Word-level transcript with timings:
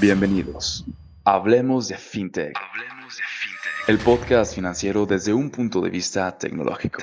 Bienvenidos. 0.00 0.86
Hablemos 1.24 1.88
de 1.88 1.98
FinTech. 1.98 2.56
Hablemos 2.56 3.18
de 3.18 3.22
FinTech. 3.22 3.88
El 3.88 3.98
podcast 3.98 4.54
financiero 4.54 5.04
desde 5.04 5.34
un 5.34 5.50
punto 5.50 5.82
de 5.82 5.90
vista 5.90 6.38
tecnológico. 6.38 7.02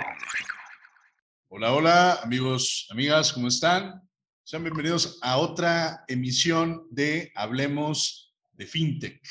Hola, 1.50 1.74
hola, 1.74 2.14
amigos, 2.24 2.88
amigas, 2.90 3.32
¿cómo 3.34 3.50
están? 3.50 4.02
Sean 4.44 4.64
bienvenidos 4.64 5.20
a 5.22 5.38
otra 5.38 6.06
emisión 6.08 6.88
de 6.90 7.32
Hablemos 7.36 8.36
de 8.54 8.66
FinTech. 8.66 9.22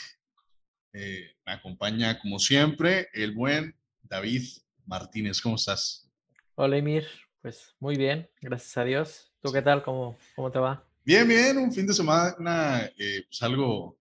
Eh, 0.93 1.33
me 1.45 1.53
acompaña, 1.53 2.21
como 2.21 2.39
siempre, 2.39 3.09
el 3.15 3.35
buen 3.35 3.77
David 4.01 4.45
Martínez. 4.85 5.41
¿Cómo 5.41 5.57
estás? 5.57 6.09
Hola, 6.55 6.77
Emir. 6.77 7.09
Pues 7.43 7.75
muy 7.81 7.97
bien, 7.97 8.31
gracias 8.41 8.77
a 8.77 8.85
Dios. 8.85 9.33
¿Tú 9.43 9.53
qué 9.53 9.61
tal? 9.61 9.83
¿Cómo, 9.83 10.17
cómo 10.37 10.53
te 10.53 10.61
va? 10.61 10.86
Bien, 11.07 11.29
bien, 11.29 11.57
un 11.57 11.73
fin 11.73 11.87
de 11.87 11.95
semana, 11.95 12.91
eh, 12.99 13.23
pues 13.29 13.41
algo, 13.41 13.97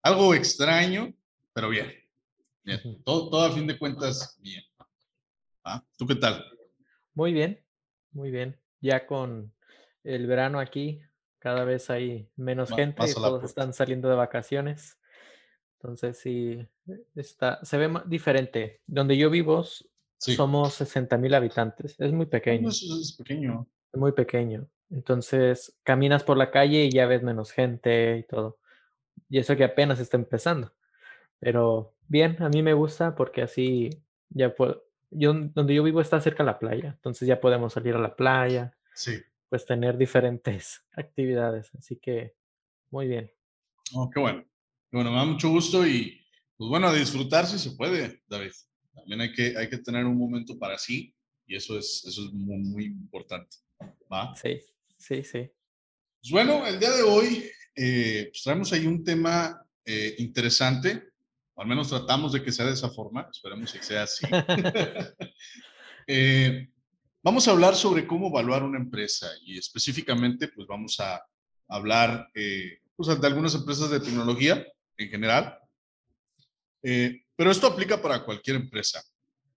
algo 0.00 0.34
extraño, 0.34 1.12
pero 1.52 1.68
bien. 1.68 1.92
bien. 2.64 2.80
Todo, 3.04 3.28
todo 3.28 3.44
a 3.44 3.52
fin 3.52 3.66
de 3.66 3.78
cuentas, 3.78 4.38
bien. 4.40 4.62
¿Ah? 5.62 5.84
¿Tú 5.98 6.06
qué 6.06 6.14
tal? 6.14 6.42
Muy 7.12 7.34
bien, 7.34 7.62
muy 8.12 8.30
bien. 8.30 8.58
Ya 8.80 9.06
con 9.06 9.52
el 10.04 10.26
verano 10.26 10.58
aquí, 10.58 11.02
cada 11.38 11.64
vez 11.64 11.90
hay 11.90 12.26
menos 12.36 12.70
gente 12.70 13.04
y 13.06 13.12
todos 13.12 13.44
están 13.44 13.74
saliendo 13.74 14.08
de 14.08 14.14
vacaciones. 14.14 14.98
Entonces 15.76 16.16
sí, 16.16 16.66
está, 17.14 17.62
se 17.62 17.76
ve 17.76 17.92
diferente. 18.06 18.80
Donde 18.86 19.18
yo 19.18 19.28
vivo 19.28 19.66
somos 20.16 20.72
60 20.72 21.18
mil 21.18 21.34
habitantes. 21.34 21.94
Es 21.98 22.10
muy 22.10 22.24
pequeño. 22.24 22.70
es 22.70 23.16
pequeño. 23.18 23.68
Es 23.92 24.00
muy 24.00 24.12
pequeño. 24.12 24.66
Entonces, 24.92 25.74
caminas 25.82 26.22
por 26.22 26.36
la 26.36 26.50
calle 26.50 26.84
y 26.84 26.90
ya 26.90 27.06
ves 27.06 27.22
menos 27.22 27.50
gente 27.50 28.18
y 28.18 28.22
todo. 28.24 28.58
Y 29.28 29.38
eso 29.38 29.56
que 29.56 29.64
apenas 29.64 29.98
está 29.98 30.18
empezando. 30.18 30.72
Pero 31.40 31.94
bien, 32.08 32.36
a 32.42 32.48
mí 32.48 32.62
me 32.62 32.74
gusta 32.74 33.14
porque 33.14 33.42
así 33.42 33.90
ya 34.28 34.54
puedo. 34.54 34.84
Yo, 35.10 35.34
donde 35.34 35.74
yo 35.74 35.82
vivo 35.82 36.00
está 36.00 36.20
cerca 36.20 36.42
de 36.42 36.46
la 36.46 36.58
playa, 36.58 36.90
entonces 36.90 37.28
ya 37.28 37.40
podemos 37.40 37.72
salir 37.72 37.94
a 37.94 37.98
la 37.98 38.16
playa. 38.16 38.76
Sí. 38.94 39.18
Pues 39.48 39.66
tener 39.66 39.96
diferentes 39.96 40.84
actividades. 40.92 41.74
Así 41.74 41.96
que, 41.96 42.34
muy 42.90 43.08
bien. 43.08 43.30
Oh, 43.94 44.10
qué 44.10 44.20
bueno. 44.20 44.44
Bueno, 44.90 45.10
me 45.10 45.16
da 45.16 45.24
mucho 45.24 45.48
gusto 45.48 45.86
y, 45.86 46.20
pues 46.56 46.68
bueno, 46.68 46.92
disfrutar 46.92 47.46
si 47.46 47.58
se 47.58 47.76
puede, 47.76 48.22
David. 48.28 48.52
También 48.94 49.22
hay 49.22 49.32
que, 49.32 49.56
hay 49.56 49.70
que 49.70 49.78
tener 49.78 50.04
un 50.04 50.18
momento 50.18 50.58
para 50.58 50.76
sí 50.76 51.14
y 51.46 51.56
eso 51.56 51.78
es, 51.78 52.04
eso 52.06 52.26
es 52.26 52.32
muy, 52.32 52.58
muy 52.58 52.84
importante. 52.84 53.56
¿Va? 54.10 54.34
Sí. 54.34 54.60
Sí, 55.02 55.24
sí. 55.24 55.50
Pues 56.20 56.30
bueno, 56.30 56.64
el 56.64 56.78
día 56.78 56.92
de 56.92 57.02
hoy 57.02 57.50
eh, 57.74 58.28
pues 58.30 58.42
traemos 58.44 58.72
ahí 58.72 58.86
un 58.86 59.02
tema 59.02 59.60
eh, 59.84 60.14
interesante, 60.18 61.08
o 61.54 61.62
al 61.62 61.66
menos 61.66 61.88
tratamos 61.88 62.32
de 62.32 62.40
que 62.40 62.52
sea 62.52 62.66
de 62.66 62.74
esa 62.74 62.88
forma, 62.88 63.28
esperemos 63.28 63.72
que 63.72 63.82
sea 63.82 64.04
así. 64.04 64.26
Eh, 66.08 66.68
vamos 67.22 67.46
a 67.46 67.52
hablar 67.52 67.76
sobre 67.76 68.08
cómo 68.08 68.26
evaluar 68.26 68.64
una 68.64 68.76
empresa 68.76 69.30
y 69.44 69.56
específicamente 69.56 70.48
pues 70.48 70.66
vamos 70.66 70.98
a 70.98 71.24
hablar 71.68 72.28
pues, 72.96 73.20
de 73.20 73.26
algunas 73.28 73.54
empresas 73.54 73.88
de 73.88 74.00
tecnología 74.00 74.66
en 74.96 75.08
general, 75.08 75.56
pero 76.82 77.52
esto 77.52 77.68
aplica 77.68 78.02
para 78.02 78.24
cualquier 78.24 78.56
empresa. 78.56 79.00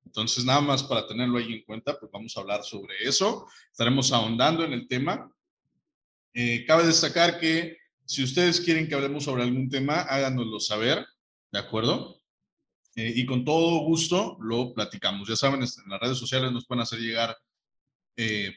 Entonces, 0.06 0.46
nada 0.46 0.62
más 0.62 0.84
para 0.84 1.08
tenerlo 1.08 1.40
ahí 1.40 1.52
en 1.52 1.64
cuenta, 1.64 2.00
pues 2.00 2.12
vamos 2.12 2.38
a 2.38 2.42
hablar 2.42 2.64
sobre 2.64 2.96
eso. 3.04 3.48
Estaremos 3.72 4.12
ahondando 4.14 4.64
en 4.64 4.74
el 4.74 4.88
tema 4.88 5.35
eh, 6.38 6.66
cabe 6.68 6.86
destacar 6.86 7.40
que 7.40 7.78
si 8.04 8.22
ustedes 8.22 8.60
quieren 8.60 8.90
que 8.90 8.96
hablemos 8.96 9.24
sobre 9.24 9.44
algún 9.44 9.70
tema, 9.70 10.02
háganoslo 10.02 10.60
saber, 10.60 11.06
¿de 11.50 11.60
acuerdo? 11.60 12.22
Eh, 12.98 13.14
y 13.16 13.26
con 13.26 13.46
todo 13.46 13.80
gusto 13.86 14.38
lo 14.42 14.74
platicamos. 14.74 15.30
Ya 15.30 15.38
saben, 15.38 15.62
en 15.62 15.90
las 15.90 16.00
redes 16.02 16.18
sociales 16.18 16.52
nos 16.52 16.66
pueden 16.68 16.82
hacer 16.82 17.00
llegar 17.00 17.38
eh, 18.18 18.54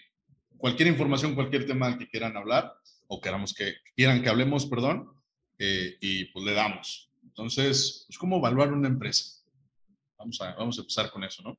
cualquier 0.57 0.89
información, 0.89 1.37
cualquier 1.37 1.67
tema 1.67 1.97
que 1.97 2.09
quieran 2.09 2.37
hablar 2.37 2.75
o 3.07 3.21
queramos 3.21 3.55
que 3.55 3.77
quieran 3.95 4.23
que 4.23 4.29
hablemos, 4.29 4.67
perdón, 4.67 5.13
y 5.59 6.27
pues 6.27 6.45
le 6.45 6.53
damos. 6.53 7.11
Entonces, 7.23 8.05
pues, 8.07 8.19
¿cómo 8.19 8.39
evaluar 8.39 8.73
una 8.73 8.89
empresa? 8.89 9.41
Vamos 10.19 10.41
a, 10.41 10.55
vamos 10.55 10.79
a 10.79 10.81
empezar 10.81 11.11
con 11.11 11.23
eso, 11.25 11.43
¿no? 11.43 11.59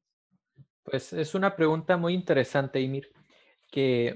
Pues 0.83 1.13
es 1.13 1.33
una 1.33 1.55
pregunta 1.55 1.97
muy 1.97 2.13
interesante, 2.13 2.81
Imir, 2.81 3.11
que 3.71 4.15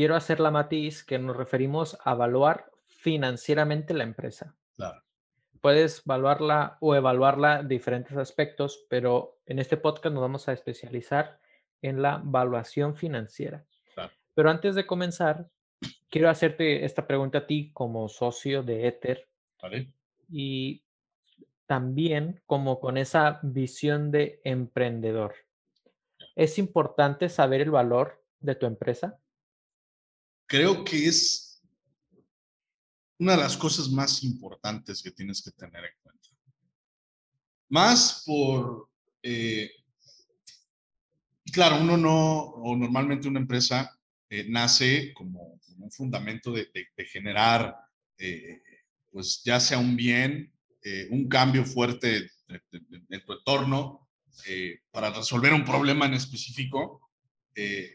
quiero 0.00 0.16
hacer 0.16 0.40
la 0.40 0.50
matiz 0.50 1.04
que 1.04 1.18
nos 1.18 1.36
referimos 1.36 1.98
a 2.06 2.12
evaluar 2.12 2.70
financieramente 2.86 3.92
la 3.92 4.04
empresa. 4.04 4.56
Claro. 4.74 5.02
Puedes 5.60 6.00
evaluarla 6.06 6.78
o 6.80 6.94
evaluarla 6.94 7.60
en 7.60 7.68
diferentes 7.68 8.16
aspectos, 8.16 8.86
pero 8.88 9.36
en 9.44 9.58
este 9.58 9.76
podcast 9.76 10.14
nos 10.14 10.22
vamos 10.22 10.48
a 10.48 10.54
especializar 10.54 11.38
en 11.82 12.00
la 12.00 12.22
evaluación 12.24 12.96
financiera. 12.96 13.66
Claro. 13.92 14.10
Pero 14.32 14.48
antes 14.48 14.74
de 14.74 14.86
comenzar, 14.86 15.50
quiero 16.08 16.30
hacerte 16.30 16.86
esta 16.86 17.06
pregunta 17.06 17.36
a 17.36 17.46
ti 17.46 17.70
como 17.74 18.08
socio 18.08 18.62
de 18.62 18.86
Ether. 18.88 19.28
Vale. 19.60 19.92
Y 20.30 20.82
también 21.66 22.40
como 22.46 22.80
con 22.80 22.96
esa 22.96 23.38
visión 23.42 24.10
de 24.10 24.40
emprendedor. 24.44 25.34
¿Es 26.36 26.58
importante 26.58 27.28
saber 27.28 27.60
el 27.60 27.70
valor 27.70 28.24
de 28.40 28.54
tu 28.54 28.64
empresa? 28.64 29.20
Creo 30.50 30.82
que 30.82 31.06
es 31.06 31.62
una 33.20 33.36
de 33.36 33.42
las 33.42 33.56
cosas 33.56 33.88
más 33.88 34.24
importantes 34.24 35.00
que 35.00 35.12
tienes 35.12 35.40
que 35.42 35.52
tener 35.52 35.84
en 35.84 35.92
cuenta. 36.02 36.28
Más 37.68 38.24
por, 38.26 38.88
eh, 39.22 39.70
claro, 41.52 41.80
uno 41.80 41.96
no, 41.96 42.38
o 42.40 42.76
normalmente 42.76 43.28
una 43.28 43.38
empresa 43.38 43.96
eh, 44.28 44.44
nace 44.48 45.14
como, 45.14 45.60
un 45.78 45.90
fundamento 45.92 46.52
de, 46.52 46.68
generar, 47.06 47.76
eh, 48.18 48.60
pues 49.10 49.42
ya 49.44 49.60
sea 49.60 49.78
un 49.78 49.94
bien, 49.96 50.52
un 51.10 51.28
cambio 51.28 51.64
fuerte 51.64 52.30
en 52.48 53.24
tu 53.24 53.32
entorno, 53.32 54.08
para 54.90 55.10
resolver 55.10 55.54
un 55.54 55.64
problema 55.64 56.06
en 56.06 56.14
específico, 56.14 57.08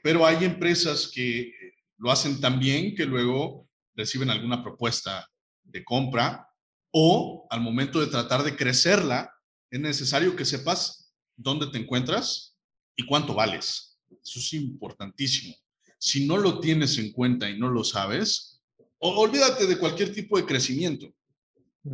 pero 0.04 0.26
hay 0.26 0.46
empresas 0.46 1.12
que 1.14 1.65
lo 2.06 2.12
hacen 2.12 2.40
tan 2.40 2.60
bien 2.60 2.94
que 2.94 3.04
luego 3.04 3.68
reciben 3.96 4.30
alguna 4.30 4.62
propuesta 4.62 5.28
de 5.64 5.84
compra 5.84 6.48
o 6.92 7.48
al 7.50 7.62
momento 7.62 8.00
de 8.00 8.06
tratar 8.06 8.44
de 8.44 8.56
crecerla, 8.56 9.34
es 9.72 9.80
necesario 9.80 10.36
que 10.36 10.46
sepas 10.46 11.12
dónde 11.36 11.66
te 11.66 11.80
encuentras 11.80 12.56
y 12.96 13.08
cuánto 13.08 13.34
vales. 13.34 13.98
Eso 14.24 14.38
es 14.38 14.54
importantísimo. 14.54 15.56
Si 15.98 16.28
no 16.28 16.38
lo 16.38 16.60
tienes 16.60 16.96
en 17.00 17.12
cuenta 17.12 17.50
y 17.50 17.58
no 17.58 17.70
lo 17.70 17.84
sabes, 17.84 18.62
olvídate 19.00 19.66
de 19.66 19.80
cualquier 19.80 20.14
tipo 20.14 20.38
de 20.38 20.46
crecimiento. 20.46 21.12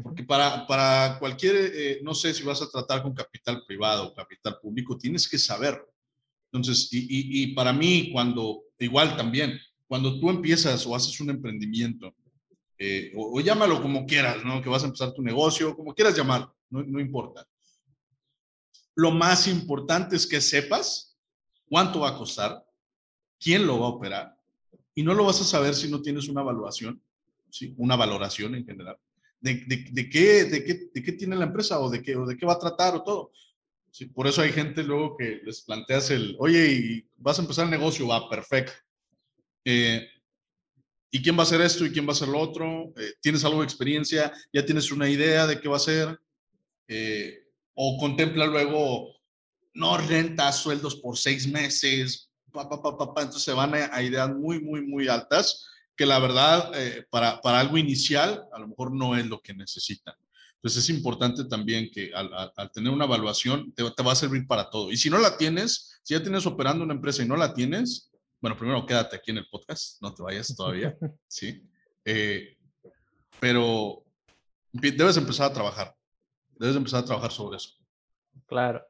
Porque 0.03 0.23
para, 0.23 0.67
para 0.67 1.19
cualquier, 1.19 1.55
eh, 1.55 1.99
no 2.03 2.13
sé 2.13 2.33
si 2.33 2.43
vas 2.43 2.61
a 2.61 2.69
tratar 2.69 3.01
con 3.01 3.13
capital 3.13 3.63
privado 3.65 4.07
o 4.07 4.13
capital 4.13 4.59
público, 4.61 4.97
tienes 4.97 5.25
que 5.25 5.37
saber. 5.37 5.81
Entonces, 6.51 6.89
y, 6.91 7.43
y 7.43 7.53
para 7.53 7.71
mí, 7.71 8.09
cuando, 8.11 8.63
igual 8.77 9.15
también, 9.15 9.57
cuando 9.91 10.17
tú 10.21 10.29
empiezas 10.29 10.87
o 10.87 10.95
haces 10.95 11.19
un 11.19 11.31
emprendimiento, 11.31 12.15
eh, 12.77 13.11
o, 13.13 13.41
llámalo 13.41 13.81
como 13.81 14.05
quieras, 14.05 14.41
¿no? 14.45 14.61
Que 14.61 14.69
vas 14.69 14.83
a 14.83 14.85
empezar 14.85 15.11
tu 15.11 15.21
negocio, 15.21 15.75
como 15.75 15.93
quieras 15.93 16.15
llamarlo, 16.15 16.55
no, 16.69 16.97
importa. 16.97 17.45
Lo 18.95 19.11
más 19.11 19.49
importante 19.49 20.15
es 20.15 20.25
que 20.25 20.39
sepas 20.39 21.19
cuánto 21.67 21.99
va 21.99 22.11
a 22.11 22.17
costar, 22.17 22.65
quién 23.37 23.67
lo 23.67 23.81
va 23.81 23.87
a 23.87 23.89
operar, 23.89 24.37
y 24.95 25.03
no 25.03 25.13
lo 25.13 25.25
vas 25.25 25.41
a 25.41 25.43
saber 25.43 25.75
si 25.75 25.91
no 25.91 26.01
tienes 26.01 26.29
una 26.29 26.39
evaluación, 26.39 27.03
¿sí? 27.49 27.75
una 27.75 27.97
valoración 27.97 28.55
en 28.55 28.65
general, 28.65 28.95
de, 29.41 30.09
qué, 30.09 31.15
tiene 31.19 31.35
la 31.35 31.47
empresa 31.47 31.81
o 31.81 31.89
de 31.89 32.01
qué, 32.01 32.15
va 32.15 32.53
a 32.53 32.59
tratar 32.59 32.95
o 32.95 33.03
todo. 33.03 33.31
Por 34.13 34.25
eso 34.25 34.41
hay 34.41 34.53
gente 34.53 34.83
luego 34.83 35.17
que 35.17 35.41
les 35.43 35.63
planteas 35.63 36.11
el, 36.11 36.37
oye, 36.39 36.71
y 36.71 37.09
vas 37.17 37.39
a 37.39 37.41
empezar 37.41 37.65
el 37.65 37.71
negocio, 37.71 38.07
va, 38.07 38.29
perfecto. 38.29 38.71
Eh, 39.65 40.07
¿Y 41.11 41.21
quién 41.21 41.35
va 41.35 41.41
a 41.41 41.43
hacer 41.43 41.61
esto 41.61 41.85
y 41.85 41.91
quién 41.91 42.05
va 42.05 42.09
a 42.09 42.13
hacer 42.13 42.29
lo 42.29 42.39
otro? 42.39 42.93
Eh, 42.97 43.13
¿Tienes 43.21 43.43
algo 43.43 43.59
de 43.59 43.65
experiencia? 43.65 44.31
¿Ya 44.53 44.65
tienes 44.65 44.91
una 44.91 45.09
idea 45.09 45.45
de 45.45 45.59
qué 45.59 45.67
va 45.67 45.75
a 45.75 45.79
ser? 45.79 46.19
Eh, 46.87 47.43
¿O 47.73 47.97
contempla 47.97 48.45
luego, 48.45 49.09
no 49.73 49.97
renta 49.97 50.51
sueldos 50.51 50.95
por 50.95 51.17
seis 51.17 51.47
meses? 51.47 52.29
Pa, 52.51 52.69
pa, 52.69 52.81
pa, 52.81 53.21
Entonces 53.21 53.43
se 53.43 53.53
van 53.53 53.73
a, 53.75 54.01
ideas 54.01 54.29
muy, 54.29 54.61
muy, 54.61 54.81
muy 54.81 55.07
altas 55.07 55.67
que 55.95 56.05
la 56.05 56.19
verdad 56.19 56.71
para, 57.09 57.39
para, 57.41 57.59
algo 57.59 57.77
inicial 57.77 58.45
a 58.51 58.59
lo 58.59 58.67
mejor 58.67 58.93
no 58.93 59.15
es 59.15 59.25
lo 59.25 59.41
que 59.41 59.53
necesitan. 59.53 60.15
Entonces 60.55 60.83
es 60.83 60.95
importante 60.95 61.45
también 61.45 61.89
que 61.91 62.11
al, 62.13 62.29
al, 62.55 62.71
tener 62.71 62.91
una 62.91 63.05
evaluación 63.05 63.71
te, 63.73 63.89
te 63.89 64.03
va 64.03 64.11
a 64.11 64.15
servir 64.15 64.45
para 64.47 64.69
todo. 64.69 64.91
Y 64.91 64.97
si 64.97 65.09
no 65.09 65.17
la 65.17 65.37
tienes, 65.37 65.99
si 66.03 66.13
ya 66.13 66.21
tienes 66.21 66.45
operando 66.45 66.83
una 66.83 66.93
empresa 66.93 67.23
y 67.23 67.27
no 67.27 67.35
la 67.35 67.53
tienes, 67.53 68.10
bueno, 68.41 68.57
primero 68.57 68.85
quédate 68.85 69.15
aquí 69.15 69.31
en 69.31 69.37
el 69.37 69.47
podcast, 69.49 70.01
no 70.01 70.13
te 70.13 70.23
vayas 70.23 70.53
todavía, 70.55 70.97
¿sí? 71.27 71.63
Eh, 72.03 72.57
pero 73.39 74.03
Debes 74.71 75.17
empezar 75.17 75.51
a 75.51 75.53
trabajar. 75.53 75.95
Debes 76.51 76.75
empezar 76.75 77.01
a 77.01 77.05
trabajar 77.05 77.31
sobre 77.31 77.57
eso. 77.57 77.75
Claro. 78.45 78.85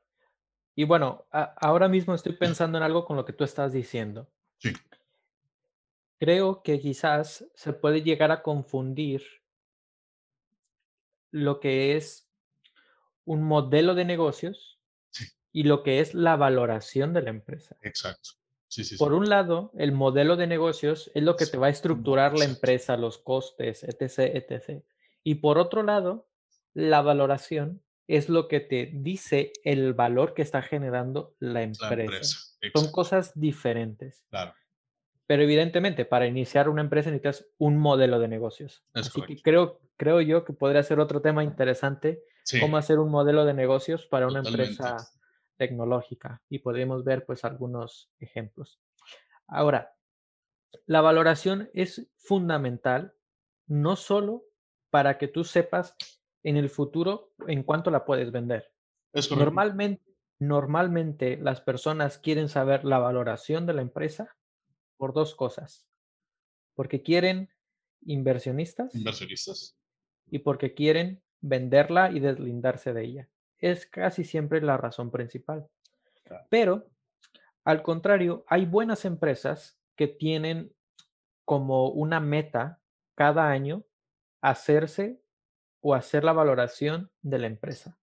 Y 0.75 0.83
bueno, 0.83 1.27
ahora 1.31 1.87
mismo 1.87 2.13
estoy 2.13 2.33
pensando 2.33 2.77
en 2.77 2.83
algo 2.83 3.05
con 3.05 3.17
lo 3.17 3.25
que 3.25 3.33
tú 3.33 3.43
estás 3.43 3.73
diciendo. 3.73 4.31
Sí. 4.57 4.73
Creo 6.19 6.61
que 6.61 6.79
quizás 6.79 7.45
se 7.55 7.73
puede 7.73 8.03
llegar 8.03 8.31
a 8.31 8.43
confundir 8.43 9.23
lo 11.31 11.59
que 11.59 11.97
es 11.97 12.29
un 13.25 13.43
modelo 13.43 13.95
de 13.95 14.05
negocios 14.05 14.79
y 15.51 15.63
lo 15.63 15.83
que 15.83 15.99
es 15.99 16.13
la 16.13 16.35
valoración 16.35 17.13
de 17.13 17.21
la 17.23 17.31
empresa. 17.31 17.75
Exacto. 17.81 18.31
Sí, 18.71 18.85
sí, 18.85 18.95
Por 18.95 19.11
un 19.11 19.27
lado, 19.27 19.73
el 19.77 19.91
modelo 19.91 20.37
de 20.37 20.47
negocios 20.47 21.11
es 21.13 21.23
lo 21.23 21.35
que 21.35 21.45
te 21.45 21.57
va 21.57 21.67
a 21.67 21.71
estructurar 21.71 22.39
la 22.39 22.45
empresa, 22.45 22.95
los 22.95 23.17
costes, 23.17 23.83
etc., 23.83 24.33
etc. 24.33 24.81
Y 25.25 25.35
por 25.35 25.57
otro 25.57 25.83
lado, 25.83 26.29
la 26.73 27.01
valoración 27.01 27.81
es 28.07 28.29
lo 28.29 28.47
que 28.47 28.61
te 28.61 28.89
dice 28.93 29.51
el 29.65 29.93
valor 29.93 30.33
que 30.33 30.41
está 30.41 30.61
generando 30.61 31.35
la 31.39 31.63
empresa. 31.63 32.37
Son 32.73 32.91
cosas 32.93 33.37
diferentes. 33.37 34.23
Claro. 34.29 34.53
Pero 35.27 35.43
evidentemente, 35.43 36.05
para 36.05 36.25
iniciar 36.25 36.69
una 36.69 36.81
empresa 36.81 37.09
necesitas 37.09 37.45
un 37.57 37.77
modelo 37.77 38.19
de 38.19 38.29
negocios. 38.29 38.85
Así 38.93 39.21
que 39.21 39.41
creo, 39.41 39.81
creo 39.97 40.21
yo 40.21 40.45
que 40.45 40.53
podría 40.53 40.81
ser 40.83 41.01
otro 41.01 41.21
tema 41.21 41.43
interesante, 41.43 42.23
cómo 42.61 42.77
hacer 42.77 42.99
un 42.99 43.11
modelo 43.11 43.43
de 43.43 43.53
negocios 43.53 44.05
para 44.05 44.27
una 44.27 44.39
empresa 44.39 44.95
tecnológica. 45.61 46.41
Y 46.49 46.57
podemos 46.57 47.03
ver 47.03 47.23
pues 47.23 47.45
algunos 47.45 48.09
ejemplos. 48.17 48.81
Ahora, 49.45 49.93
la 50.87 51.01
valoración 51.01 51.69
es 51.75 52.07
fundamental 52.17 53.13
no 53.67 53.95
solo 53.95 54.43
para 54.89 55.19
que 55.19 55.27
tú 55.27 55.43
sepas 55.43 55.95
en 56.41 56.57
el 56.57 56.67
futuro 56.67 57.31
en 57.47 57.61
cuánto 57.61 57.91
la 57.91 58.05
puedes 58.05 58.31
vender. 58.31 58.73
normalmente, 59.29 60.03
normalmente 60.39 61.37
las 61.37 61.61
personas 61.61 62.17
quieren 62.17 62.49
saber 62.49 62.83
la 62.83 62.97
valoración 62.97 63.67
de 63.67 63.73
la 63.73 63.83
empresa 63.83 64.35
por 64.97 65.13
dos 65.13 65.35
cosas. 65.35 65.87
Porque 66.73 67.03
quieren 67.03 67.53
inversionistas. 68.01 68.95
Inversionistas. 68.95 69.77
Y 70.25 70.39
porque 70.39 70.73
quieren 70.73 71.21
venderla 71.39 72.11
y 72.11 72.19
deslindarse 72.19 72.93
de 72.93 73.03
ella. 73.03 73.29
Es 73.61 73.85
casi 73.85 74.23
siempre 74.23 74.61
la 74.61 74.77
razón 74.77 75.11
principal. 75.11 75.67
Pero, 76.49 76.89
al 77.63 77.81
contrario, 77.83 78.43
hay 78.47 78.65
buenas 78.65 79.05
empresas 79.05 79.79
que 79.95 80.07
tienen 80.07 80.73
como 81.45 81.89
una 81.89 82.19
meta 82.19 82.79
cada 83.15 83.49
año 83.49 83.83
hacerse 84.41 85.21
o 85.81 85.93
hacer 85.93 86.23
la 86.23 86.33
valoración 86.33 87.11
de 87.21 87.39
la 87.39 87.47
empresa. 87.47 87.97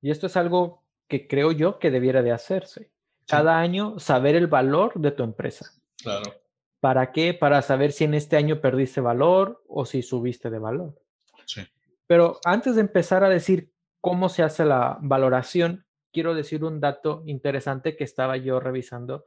Y 0.00 0.10
esto 0.10 0.26
es 0.26 0.36
algo 0.36 0.84
que 1.08 1.28
creo 1.28 1.52
yo 1.52 1.78
que 1.78 1.90
debiera 1.90 2.22
de 2.22 2.32
hacerse. 2.32 2.90
Cada 3.26 3.58
año 3.58 3.98
saber 3.98 4.34
el 4.34 4.46
valor 4.46 4.94
de 4.94 5.10
tu 5.12 5.22
empresa. 5.22 5.70
Claro. 6.02 6.34
¿Para 6.80 7.12
qué? 7.12 7.34
Para 7.34 7.62
saber 7.62 7.92
si 7.92 8.04
en 8.04 8.14
este 8.14 8.36
año 8.36 8.60
perdiste 8.60 9.00
valor 9.00 9.62
o 9.68 9.84
si 9.84 10.02
subiste 10.02 10.50
de 10.50 10.58
valor. 10.58 11.00
Sí. 11.46 11.62
Pero 12.06 12.40
antes 12.44 12.74
de 12.74 12.80
empezar 12.80 13.22
a 13.22 13.28
decir 13.28 13.70
cómo 14.00 14.28
se 14.28 14.42
hace 14.42 14.64
la 14.64 14.98
valoración, 15.00 15.86
quiero 16.12 16.34
decir 16.34 16.64
un 16.64 16.80
dato 16.80 17.22
interesante 17.26 17.96
que 17.96 18.04
estaba 18.04 18.36
yo 18.36 18.60
revisando 18.60 19.24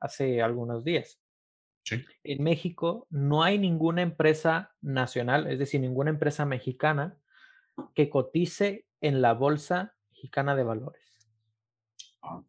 hace 0.00 0.42
algunos 0.42 0.84
días. 0.84 1.20
Sí. 1.84 2.04
En 2.24 2.42
México 2.42 3.06
no 3.10 3.42
hay 3.42 3.58
ninguna 3.58 4.02
empresa 4.02 4.74
nacional, 4.82 5.46
es 5.46 5.58
decir, 5.58 5.80
ninguna 5.80 6.10
empresa 6.10 6.44
mexicana 6.44 7.16
que 7.94 8.10
cotice 8.10 8.86
en 9.00 9.22
la 9.22 9.32
Bolsa 9.34 9.94
Mexicana 10.10 10.56
de 10.56 10.64
Valores. 10.64 11.08
Ah, 12.22 12.42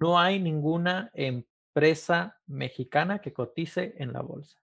no 0.00 0.18
hay 0.18 0.40
ninguna 0.40 1.10
empresa 1.14 2.40
mexicana 2.46 3.20
que 3.20 3.32
cotice 3.32 3.94
en 3.98 4.12
la 4.12 4.22
bolsa. 4.22 4.58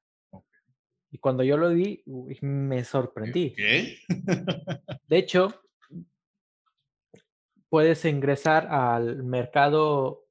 Y 1.09 1.19
cuando 1.19 1.43
yo 1.43 1.55
lo 1.57 1.69
vi, 1.69 2.03
me 2.41 2.83
sorprendí. 2.83 3.55
de 5.07 5.17
hecho, 5.17 5.61
puedes 7.69 8.05
ingresar 8.05 8.67
al 8.67 9.23
mercado, 9.23 10.25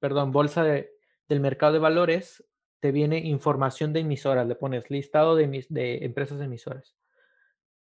perdón, 0.00 0.32
bolsa 0.32 0.64
del 0.64 1.40
mercado 1.40 1.74
de 1.74 1.78
valores, 1.78 2.44
te 2.80 2.92
viene 2.92 3.18
información 3.18 3.92
de 3.92 4.00
emisoras, 4.00 4.46
le 4.46 4.56
pones 4.56 4.90
listado 4.90 5.36
de, 5.36 5.66
de 5.68 6.04
empresas 6.04 6.40
emisoras. 6.40 6.96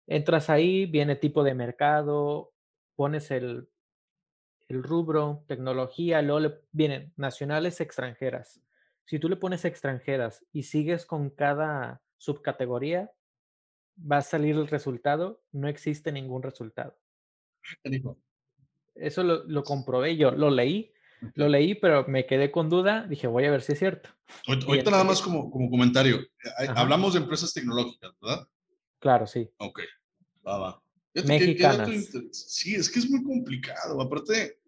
Entras 0.06 0.50
ahí, 0.50 0.86
viene 0.86 1.16
tipo 1.16 1.42
de 1.42 1.54
mercado, 1.54 2.52
pones 2.96 3.30
el 3.30 3.68
rubro, 4.68 5.44
tecnología, 5.48 6.22
luego 6.22 6.40
le 6.40 6.60
vienen 6.72 7.12
nacionales, 7.16 7.80
extranjeras. 7.80 8.62
Si 9.04 9.18
tú 9.18 9.28
le 9.28 9.36
pones 9.36 9.64
extranjeras 9.64 10.46
y 10.52 10.62
sigues 10.62 11.04
con 11.06 11.30
cada 11.30 12.02
subcategoría, 12.16 13.10
va 14.00 14.18
a 14.18 14.22
salir 14.22 14.54
el 14.54 14.68
resultado, 14.68 15.42
no 15.52 15.68
existe 15.68 16.12
ningún 16.12 16.42
resultado. 16.42 16.96
Eso 19.00 19.22
lo, 19.22 19.64
comprobé 19.64 20.16
yo, 20.16 20.30
lo 20.30 20.50
leí, 20.50 20.92
lo 21.34 21.48
leí, 21.48 21.74
pero 21.74 22.06
me 22.06 22.26
quedé 22.26 22.50
con 22.50 22.68
duda, 22.68 23.06
dije, 23.08 23.26
voy 23.26 23.44
a 23.44 23.50
ver 23.50 23.62
si 23.62 23.72
es 23.72 23.78
cierto. 23.78 24.10
Ahorita 24.46 24.90
nada 24.90 25.04
más 25.04 25.20
como, 25.20 25.50
como 25.50 25.70
comentario, 25.70 26.18
eh, 26.18 26.68
hablamos 26.74 27.14
de 27.14 27.20
empresas 27.20 27.52
tecnológicas, 27.52 28.12
¿verdad? 28.20 28.46
Claro, 28.98 29.26
sí. 29.26 29.48
Ok, 29.58 29.80
va, 30.46 30.58
va. 30.58 30.82
Mexicanas. 31.24 31.88
sí, 32.30 32.74
es 32.74 32.88
que 32.88 33.00
es 33.00 33.10
muy 33.10 33.24
complicado. 33.24 34.00
Aparte, 34.00 34.58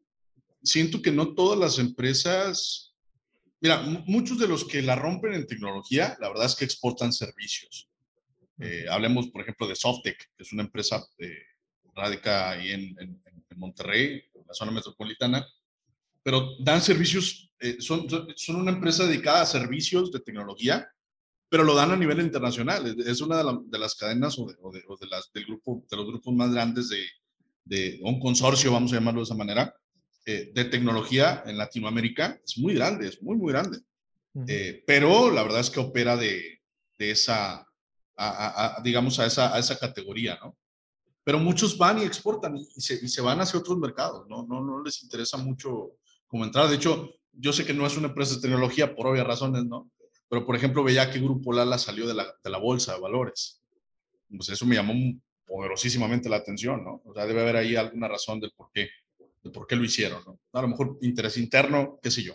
siento 0.62 1.00
que 1.00 1.12
no 1.12 1.34
todas 1.34 1.58
las 1.58 1.78
empresas, 1.78 2.94
mira, 3.60 3.82
muchos 4.06 4.38
de 4.38 4.48
los 4.48 4.64
que 4.64 4.82
la 4.82 4.96
rompen 4.96 5.34
en 5.34 5.46
tecnología, 5.46 6.16
la 6.20 6.28
verdad 6.28 6.46
es 6.46 6.56
que 6.56 6.64
exportan 6.64 7.12
servicios. 7.12 7.88
Eh, 8.58 8.86
hablemos, 8.90 9.28
por 9.28 9.42
ejemplo, 9.42 9.66
de 9.66 9.76
Softec, 9.76 10.30
que 10.36 10.42
es 10.42 10.52
una 10.52 10.62
empresa 10.62 11.04
eh, 11.18 11.38
radica 11.94 12.50
ahí 12.50 12.70
en, 12.72 12.96
en, 12.98 13.22
Monterrey, 13.56 14.22
en 14.34 14.46
la 14.46 14.54
zona 14.54 14.72
metropolitana, 14.72 15.46
pero 16.22 16.56
dan 16.60 16.80
servicios, 16.80 17.50
eh, 17.58 17.76
son, 17.80 18.06
son 18.36 18.56
una 18.56 18.70
empresa 18.70 19.06
dedicada 19.06 19.42
a 19.42 19.46
servicios 19.46 20.12
de 20.12 20.20
tecnología, 20.20 20.88
pero 21.48 21.64
lo 21.64 21.74
dan 21.74 21.90
a 21.90 21.96
nivel 21.96 22.20
internacional. 22.20 22.96
Es 23.06 23.20
una 23.20 23.42
de, 23.42 23.78
las 23.78 23.94
cadenas 23.94 24.38
o, 24.38 24.46
de, 24.46 25.06
las, 25.08 25.30
del 25.32 25.44
grupo, 25.44 25.84
de 25.90 25.96
los 25.96 26.06
grupos 26.06 26.34
más 26.34 26.52
grandes 26.52 26.88
de, 26.88 27.04
de 27.64 28.00
un 28.02 28.18
consorcio, 28.20 28.72
vamos 28.72 28.92
a 28.92 28.96
llamarlo 28.96 29.20
de 29.20 29.24
esa 29.24 29.34
manera, 29.34 29.74
eh, 30.24 30.52
de 30.54 30.64
tecnología 30.66 31.42
en 31.46 31.58
Latinoamérica 31.58 32.40
es 32.44 32.56
muy 32.56 32.74
grande, 32.74 33.08
es 33.08 33.22
muy, 33.22 33.36
muy 33.36 33.52
grande. 33.52 33.80
Eh, 34.46 34.82
pero 34.86 35.30
la 35.30 35.42
verdad 35.42 35.60
es 35.60 35.68
que 35.68 35.80
opera 35.80 36.16
de, 36.16 36.62
de 36.96 37.10
esa, 37.10 37.66
digamos, 38.82 39.18
a 39.18 39.26
esa, 39.26 39.54
a 39.54 39.58
esa 39.58 39.78
categoría, 39.78 40.38
¿no? 40.42 40.56
Pero 41.24 41.38
muchos 41.38 41.78
van 41.78 41.98
y 42.00 42.02
exportan 42.02 42.56
y 42.56 42.64
se, 42.64 42.94
y 42.94 43.08
se, 43.08 43.22
van 43.22 43.40
hacia 43.40 43.60
otros 43.60 43.78
mercados, 43.78 44.28
¿no? 44.28 44.44
¿no? 44.44 44.60
No 44.60 44.82
les 44.82 45.02
interesa 45.02 45.36
mucho 45.36 45.92
como 46.26 46.44
entrar. 46.44 46.68
De 46.68 46.76
hecho, 46.76 47.10
yo 47.32 47.52
sé 47.52 47.64
que 47.64 47.74
no 47.74 47.86
es 47.86 47.96
una 47.96 48.08
empresa 48.08 48.34
de 48.34 48.40
tecnología 48.40 48.94
por 48.94 49.06
obvias 49.06 49.26
razones, 49.26 49.64
¿no? 49.64 49.90
Pero, 50.28 50.44
por 50.44 50.56
ejemplo, 50.56 50.82
veía 50.82 51.10
que 51.10 51.20
Grupo 51.20 51.52
Lala 51.52 51.78
salió 51.78 52.06
de 52.06 52.14
la, 52.14 52.26
de 52.42 52.50
la 52.50 52.58
bolsa 52.58 52.94
de 52.94 53.00
valores. 53.00 53.62
Pues 54.34 54.48
eso 54.48 54.66
me 54.66 54.76
llamó 54.76 54.94
poderosísimamente 55.46 56.28
la 56.28 56.36
atención, 56.36 56.82
¿no? 56.82 57.02
O 57.04 57.14
sea, 57.14 57.26
debe 57.26 57.42
haber 57.42 57.56
ahí 57.56 57.76
alguna 57.76 58.08
razón 58.08 58.40
del 58.40 58.52
por 58.52 58.70
qué 58.72 58.88
de 59.42 59.50
por 59.50 59.66
qué 59.66 59.76
lo 59.76 59.84
hicieron, 59.84 60.22
¿no? 60.24 60.40
A 60.52 60.62
lo 60.62 60.68
mejor 60.68 60.98
interés 61.02 61.36
interno, 61.36 61.98
qué 62.02 62.10
sé 62.10 62.22
yo. 62.22 62.34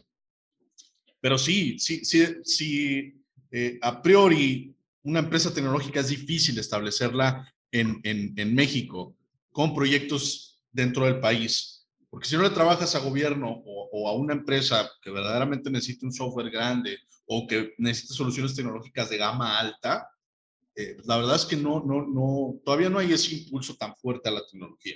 Pero 1.19 1.37
sí, 1.37 1.79
sí, 1.79 2.03
sí, 2.03 2.25
sí, 2.43 3.23
eh, 3.51 3.79
a 3.81 4.01
priori 4.01 4.75
una 5.03 5.19
empresa 5.19 5.53
tecnológica 5.53 6.01
es 6.01 6.09
difícil 6.09 6.59
establecerla 6.59 7.53
en, 7.79 7.99
en, 8.03 8.33
en, 8.35 8.55
México 8.55 9.15
con 9.51 9.73
proyectos 9.73 10.59
dentro 10.71 11.05
del 11.05 11.19
país. 11.19 11.87
Porque 12.09 12.27
si 12.27 12.35
no 12.35 12.43
le 12.43 12.49
trabajas 12.49 12.95
a 12.95 12.99
gobierno 12.99 13.49
o, 13.49 13.89
o, 13.91 14.07
a 14.07 14.13
una 14.13 14.33
empresa 14.33 14.89
que 15.01 15.11
verdaderamente 15.11 15.69
necesita 15.69 16.05
un 16.05 16.13
software 16.13 16.49
grande 16.49 16.97
o 17.25 17.45
que 17.47 17.73
necesita 17.77 18.13
soluciones 18.13 18.55
tecnológicas 18.55 19.09
de 19.09 19.17
gama 19.17 19.59
alta, 19.59 20.09
eh, 20.75 20.95
la 21.05 21.17
verdad 21.17 21.35
es 21.35 21.45
que 21.45 21.55
no, 21.55 21.83
no, 21.83 22.05
no, 22.05 22.59
todavía 22.63 22.89
no 22.89 22.99
hay 22.99 23.11
ese 23.11 23.35
impulso 23.35 23.75
tan 23.75 23.95
fuerte 23.95 24.29
a 24.29 24.31
la 24.31 24.45
tecnología. 24.45 24.95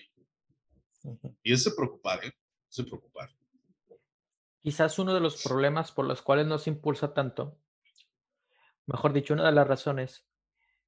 Y 1.41 1.51
es 1.51 1.63
de 1.63 1.71
preocupar, 1.71 2.23
¿eh? 2.23 2.31
Es 2.69 2.77
de 2.77 2.83
preocupar. 2.83 3.29
Quizás 4.61 4.99
uno 4.99 5.13
de 5.13 5.19
los 5.19 5.41
problemas 5.41 5.91
por 5.91 6.05
los 6.05 6.21
cuales 6.21 6.45
no 6.45 6.59
se 6.59 6.69
impulsa 6.69 7.15
tanto, 7.15 7.57
mejor 8.85 9.11
dicho, 9.11 9.33
una 9.33 9.47
de 9.47 9.53
las 9.53 9.67
razones, 9.67 10.23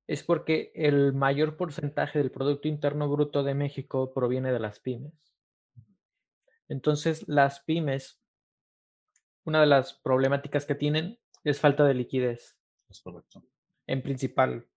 es 0.07 0.23
porque 0.23 0.71
el 0.75 1.13
mayor 1.13 1.55
porcentaje 1.55 2.19
del 2.19 2.31
Producto 2.31 2.67
Interno 2.67 3.09
Bruto 3.09 3.43
de 3.43 3.53
México 3.53 4.13
proviene 4.13 4.51
de 4.51 4.59
las 4.59 4.79
pymes. 4.79 5.13
Entonces, 6.67 7.27
las 7.27 7.61
pymes, 7.61 8.21
una 9.45 9.61
de 9.61 9.67
las 9.67 9.93
problemáticas 9.93 10.65
que 10.65 10.75
tienen 10.75 11.19
es 11.43 11.59
falta 11.59 11.85
de 11.85 11.93
liquidez. 11.93 12.57
Es 12.89 13.01
correcto. 13.01 13.43
En 13.87 14.01
principal. 14.01 14.67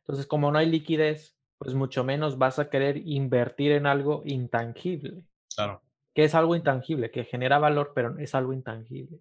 Entonces, 0.00 0.26
como 0.26 0.50
no 0.50 0.58
hay 0.58 0.66
liquidez, 0.66 1.36
pues 1.58 1.74
mucho 1.74 2.04
menos 2.04 2.38
vas 2.38 2.58
a 2.58 2.70
querer 2.70 2.96
invertir 2.96 3.72
en 3.72 3.86
algo 3.86 4.22
intangible. 4.24 5.24
Claro. 5.54 5.82
Que 6.14 6.24
es 6.24 6.34
algo 6.34 6.56
intangible, 6.56 7.10
que 7.10 7.24
genera 7.24 7.58
valor, 7.58 7.92
pero 7.94 8.18
es 8.18 8.34
algo 8.34 8.52
intangible. 8.52 9.20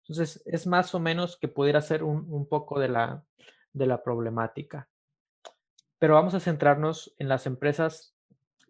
Entonces, 0.00 0.42
es 0.44 0.66
más 0.66 0.94
o 0.94 1.00
menos 1.00 1.36
que 1.38 1.48
pudiera 1.48 1.80
ser 1.80 2.02
un, 2.02 2.26
un 2.28 2.48
poco 2.48 2.80
de 2.80 2.88
la, 2.88 3.24
de 3.72 3.86
la 3.86 4.02
problemática. 4.02 4.88
Pero 5.98 6.14
vamos 6.14 6.34
a 6.34 6.40
centrarnos 6.40 7.14
en 7.18 7.28
las 7.28 7.46
empresas 7.46 8.14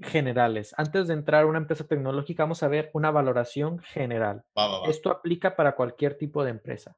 generales. 0.00 0.74
Antes 0.76 1.08
de 1.08 1.14
entrar 1.14 1.44
a 1.44 1.46
una 1.46 1.58
empresa 1.58 1.84
tecnológica, 1.84 2.44
vamos 2.44 2.62
a 2.62 2.68
ver 2.68 2.90
una 2.92 3.10
valoración 3.10 3.78
general. 3.78 4.44
Esto 4.86 5.10
aplica 5.10 5.56
para 5.56 5.74
cualquier 5.74 6.16
tipo 6.16 6.44
de 6.44 6.50
empresa. 6.50 6.96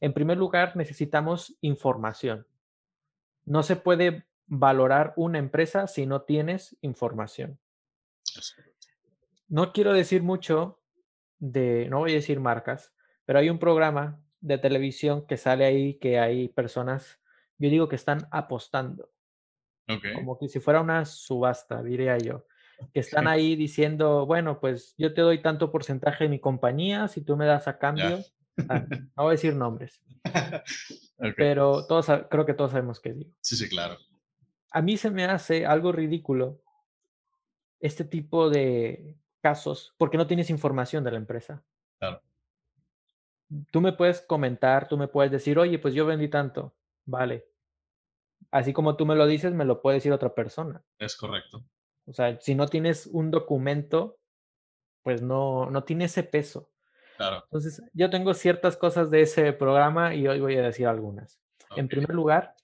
En 0.00 0.12
primer 0.12 0.38
lugar, 0.38 0.76
necesitamos 0.76 1.56
información. 1.60 2.46
No 3.44 3.62
se 3.62 3.76
puede 3.76 4.26
valorar 4.46 5.12
una 5.16 5.38
empresa 5.38 5.86
si 5.86 6.06
no 6.06 6.22
tienes 6.22 6.76
información. 6.80 7.58
No 9.48 9.72
quiero 9.72 9.92
decir 9.92 10.22
mucho 10.22 10.80
de, 11.38 11.88
no 11.90 11.98
voy 11.98 12.12
a 12.12 12.16
decir 12.16 12.40
marcas, 12.40 12.92
pero 13.24 13.38
hay 13.38 13.50
un 13.50 13.58
programa 13.58 14.23
de 14.44 14.58
televisión 14.58 15.26
que 15.26 15.38
sale 15.38 15.64
ahí 15.64 15.94
que 15.94 16.18
hay 16.18 16.48
personas, 16.48 17.18
yo 17.58 17.70
digo 17.70 17.88
que 17.88 17.96
están 17.96 18.28
apostando. 18.30 19.10
Como 20.14 20.38
que 20.38 20.48
si 20.48 20.60
fuera 20.60 20.80
una 20.80 21.04
subasta, 21.04 21.82
diría 21.82 22.18
yo. 22.18 22.46
Que 22.92 23.00
están 23.00 23.26
ahí 23.26 23.56
diciendo, 23.56 24.26
bueno, 24.26 24.60
pues 24.60 24.94
yo 24.98 25.14
te 25.14 25.22
doy 25.22 25.40
tanto 25.40 25.70
porcentaje 25.70 26.24
de 26.24 26.30
mi 26.30 26.40
compañía, 26.40 27.08
si 27.08 27.22
tú 27.22 27.36
me 27.36 27.46
das 27.46 27.68
a 27.68 27.78
cambio. 27.78 28.18
Ah, 28.68 28.84
no 29.16 29.22
voy 29.22 29.28
a 29.28 29.30
decir 29.32 29.54
nombres. 29.54 30.02
Pero 31.36 31.86
todos, 31.86 32.06
creo 32.30 32.44
que 32.44 32.54
todos 32.54 32.72
sabemos 32.72 33.00
qué 33.00 33.12
digo. 33.14 33.30
Sí, 33.40 33.56
sí, 33.56 33.68
claro. 33.68 33.96
A 34.72 34.82
mí 34.82 34.96
se 34.96 35.10
me 35.10 35.24
hace 35.24 35.64
algo 35.64 35.92
ridículo 35.92 36.62
este 37.80 38.04
tipo 38.04 38.50
de 38.50 39.16
casos 39.40 39.94
porque 39.96 40.18
no 40.18 40.26
tienes 40.26 40.50
información 40.50 41.02
de 41.04 41.12
la 41.12 41.18
empresa. 41.18 41.64
Claro. 41.98 42.22
Tú 43.70 43.80
me 43.80 43.92
puedes 43.92 44.22
comentar, 44.22 44.88
tú 44.88 44.96
me 44.96 45.08
puedes 45.08 45.30
decir, 45.30 45.58
oye, 45.58 45.78
pues 45.78 45.94
yo 45.94 46.06
vendí 46.06 46.28
tanto. 46.28 46.74
Vale, 47.06 47.46
Así 48.54 48.72
como 48.72 48.96
tú 48.96 49.04
me 49.04 49.16
lo 49.16 49.26
dices, 49.26 49.52
me 49.52 49.64
lo 49.64 49.82
puede 49.82 49.96
decir 49.96 50.12
otra 50.12 50.32
persona. 50.32 50.80
Es 51.00 51.16
correcto. 51.16 51.64
O 52.06 52.12
sea, 52.12 52.38
si 52.40 52.54
no 52.54 52.68
tienes 52.68 53.06
un 53.06 53.32
documento, 53.32 54.18
pues 55.02 55.22
no, 55.22 55.70
no 55.70 55.82
tiene 55.82 56.04
ese 56.04 56.22
peso. 56.22 56.70
Claro. 57.16 57.42
Entonces, 57.44 57.82
yo 57.92 58.10
tengo 58.10 58.32
ciertas 58.32 58.76
cosas 58.76 59.10
de 59.10 59.22
ese 59.22 59.52
programa 59.52 60.14
y 60.14 60.28
hoy 60.28 60.40
voy 60.40 60.56
a 60.56 60.62
decir 60.62 60.86
algunas. 60.86 61.40
En 61.76 61.88
primer 61.88 62.10
lugar, 62.10 62.54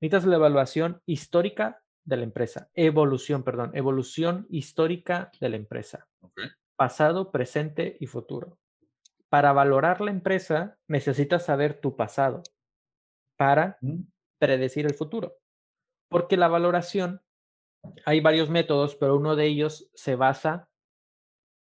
necesitas 0.00 0.26
la 0.26 0.34
evaluación 0.34 1.00
histórica 1.06 1.80
de 2.04 2.16
la 2.16 2.24
empresa. 2.24 2.68
Evolución, 2.74 3.44
perdón. 3.44 3.70
Evolución 3.74 4.46
histórica 4.50 5.30
de 5.40 5.48
la 5.48 5.56
empresa. 5.56 6.08
Pasado, 6.74 7.30
presente 7.30 7.96
y 8.00 8.06
futuro. 8.06 8.58
Para 9.28 9.52
valorar 9.52 10.00
la 10.00 10.10
empresa, 10.10 10.78
necesitas 10.88 11.44
saber 11.44 11.80
tu 11.80 11.96
pasado. 11.96 12.42
Para 13.36 13.78
predecir 14.38 14.86
el 14.86 14.94
futuro. 14.94 15.38
Porque 16.08 16.36
la 16.36 16.48
valoración, 16.48 17.20
hay 18.04 18.20
varios 18.20 18.48
métodos, 18.48 18.96
pero 18.96 19.16
uno 19.16 19.36
de 19.36 19.46
ellos 19.46 19.90
se 19.94 20.16
basa 20.16 20.70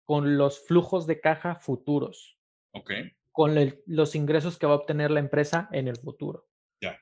con 0.06 0.38
los 0.38 0.66
flujos 0.66 1.08
de 1.08 1.22
caja 1.22 1.56
futuros. 1.56 2.38
Ok. 2.74 2.92
Con 3.32 3.56
los 3.86 4.16
ingresos 4.16 4.58
que 4.58 4.66
va 4.66 4.74
a 4.74 4.78
obtener 4.78 5.12
la 5.12 5.20
empresa 5.22 5.70
en 5.72 5.88
el 5.88 5.96
futuro. 5.98 6.50
Ya. 6.82 7.00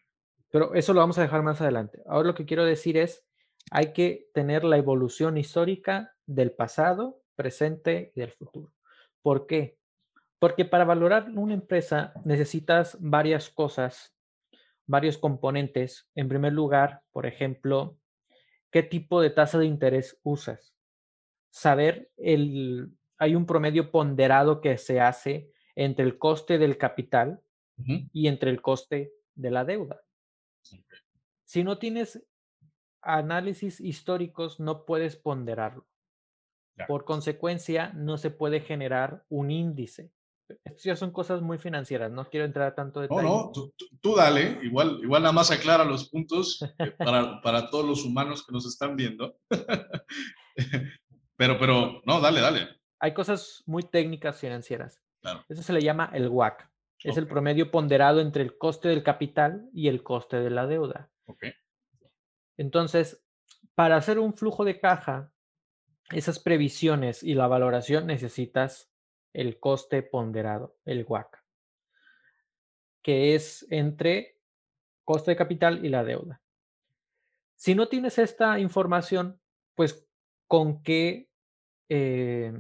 Pero 0.52 0.76
eso 0.76 0.94
lo 0.94 1.00
vamos 1.00 1.18
a 1.18 1.24
dejar 1.24 1.42
más 1.42 1.62
adelante. 1.62 2.04
Ahora 2.06 2.28
lo 2.28 2.36
que 2.36 2.46
quiero 2.46 2.66
decir 2.66 2.98
es, 2.98 3.26
hay 3.72 3.94
que 3.94 4.30
tener 4.34 4.64
la 4.64 4.78
evolución 4.78 5.38
histórica 5.38 6.16
del 6.28 6.52
pasado, 6.52 7.24
presente 7.36 8.12
y 8.16 8.20
del 8.20 8.32
futuro. 8.32 8.74
¿Por 9.24 9.48
qué? 9.48 9.79
Porque 10.40 10.66
para 10.66 10.86
valorar 10.86 11.30
una 11.36 11.54
empresa 11.54 12.14
necesitas 12.24 12.98
varias 13.00 13.50
cosas 13.50 14.16
varios 14.90 15.20
componentes. 15.20 16.10
En 16.16 16.28
primer 16.28 16.52
lugar, 16.52 17.04
por 17.12 17.28
ejemplo, 17.28 18.00
qué 18.72 18.82
tipo 18.82 19.22
de 19.22 19.30
tasa 19.30 19.60
de 19.60 19.68
interés 19.68 20.20
usas. 20.24 20.76
Saber 21.52 22.12
el, 22.18 22.90
hay 23.20 23.36
un 23.36 23.46
promedio 23.46 23.92
ponderado 23.92 24.62
que 24.62 24.80
se 24.80 25.00
hace 25.00 25.52
entre 25.76 26.06
el 26.06 26.18
coste 26.18 26.58
del 26.58 26.78
capital 26.78 27.40
y 28.12 28.28
entre 28.28 28.50
el 28.50 28.62
coste 28.62 29.14
de 29.36 29.52
la 29.52 29.64
deuda. 29.64 30.02
Si 31.46 31.64
no 31.64 31.78
tienes 31.78 32.26
análisis 33.02 33.80
históricos, 33.80 34.60
no 34.60 34.86
puedes 34.86 35.16
ponderarlo. 35.16 35.88
Por 36.88 37.06
consecuencia, 37.06 37.94
no 37.94 38.18
se 38.18 38.32
puede 38.32 38.60
generar 38.60 39.24
un 39.30 39.52
índice. 39.52 40.12
Estas 40.64 40.84
ya 40.84 40.96
son 40.96 41.12
cosas 41.12 41.42
muy 41.42 41.58
financieras, 41.58 42.12
no 42.12 42.26
quiero 42.26 42.46
entrar 42.46 42.68
a 42.68 42.76
tanto 42.76 43.02
detalle. 43.02 43.24
No, 43.24 43.52
no, 43.56 43.72
tú, 44.02 44.16
dale, 44.16 44.60
igual, 44.64 45.00
igual 45.04 45.22
nada 45.22 45.34
más 45.34 45.52
aclara 45.52 45.84
los 45.84 46.10
puntos 46.10 46.60
para, 46.98 47.42
para 47.42 47.70
todos 47.70 47.86
los 47.86 48.04
humanos 48.04 48.46
que 48.46 48.52
nos 48.52 48.66
están 48.66 48.96
viendo. 48.96 49.38
pero, 51.38 51.60
pero, 51.60 52.02
no, 52.06 52.20
dale, 52.20 52.42
dale. 52.42 52.68
Hay 53.00 53.14
cosas 53.14 53.64
muy 53.66 53.84
técnicas 53.84 54.40
financieras. 54.40 55.02
Claro. 55.22 55.44
Eso 55.48 55.64
se 55.64 55.74
le 55.74 55.82
llama 55.82 56.10
el 56.14 56.28
WAC. 56.30 56.70
Es 57.02 57.16
el 57.16 57.28
promedio 57.28 57.72
ponderado 57.72 58.20
entre 58.20 58.44
el 58.44 58.58
coste 58.58 58.90
del 58.90 59.04
capital 59.04 59.70
y 59.74 59.88
el 59.88 60.04
coste 60.04 60.38
de 60.42 60.50
la 60.50 60.68
deuda. 60.68 61.10
Okay. 61.26 61.54
Entonces, 62.58 63.24
para 63.74 63.96
hacer 63.96 64.20
un 64.20 64.34
flujo 64.34 64.66
de 64.66 64.82
caja, 64.82 65.32
esas 66.12 66.40
previsiones 66.40 67.24
y 67.24 67.36
la 67.36 67.48
valoración 67.48 68.08
necesitas 68.08 68.92
el 69.34 69.60
coste 69.60 70.04
ponderado, 70.04 70.76
el 70.86 71.06
WAC, 71.08 71.44
que 73.02 73.36
es 73.36 73.66
entre 73.70 74.40
coste 75.04 75.32
de 75.32 75.38
capital 75.38 75.86
y 75.86 75.90
la 75.90 76.04
deuda. 76.04 76.42
Si 77.56 77.76
no 77.76 77.88
tienes 77.88 78.18
esta 78.18 78.60
información, 78.60 79.40
pues 79.76 80.08
con 80.48 80.82
qué 80.82 81.30
eh, 81.90 82.54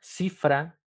cifra 0.00 0.80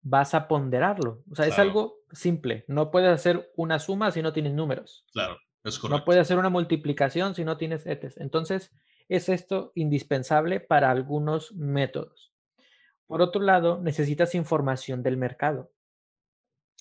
vas 0.00 0.34
a 0.34 0.48
ponderarlo. 0.48 1.22
O 1.30 1.34
sea, 1.34 1.46
es 1.46 1.58
algo 1.58 1.98
simple. 2.12 2.64
No 2.66 2.90
puedes 2.90 3.10
hacer 3.10 3.52
una 3.56 3.78
suma 3.78 4.10
si 4.10 4.22
no 4.22 4.32
tienes 4.32 4.54
números. 4.54 5.04
Claro, 5.12 5.38
es 5.64 5.78
correcto. 5.78 5.98
No 5.98 6.04
puedes 6.04 6.22
hacer 6.22 6.38
una 6.38 6.48
multiplicación 6.48 7.34
si 7.34 7.44
no 7.44 7.56
tienes 7.56 7.86
ETES. 7.86 8.16
Entonces, 8.18 8.72
es 9.08 9.28
esto 9.28 9.72
indispensable 9.74 10.60
para 10.60 10.90
algunos 10.90 11.52
métodos. 11.54 12.32
Por 13.08 13.22
otro 13.22 13.40
lado, 13.42 13.80
necesitas 13.80 14.34
información 14.34 15.02
del 15.02 15.16
mercado. 15.16 15.72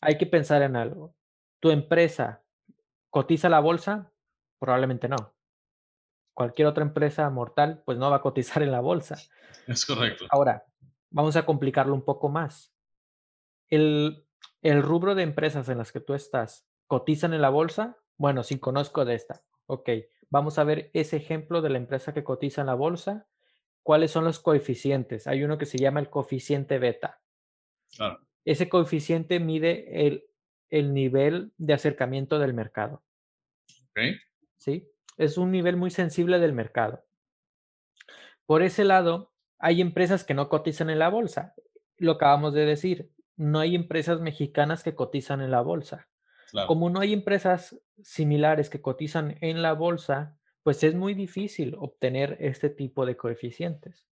Hay 0.01 0.17
que 0.17 0.27
pensar 0.27 0.61
en 0.61 0.75
algo. 0.75 1.15
¿Tu 1.61 1.71
empresa 1.71 2.43
cotiza 3.09 3.49
la 3.49 3.61
bolsa? 3.61 4.11
Probablemente 4.59 5.07
no. 5.07 5.33
Cualquier 6.35 6.67
otra 6.67 6.83
empresa 6.83 7.27
mortal, 7.29 7.81
pues 7.85 7.97
no 7.97 8.11
va 8.11 8.17
a 8.17 8.21
cotizar 8.21 8.61
en 8.61 8.71
la 8.71 8.81
bolsa. 8.81 9.17
Es 9.67 9.85
correcto. 9.85 10.25
Ahora, 10.29 10.65
vamos 11.09 11.37
a 11.37 11.45
complicarlo 11.45 11.95
un 11.95 12.03
poco 12.03 12.27
más. 12.27 12.75
El, 13.69 14.27
el 14.61 14.83
rubro 14.83 15.15
de 15.15 15.23
empresas 15.23 15.69
en 15.69 15.77
las 15.77 15.93
que 15.93 16.01
tú 16.01 16.13
estás, 16.13 16.67
¿cotizan 16.87 17.33
en 17.33 17.41
la 17.41 17.49
bolsa? 17.49 17.97
Bueno, 18.17 18.43
sí 18.43 18.59
conozco 18.59 19.05
de 19.05 19.15
esta. 19.15 19.43
Ok, 19.65 19.89
vamos 20.29 20.59
a 20.59 20.65
ver 20.65 20.91
ese 20.93 21.15
ejemplo 21.15 21.61
de 21.61 21.69
la 21.69 21.77
empresa 21.77 22.13
que 22.13 22.25
cotiza 22.25 22.61
en 22.61 22.67
la 22.67 22.75
bolsa 22.75 23.27
cuáles 23.87 24.11
son 24.11 24.25
los 24.25 24.39
coeficientes. 24.39 25.27
Hay 25.27 25.45
uno 25.45 25.57
que 25.57 25.65
se 25.65 25.77
llama 25.77 26.01
el 26.01 26.09
coeficiente 26.09 26.77
beta. 26.77 27.21
Ese 28.43 28.67
coeficiente 28.67 29.39
mide 29.39 30.05
el, 30.05 30.25
el, 30.69 30.93
nivel 30.93 31.53
de 31.57 31.73
acercamiento 31.73 32.37
del 32.37 32.53
mercado. 32.53 33.01
¿Sí? 34.57 34.91
Es 35.15 35.37
un 35.37 35.51
nivel 35.51 35.77
muy 35.77 35.89
sensible 35.89 36.37
del 36.39 36.51
mercado. 36.51 37.05
Por 38.45 38.61
ese 38.61 38.83
lado, 38.83 39.31
hay 39.57 39.79
empresas 39.79 40.25
que 40.25 40.33
no 40.33 40.49
cotizan 40.49 40.89
en 40.89 40.99
la 40.99 41.07
bolsa. 41.07 41.53
Lo 41.95 42.11
acabamos 42.11 42.53
de 42.53 42.65
decir, 42.65 43.09
no 43.37 43.59
hay 43.59 43.73
empresas 43.73 44.19
mexicanas 44.19 44.83
que 44.83 44.95
cotizan 44.95 45.39
en 45.39 45.51
la 45.51 45.61
bolsa. 45.61 46.09
Como 46.67 46.89
no 46.89 46.99
hay 46.99 47.13
empresas 47.13 47.79
similares 48.03 48.69
que 48.69 48.81
cotizan 48.81 49.37
en 49.39 49.61
la 49.61 49.71
bolsa, 49.71 50.36
pues 50.67 50.83
es 50.83 50.95
muy 50.95 51.13
difícil 51.13 51.77
obtener 51.79 52.35
este 52.41 52.69
tipo 52.69 53.05
de 53.05 53.15
coeficientes. 53.15 54.05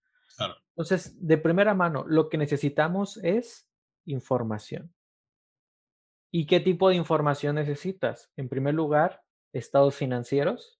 Entonces, 0.70 1.18
de 1.20 1.38
primera 1.38 1.74
mano, 1.74 2.06
lo 2.08 2.30
que 2.30 2.38
necesitamos 2.38 3.18
es 3.18 3.70
información. 4.06 4.96
¿Y 6.32 6.46
qué 6.48 6.62
tipo 6.62 6.88
de 6.88 6.96
información 6.96 7.56
necesitas? 7.56 8.32
En 8.38 8.48
primer 8.48 8.74
lugar, 8.74 9.22
estados 9.52 9.96
financieros, 9.96 10.80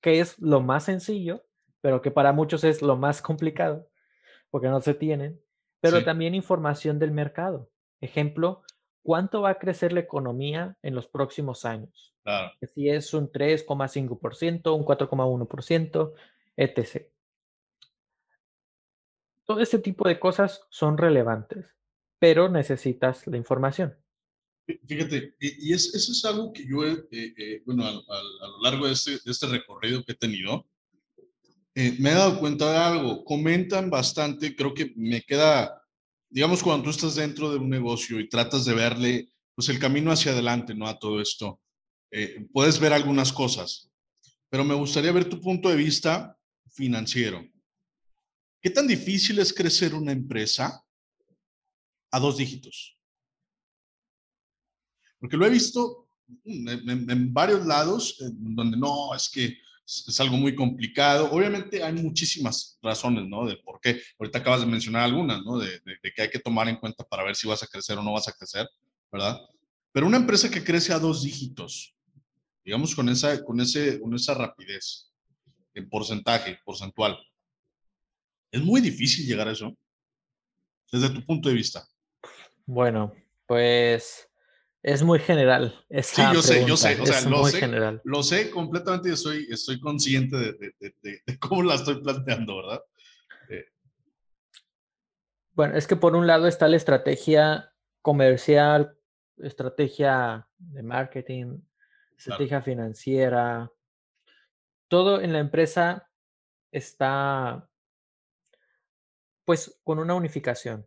que 0.00 0.20
es 0.20 0.38
lo 0.38 0.62
más 0.62 0.84
sencillo, 0.84 1.44
pero 1.82 2.00
que 2.00 2.10
para 2.10 2.32
muchos 2.32 2.64
es 2.64 2.80
lo 2.80 2.96
más 2.96 3.20
complicado, 3.20 3.90
porque 4.48 4.68
no 4.68 4.80
se 4.80 4.94
tienen, 4.94 5.38
pero 5.82 6.02
también 6.02 6.34
información 6.34 6.98
del 6.98 7.10
mercado. 7.10 7.70
Ejemplo, 8.00 8.62
cuánto 9.02 9.42
va 9.42 9.50
a 9.50 9.58
crecer 9.58 9.92
la 9.92 10.00
economía 10.00 10.76
en 10.82 10.94
los 10.94 11.06
próximos 11.06 11.64
años. 11.64 12.14
Si 12.74 12.88
es 12.88 13.12
un 13.14 13.30
3,5%, 13.30 14.76
un 14.76 14.84
4,1%, 14.84 16.12
etc. 16.56 17.06
Todo 19.44 19.60
este 19.60 19.78
tipo 19.78 20.06
de 20.06 20.20
cosas 20.20 20.66
son 20.70 20.96
relevantes, 20.96 21.66
pero 22.18 22.48
necesitas 22.48 23.26
la 23.26 23.36
información. 23.36 23.96
Fíjate, 24.86 25.34
y 25.40 25.72
eso 25.72 25.96
es 25.96 26.24
algo 26.24 26.52
que 26.52 26.66
yo, 26.66 26.84
eh, 26.84 27.08
eh, 27.10 27.62
bueno, 27.64 27.84
a, 27.86 27.92
lo 27.92 28.62
largo 28.62 28.86
de 28.86 28.92
este, 28.92 29.12
de 29.12 29.30
este, 29.30 29.46
recorrido 29.46 30.04
que 30.04 30.12
he 30.12 30.16
tenido, 30.16 30.66
eh, 31.74 31.96
me 31.98 32.10
he 32.10 32.14
dado 32.14 32.38
cuenta 32.38 32.70
de 32.70 32.78
algo. 32.78 33.24
Comentan 33.24 33.90
bastante, 33.90 34.54
creo 34.54 34.74
que 34.74 34.92
me 34.96 35.22
queda, 35.22 35.79
digamos, 36.30 36.62
cuando 36.62 36.84
tú 36.84 36.90
estás 36.90 37.16
dentro 37.16 37.50
de 37.50 37.58
un 37.58 37.68
negocio 37.68 38.18
y 38.20 38.28
tratas 38.28 38.64
de 38.64 38.74
verle, 38.74 39.32
pues 39.54 39.68
el 39.68 39.78
camino 39.78 40.12
hacia 40.12 40.32
adelante, 40.32 40.74
¿no? 40.74 40.86
A 40.86 40.98
todo 40.98 41.20
esto. 41.20 41.60
puedes 42.52 42.78
ver 42.80 42.92
algunas 42.92 43.32
cosas, 43.32 43.90
pero 44.48 44.64
me 44.64 44.74
gustaría 44.74 45.12
ver 45.12 45.28
tu 45.28 45.40
punto 45.40 45.68
de 45.68 45.76
vista 45.76 46.36
financiero. 46.72 47.44
¿Qué 48.62 48.70
tan 48.70 48.86
difícil 48.86 49.38
es 49.38 49.52
crecer 49.52 49.94
una 49.94 50.12
empresa 50.12 50.84
a 52.12 52.20
dos 52.20 52.36
dígitos? 52.36 52.96
Porque 55.18 55.36
lo 55.36 55.46
he 55.46 55.50
visto 55.50 56.08
en, 56.44 57.32
varios 57.32 57.66
lados 57.66 58.16
donde 58.32 58.76
no, 58.76 59.14
es 59.14 59.28
que 59.28 59.56
es 60.06 60.20
algo 60.20 60.36
muy 60.36 60.54
complicado. 60.54 61.30
Obviamente 61.32 61.82
hay 61.82 61.92
muchísimas 61.92 62.78
razones, 62.82 63.26
¿no? 63.28 63.46
De 63.46 63.56
por 63.56 63.80
qué. 63.80 64.00
Ahorita 64.18 64.38
acabas 64.38 64.60
de 64.60 64.66
mencionar 64.66 65.02
algunas, 65.02 65.42
¿no? 65.42 65.58
De, 65.58 65.80
de, 65.80 66.12
que 66.14 66.22
hay 66.22 66.30
que 66.30 66.38
tomar 66.38 66.68
en 66.68 66.76
cuenta 66.76 67.04
para 67.04 67.24
ver 67.24 67.34
si 67.34 67.48
vas 67.48 67.62
a 67.62 67.66
crecer 67.66 67.98
o 67.98 68.02
no 68.02 68.12
vas 68.12 68.28
a 68.28 68.32
crecer, 68.32 68.68
¿verdad? 69.10 69.40
Pero 69.92 70.06
una 70.06 70.18
empresa 70.18 70.50
que 70.50 70.62
crece 70.62 70.92
a 70.92 70.98
dos 70.98 71.22
dígitos, 71.22 71.94
digamos 72.64 72.94
con 72.94 73.08
esa, 73.08 73.42
con 73.44 73.60
ese, 73.60 74.00
con 74.00 74.14
esa 74.14 74.34
rapidez, 74.34 75.10
en 75.74 75.88
porcentaje, 75.88 76.58
porcentual, 76.64 77.18
es 78.52 78.62
muy 78.62 78.80
difícil 78.80 79.26
llegar 79.26 79.48
a 79.48 79.52
eso, 79.52 79.76
desde 80.92 81.10
tu 81.10 81.24
punto 81.24 81.48
de 81.48 81.54
vista. 81.54 81.86
Bueno, 82.66 83.12
pues 83.46 84.29
es 84.82 85.02
muy 85.02 85.18
general. 85.18 85.84
sí, 86.02 86.22
yo 86.32 86.42
sé, 86.42 86.64
yo 86.66 86.76
sé, 86.76 87.00
o 87.00 87.06
sea, 87.06 87.28
lo 87.28 87.44
sé, 87.44 87.58
general. 87.58 88.00
lo 88.04 88.22
sé 88.22 88.50
completamente 88.50 89.10
y 89.10 89.12
estoy, 89.12 89.46
estoy 89.50 89.78
consciente 89.78 90.36
de, 90.36 90.74
de, 91.02 91.38
cómo 91.38 91.62
la 91.62 91.74
estoy 91.74 92.00
planteando, 92.00 92.56
¿verdad? 92.56 92.82
Eh. 93.50 93.66
Bueno, 95.52 95.76
es 95.76 95.86
que 95.86 95.96
por 95.96 96.16
un 96.16 96.26
lado 96.26 96.46
está 96.46 96.66
la 96.68 96.76
estrategia 96.76 97.72
comercial, 98.00 98.96
estrategia 99.36 100.48
de 100.56 100.82
marketing, 100.82 101.58
estrategia 102.16 102.62
financiera. 102.62 103.70
Todo 104.88 105.20
en 105.20 105.32
la 105.32 105.38
empresa 105.38 106.08
está 106.72 107.68
pues 109.44 109.80
con 109.84 109.98
una 109.98 110.14
unificación. 110.14 110.86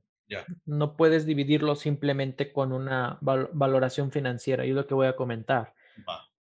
No 0.66 0.96
puedes 0.96 1.26
dividirlo 1.26 1.76
simplemente 1.76 2.52
con 2.52 2.72
una 2.72 3.18
valoración 3.22 4.12
financiera, 4.12 4.66
y 4.66 4.70
es 4.70 4.76
lo 4.76 4.88
que 4.88 4.94
voy 4.94 5.08
a 5.08 5.16
comentar. 5.16 5.74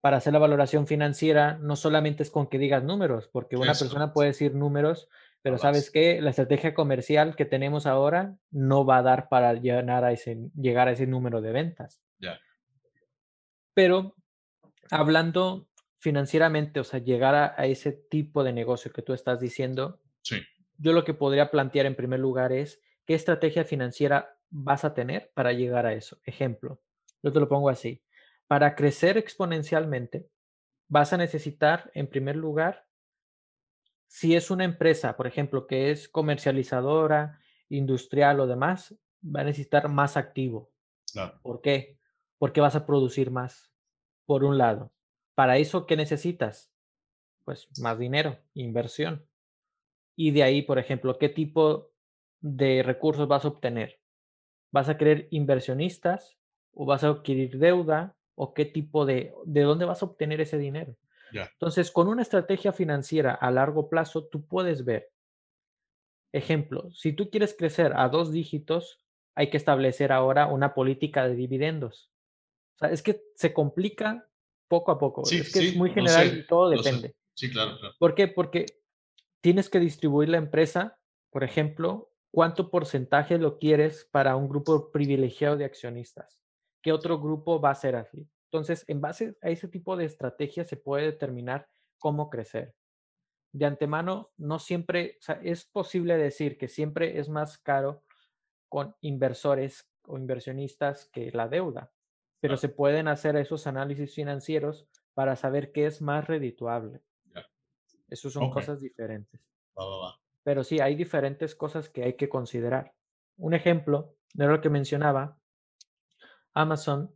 Para 0.00 0.16
hacer 0.16 0.32
la 0.32 0.38
valoración 0.38 0.86
financiera, 0.86 1.58
no 1.60 1.76
solamente 1.76 2.22
es 2.22 2.30
con 2.30 2.48
que 2.48 2.58
digas 2.58 2.82
números, 2.82 3.28
porque 3.28 3.56
una 3.56 3.74
persona 3.74 4.12
puede 4.12 4.30
decir 4.30 4.54
números, 4.54 5.08
pero 5.42 5.58
sabes 5.58 5.90
que 5.90 6.20
la 6.20 6.30
estrategia 6.30 6.72
comercial 6.74 7.34
que 7.36 7.44
tenemos 7.44 7.86
ahora 7.86 8.36
no 8.50 8.84
va 8.84 8.98
a 8.98 9.02
dar 9.02 9.28
para 9.28 9.54
llegar 9.54 10.04
a 10.04 10.12
ese, 10.12 10.38
llegar 10.56 10.88
a 10.88 10.92
ese 10.92 11.06
número 11.06 11.40
de 11.40 11.52
ventas. 11.52 12.00
Pero 13.74 14.14
hablando 14.90 15.68
financieramente, 15.98 16.80
o 16.80 16.84
sea, 16.84 17.00
llegar 17.00 17.34
a, 17.34 17.54
a, 17.56 17.66
ese 17.66 17.92
tipo 17.92 18.44
de 18.44 18.52
negocio 18.52 18.92
que 18.92 19.02
tú 19.02 19.14
estás 19.14 19.40
diciendo, 19.40 20.00
sí. 20.20 20.42
yo 20.76 20.92
lo 20.92 21.04
que 21.04 21.14
podría 21.14 21.50
plantear 21.50 21.86
en 21.86 21.94
primer 21.94 22.20
lugar 22.20 22.52
es 22.52 22.82
¿Qué 23.06 23.14
estrategia 23.14 23.64
financiera 23.64 24.36
vas 24.50 24.84
a 24.84 24.94
tener 24.94 25.32
para 25.34 25.52
llegar 25.52 25.86
a 25.86 25.94
eso? 25.94 26.20
Ejemplo, 26.24 26.80
yo 27.22 27.32
te 27.32 27.40
lo 27.40 27.48
pongo 27.48 27.68
así. 27.68 28.02
Para 28.46 28.74
crecer 28.74 29.16
exponencialmente, 29.18 30.28
vas 30.88 31.12
a 31.12 31.16
necesitar, 31.16 31.90
en 31.94 32.06
primer 32.08 32.36
lugar, 32.36 32.86
si 34.06 34.36
es 34.36 34.50
una 34.50 34.64
empresa, 34.64 35.16
por 35.16 35.26
ejemplo, 35.26 35.66
que 35.66 35.90
es 35.90 36.08
comercializadora, 36.08 37.40
industrial 37.70 38.40
o 38.40 38.46
demás, 38.46 38.94
va 39.24 39.40
a 39.40 39.44
necesitar 39.44 39.88
más 39.88 40.16
activo. 40.16 40.70
¿Por 41.42 41.62
qué? 41.62 41.98
Porque 42.38 42.60
vas 42.60 42.76
a 42.76 42.84
producir 42.84 43.30
más, 43.30 43.72
por 44.26 44.44
un 44.44 44.58
lado. 44.58 44.92
Para 45.34 45.56
eso, 45.56 45.86
¿qué 45.86 45.96
necesitas? 45.96 46.72
Pues 47.44 47.68
más 47.80 47.98
dinero, 47.98 48.38
inversión. 48.52 49.26
Y 50.14 50.30
de 50.32 50.42
ahí, 50.42 50.62
por 50.62 50.78
ejemplo, 50.78 51.16
¿qué 51.18 51.30
tipo 51.30 51.91
de 52.42 52.82
recursos 52.82 53.26
vas 53.26 53.44
a 53.44 53.48
obtener? 53.48 53.98
¿Vas 54.70 54.88
a 54.88 54.98
querer 54.98 55.28
inversionistas 55.30 56.36
o 56.74 56.84
vas 56.84 57.04
a 57.04 57.08
adquirir 57.08 57.58
deuda 57.58 58.16
o 58.34 58.52
qué 58.52 58.66
tipo 58.66 59.06
de, 59.06 59.32
de 59.44 59.62
dónde 59.62 59.84
vas 59.86 60.02
a 60.02 60.06
obtener 60.06 60.40
ese 60.40 60.58
dinero? 60.58 60.96
Entonces, 61.40 61.90
con 61.90 62.08
una 62.08 62.22
estrategia 62.22 62.72
financiera 62.72 63.32
a 63.32 63.50
largo 63.50 63.88
plazo, 63.88 64.24
tú 64.26 64.46
puedes 64.46 64.84
ver, 64.84 65.10
ejemplo, 66.32 66.90
si 66.92 67.12
tú 67.12 67.30
quieres 67.30 67.54
crecer 67.56 67.92
a 67.96 68.08
dos 68.08 68.32
dígitos, 68.32 69.00
hay 69.34 69.48
que 69.48 69.56
establecer 69.56 70.12
ahora 70.12 70.46
una 70.46 70.74
política 70.74 71.26
de 71.26 71.34
dividendos. 71.34 72.10
O 72.74 72.78
sea, 72.78 72.90
es 72.90 73.02
que 73.02 73.22
se 73.34 73.52
complica 73.52 74.28
poco 74.68 74.90
a 74.90 74.98
poco. 74.98 75.22
es 75.22 75.52
que 75.52 75.68
es 75.68 75.76
muy 75.76 75.90
general 75.90 76.38
y 76.38 76.46
todo 76.46 76.70
depende. 76.70 77.14
Sí, 77.34 77.50
claro, 77.50 77.78
claro. 77.78 77.94
¿Por 77.98 78.14
qué? 78.14 78.28
Porque 78.28 78.66
tienes 79.40 79.70
que 79.70 79.80
distribuir 79.80 80.28
la 80.28 80.38
empresa, 80.38 80.98
por 81.30 81.44
ejemplo, 81.44 82.11
¿Cuánto 82.32 82.70
porcentaje 82.70 83.36
lo 83.36 83.58
quieres 83.58 84.08
para 84.10 84.36
un 84.36 84.48
grupo 84.48 84.90
privilegiado 84.90 85.58
de 85.58 85.66
accionistas? 85.66 86.40
¿Qué 86.80 86.90
otro 86.90 87.20
grupo 87.20 87.60
va 87.60 87.70
a 87.70 87.74
ser 87.74 87.94
así? 87.94 88.26
Entonces, 88.50 88.84
en 88.88 89.02
base 89.02 89.36
a 89.42 89.50
ese 89.50 89.68
tipo 89.68 89.96
de 89.98 90.06
estrategia 90.06 90.64
se 90.64 90.78
puede 90.78 91.04
determinar 91.04 91.68
cómo 91.98 92.30
crecer. 92.30 92.74
De 93.52 93.66
antemano, 93.66 94.30
no 94.38 94.58
siempre, 94.58 95.18
o 95.20 95.22
sea, 95.22 95.40
es 95.42 95.66
posible 95.66 96.16
decir 96.16 96.56
que 96.56 96.68
siempre 96.68 97.18
es 97.18 97.28
más 97.28 97.58
caro 97.58 98.02
con 98.70 98.96
inversores 99.02 99.92
o 100.06 100.16
inversionistas 100.16 101.10
que 101.12 101.30
la 101.32 101.48
deuda, 101.48 101.92
pero 102.40 102.56
se 102.56 102.70
pueden 102.70 103.08
hacer 103.08 103.36
esos 103.36 103.66
análisis 103.66 104.14
financieros 104.14 104.88
para 105.12 105.36
saber 105.36 105.70
qué 105.70 105.84
es 105.84 106.00
más 106.00 106.26
redituable. 106.26 107.02
Esas 108.08 108.32
son 108.32 108.50
cosas 108.50 108.80
diferentes. 108.80 109.38
Pero 110.44 110.64
sí, 110.64 110.80
hay 110.80 110.94
diferentes 110.94 111.54
cosas 111.54 111.88
que 111.88 112.04
hay 112.04 112.14
que 112.14 112.28
considerar. 112.28 112.94
Un 113.36 113.54
ejemplo, 113.54 114.16
de 114.34 114.46
lo 114.46 114.60
que 114.60 114.70
mencionaba, 114.70 115.38
Amazon 116.54 117.14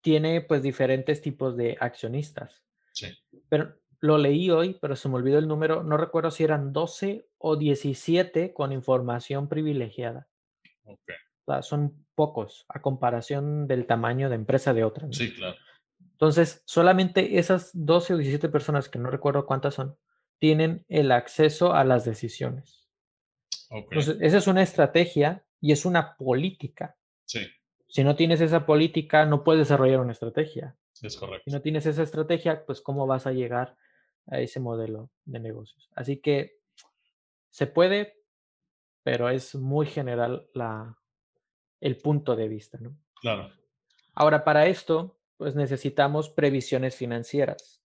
tiene 0.00 0.40
pues 0.40 0.62
diferentes 0.62 1.20
tipos 1.20 1.56
de 1.56 1.76
accionistas. 1.80 2.62
Sí. 2.92 3.08
Pero 3.48 3.74
lo 4.00 4.18
leí 4.18 4.50
hoy, 4.50 4.78
pero 4.80 4.96
se 4.96 5.08
me 5.08 5.16
olvidó 5.16 5.38
el 5.38 5.48
número, 5.48 5.82
no 5.82 5.96
recuerdo 5.96 6.30
si 6.30 6.44
eran 6.44 6.72
12 6.72 7.26
o 7.38 7.56
17 7.56 8.52
con 8.52 8.72
información 8.72 9.48
privilegiada. 9.48 10.28
Okay. 10.84 11.16
O 11.46 11.52
sea, 11.52 11.62
son 11.62 12.04
pocos 12.14 12.66
a 12.68 12.82
comparación 12.82 13.66
del 13.66 13.86
tamaño 13.86 14.28
de 14.28 14.36
empresa 14.36 14.74
de 14.74 14.84
otra. 14.84 15.08
Sí, 15.10 15.34
claro. 15.34 15.56
Entonces, 16.12 16.62
solamente 16.66 17.38
esas 17.38 17.70
12 17.72 18.14
o 18.14 18.16
17 18.18 18.48
personas, 18.48 18.88
que 18.88 18.98
no 18.98 19.10
recuerdo 19.10 19.46
cuántas 19.46 19.74
son, 19.74 19.96
tienen 20.44 20.84
el 20.90 21.10
acceso 21.10 21.72
a 21.72 21.84
las 21.84 22.04
decisiones. 22.04 22.86
Entonces, 23.70 24.18
esa 24.20 24.36
es 24.36 24.46
una 24.46 24.60
estrategia 24.60 25.42
y 25.58 25.72
es 25.72 25.86
una 25.86 26.18
política. 26.18 26.98
Sí. 27.24 27.46
Si 27.88 28.04
no 28.04 28.14
tienes 28.14 28.42
esa 28.42 28.66
política, 28.66 29.24
no 29.24 29.42
puedes 29.42 29.60
desarrollar 29.60 30.00
una 30.00 30.12
estrategia. 30.12 30.76
Es 31.00 31.16
correcto. 31.16 31.44
Si 31.46 31.50
no 31.50 31.62
tienes 31.62 31.86
esa 31.86 32.02
estrategia, 32.02 32.66
pues 32.66 32.82
cómo 32.82 33.06
vas 33.06 33.26
a 33.26 33.32
llegar 33.32 33.78
a 34.26 34.38
ese 34.38 34.60
modelo 34.60 35.08
de 35.24 35.40
negocios. 35.40 35.88
Así 35.94 36.18
que 36.18 36.58
se 37.48 37.66
puede, 37.66 38.18
pero 39.02 39.30
es 39.30 39.54
muy 39.54 39.86
general 39.86 40.50
la, 40.52 40.98
el 41.80 41.96
punto 41.96 42.36
de 42.36 42.48
vista, 42.48 42.76
¿no? 42.82 42.94
Claro. 43.22 43.50
Ahora, 44.12 44.44
para 44.44 44.66
esto, 44.66 45.16
pues 45.38 45.54
necesitamos 45.54 46.28
previsiones 46.28 46.96
financieras. 46.96 47.82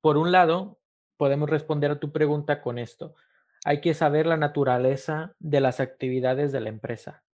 Por 0.00 0.16
un 0.16 0.32
lado, 0.32 0.79
podemos 1.20 1.50
responder 1.50 1.90
a 1.90 2.00
tu 2.00 2.12
pregunta 2.12 2.62
con 2.62 2.78
esto. 2.78 3.14
Hay 3.66 3.82
que 3.82 3.92
saber 3.92 4.24
la 4.24 4.38
naturaleza 4.38 5.36
de 5.38 5.60
las 5.60 5.78
actividades 5.78 6.50
de 6.50 6.60
la 6.60 6.70
empresa. 6.70 7.24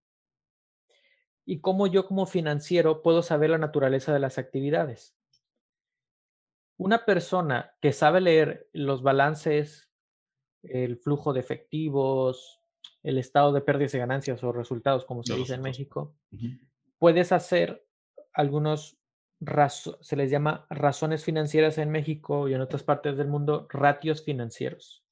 ¿Y 1.44 1.60
cómo 1.60 1.86
yo 1.86 2.04
como 2.04 2.26
financiero 2.26 3.00
puedo 3.00 3.22
saber 3.22 3.50
la 3.50 3.58
naturaleza 3.58 4.12
de 4.12 4.18
las 4.18 4.38
actividades? 4.38 5.16
Una 6.76 7.04
persona 7.04 7.76
que 7.80 7.92
sabe 7.92 8.20
leer 8.20 8.68
los 8.72 9.04
balances, 9.04 9.88
el 10.64 10.96
flujo 10.96 11.32
de 11.32 11.38
efectivos, 11.38 12.60
el 13.04 13.18
estado 13.18 13.52
de 13.52 13.60
pérdidas 13.60 13.94
y 13.94 13.98
ganancias 13.98 14.42
o 14.42 14.50
resultados, 14.50 15.04
como 15.04 15.22
se 15.22 15.36
dice 15.36 15.54
en 15.54 15.62
México, 15.62 16.16
puedes 16.98 17.30
hacer 17.30 17.86
algunos, 18.32 18.98
se 20.00 20.16
les 20.16 20.30
llama 20.30 20.66
razones 20.70 21.24
financieras 21.24 21.78
en 21.78 21.90
México 21.90 22.48
y 22.48 22.54
en 22.54 22.60
otras 22.60 22.82
partes 22.82 23.16
del 23.16 23.28
mundo, 23.28 23.66
ratios 23.70 24.24
financieros. 24.24 25.02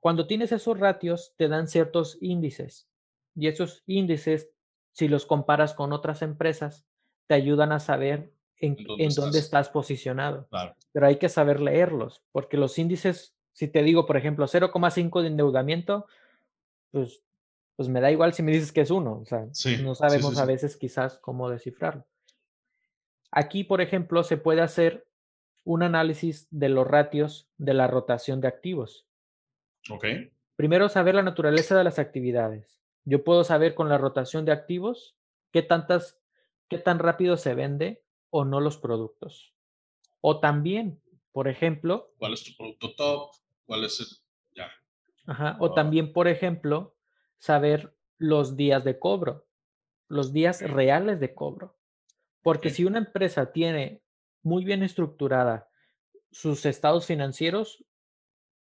Cuando 0.00 0.26
tienes 0.26 0.50
esos 0.50 0.80
ratios, 0.80 1.34
te 1.36 1.46
dan 1.46 1.68
ciertos 1.68 2.18
índices 2.20 2.88
y 3.34 3.46
esos 3.46 3.82
índices, 3.86 4.50
si 4.92 5.08
los 5.08 5.26
comparas 5.26 5.74
con 5.74 5.92
otras 5.92 6.22
empresas, 6.22 6.84
te 7.28 7.34
ayudan 7.34 7.72
a 7.72 7.80
saber 7.80 8.32
en, 8.58 8.76
dónde, 9.14 9.38
estás? 9.38 9.68
posicionado. 9.68 10.48
Pero 10.92 11.06
hay 11.06 11.16
que 11.16 11.28
saber 11.28 11.60
leerlos, 11.60 12.22
porque 12.32 12.56
los 12.56 12.78
índices, 12.78 13.34
si 13.52 13.68
te 13.68 13.82
digo, 13.82 14.06
por 14.06 14.16
ejemplo, 14.16 14.46
0,5 14.46 15.22
de 15.22 15.28
endeudamiento, 15.28 16.06
pues, 16.90 17.22
pues 17.76 17.88
me 17.88 18.00
da 18.00 18.10
igual 18.10 18.34
si 18.34 18.42
me 18.42 18.52
dices 18.52 18.72
que 18.72 18.82
es 18.82 18.90
uno. 18.90 19.20
O 19.20 19.24
sea, 19.24 19.46
no 19.82 19.94
sabemos 19.94 20.38
a 20.38 20.44
veces 20.44 20.76
quizás 20.76 21.18
cómo 21.18 21.48
descifrarlo. 21.48 22.04
Aquí, 23.32 23.64
por 23.64 23.80
ejemplo, 23.80 24.22
se 24.22 24.36
puede 24.36 24.60
hacer 24.60 25.06
un 25.64 25.82
análisis 25.82 26.46
de 26.50 26.68
los 26.68 26.86
ratios 26.86 27.48
de 27.56 27.72
la 27.72 27.86
rotación 27.86 28.40
de 28.40 28.48
activos. 28.48 29.06
Ok. 29.90 30.04
Primero, 30.54 30.88
saber 30.88 31.14
la 31.14 31.22
naturaleza 31.22 31.76
de 31.76 31.84
las 31.84 31.98
actividades. 31.98 32.82
Yo 33.04 33.24
puedo 33.24 33.42
saber 33.42 33.74
con 33.74 33.88
la 33.88 33.98
rotación 33.98 34.44
de 34.44 34.52
activos 34.52 35.16
qué 35.50 35.62
tantas, 35.62 36.20
qué 36.68 36.78
tan 36.78 36.98
rápido 36.98 37.36
se 37.36 37.54
vende 37.54 38.04
o 38.30 38.44
no 38.44 38.60
los 38.60 38.76
productos. 38.76 39.54
O 40.20 40.38
también, 40.38 41.00
por 41.32 41.48
ejemplo. 41.48 42.12
¿Cuál 42.18 42.34
es 42.34 42.44
tu 42.44 42.54
producto 42.56 42.94
top? 42.94 43.30
¿Cuál 43.64 43.84
es 43.84 43.98
el. 43.98 44.06
Ya. 44.54 44.70
Ajá. 45.26 45.56
O 45.58 45.72
también, 45.72 46.12
por 46.12 46.28
ejemplo, 46.28 46.94
saber 47.38 47.94
los 48.18 48.56
días 48.56 48.84
de 48.84 48.98
cobro, 48.98 49.46
los 50.08 50.32
días 50.32 50.60
reales 50.60 51.18
de 51.18 51.34
cobro. 51.34 51.76
Porque 52.42 52.70
si 52.70 52.84
una 52.84 52.98
empresa 52.98 53.52
tiene 53.52 54.02
muy 54.42 54.64
bien 54.64 54.82
estructurada 54.82 55.68
sus 56.30 56.66
estados 56.66 57.06
financieros, 57.06 57.84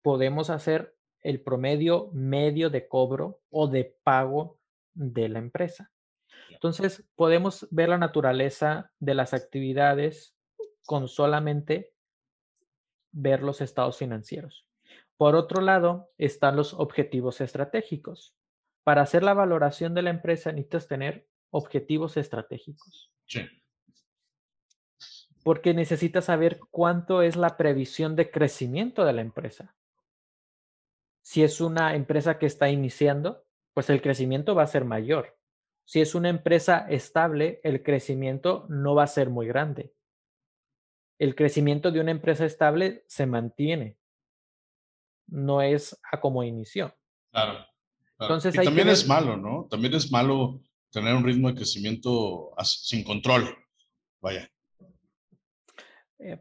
podemos 0.02 0.50
hacer 0.50 0.96
el 1.22 1.42
promedio 1.42 2.10
medio 2.14 2.70
de 2.70 2.88
cobro 2.88 3.42
o 3.50 3.68
de 3.68 3.96
pago 4.04 4.60
de 4.94 5.30
la 5.30 5.40
empresa. 5.40 5.92
Entonces, 6.50 7.06
podemos 7.16 7.68
ver 7.72 7.90
la 7.90 7.98
naturaleza 7.98 8.92
de 9.00 9.16
las 9.16 9.34
actividades 9.34 10.36
con 10.86 11.08
solamente 11.08 11.94
ver 13.12 13.42
los 13.42 13.62
estados 13.62 13.98
financieros. 13.98 14.66
Por 15.18 15.36
otro 15.36 15.62
lado, 15.62 16.10
están 16.18 16.56
los 16.56 16.74
objetivos 16.74 17.40
estratégicos. 17.42 18.36
Para 18.84 19.04
hacer 19.04 19.24
la 19.24 19.34
valoración 19.34 19.94
de 19.94 20.02
la 20.02 20.10
empresa 20.10 20.52
necesitas 20.52 20.88
tener 20.88 21.28
objetivos 21.54 22.18
estratégicos. 22.18 23.12
Sí. 23.28 23.48
Porque 25.44 25.74
necesitas 25.74 26.26
saber 26.26 26.60
cuánto 26.72 27.22
es 27.22 27.36
la 27.36 27.58
previsión 27.58 28.16
de 28.16 28.32
crecimiento 28.32 29.06
de 29.06 29.14
la 29.14 29.22
empresa. 29.22 29.76
Si 31.22 31.44
es 31.44 31.62
una 31.62 31.96
empresa 31.96 32.40
que 32.40 32.48
está 32.48 32.70
iniciando, 32.70 33.46
pues 33.74 33.90
el 33.90 34.02
crecimiento 34.02 34.56
va 34.56 34.64
a 34.64 34.68
ser 34.68 34.84
mayor. 34.84 35.38
Si 35.86 36.02
es 36.02 36.16
una 36.16 36.30
empresa 36.30 36.88
estable, 36.90 37.62
el 37.64 37.84
crecimiento 37.84 38.66
no 38.70 38.96
va 38.96 39.04
a 39.04 39.08
ser 39.08 39.30
muy 39.30 39.48
grande. 39.48 39.94
El 41.20 41.36
crecimiento 41.36 41.92
de 41.92 42.00
una 42.00 42.12
empresa 42.12 42.46
estable 42.46 43.04
se 43.08 43.28
mantiene. 43.28 44.00
No 45.28 45.62
es 45.62 46.00
a 46.12 46.20
como 46.20 46.44
inició. 46.44 46.96
Claro. 47.32 47.66
Entonces, 48.20 48.56
y 48.56 48.64
también 48.64 48.90
es 48.90 49.08
malo, 49.08 49.38
¿no? 49.38 49.68
También 49.70 49.94
es 49.94 50.12
malo 50.12 50.62
tener 50.94 51.16
un 51.16 51.24
ritmo 51.24 51.50
de 51.50 51.56
crecimiento 51.56 52.54
sin 52.64 53.04
control. 53.04 53.58
Vaya. 54.22 54.50
Eh, 56.20 56.40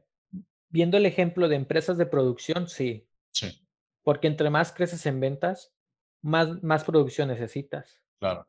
viendo 0.69 0.99
el 0.99 1.07
ejemplo 1.07 1.49
de 1.49 1.57
empresas 1.57 1.97
de 1.97 2.05
producción, 2.05 2.69
sí. 2.69 3.09
Sí. 3.33 3.67
Porque 4.03 4.27
entre 4.27 4.51
más 4.51 4.71
creces 4.71 5.07
en 5.07 5.21
ventas, 5.21 5.75
más, 6.21 6.63
más 6.63 6.85
producción 6.85 7.29
necesitas. 7.29 8.03
Claro. 8.19 8.47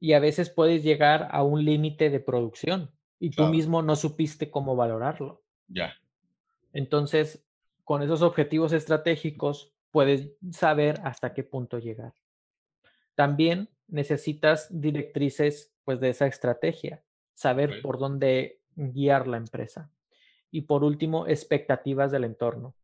Y 0.00 0.14
a 0.14 0.18
veces 0.18 0.48
puedes 0.48 0.82
llegar 0.82 1.28
a 1.30 1.42
un 1.42 1.64
límite 1.64 2.08
de 2.08 2.20
producción 2.20 2.90
y 3.18 3.30
tú 3.30 3.46
mismo 3.46 3.82
no 3.82 3.96
supiste 3.96 4.50
cómo 4.50 4.76
valorarlo. 4.76 5.44
Ya. 5.68 5.94
Entonces, 6.72 7.46
con 7.84 8.02
esos 8.02 8.22
objetivos 8.22 8.72
estratégicos, 8.72 9.74
puedes 9.90 10.30
saber 10.52 11.00
hasta 11.04 11.34
qué 11.34 11.42
punto 11.42 11.78
llegar. 11.78 12.14
También 13.14 13.68
necesitas 13.88 14.68
directrices 14.70 15.74
pues, 15.84 16.00
de 16.00 16.10
esa 16.10 16.26
estrategia, 16.26 17.02
saber 17.34 17.80
por 17.82 17.98
dónde 17.98 18.60
guiar 18.74 19.26
la 19.26 19.36
empresa. 19.36 19.90
Y 20.50 20.62
por 20.62 20.84
último, 20.84 21.26
expectativas 21.26 22.10
del 22.12 22.24
entorno. 22.24 22.74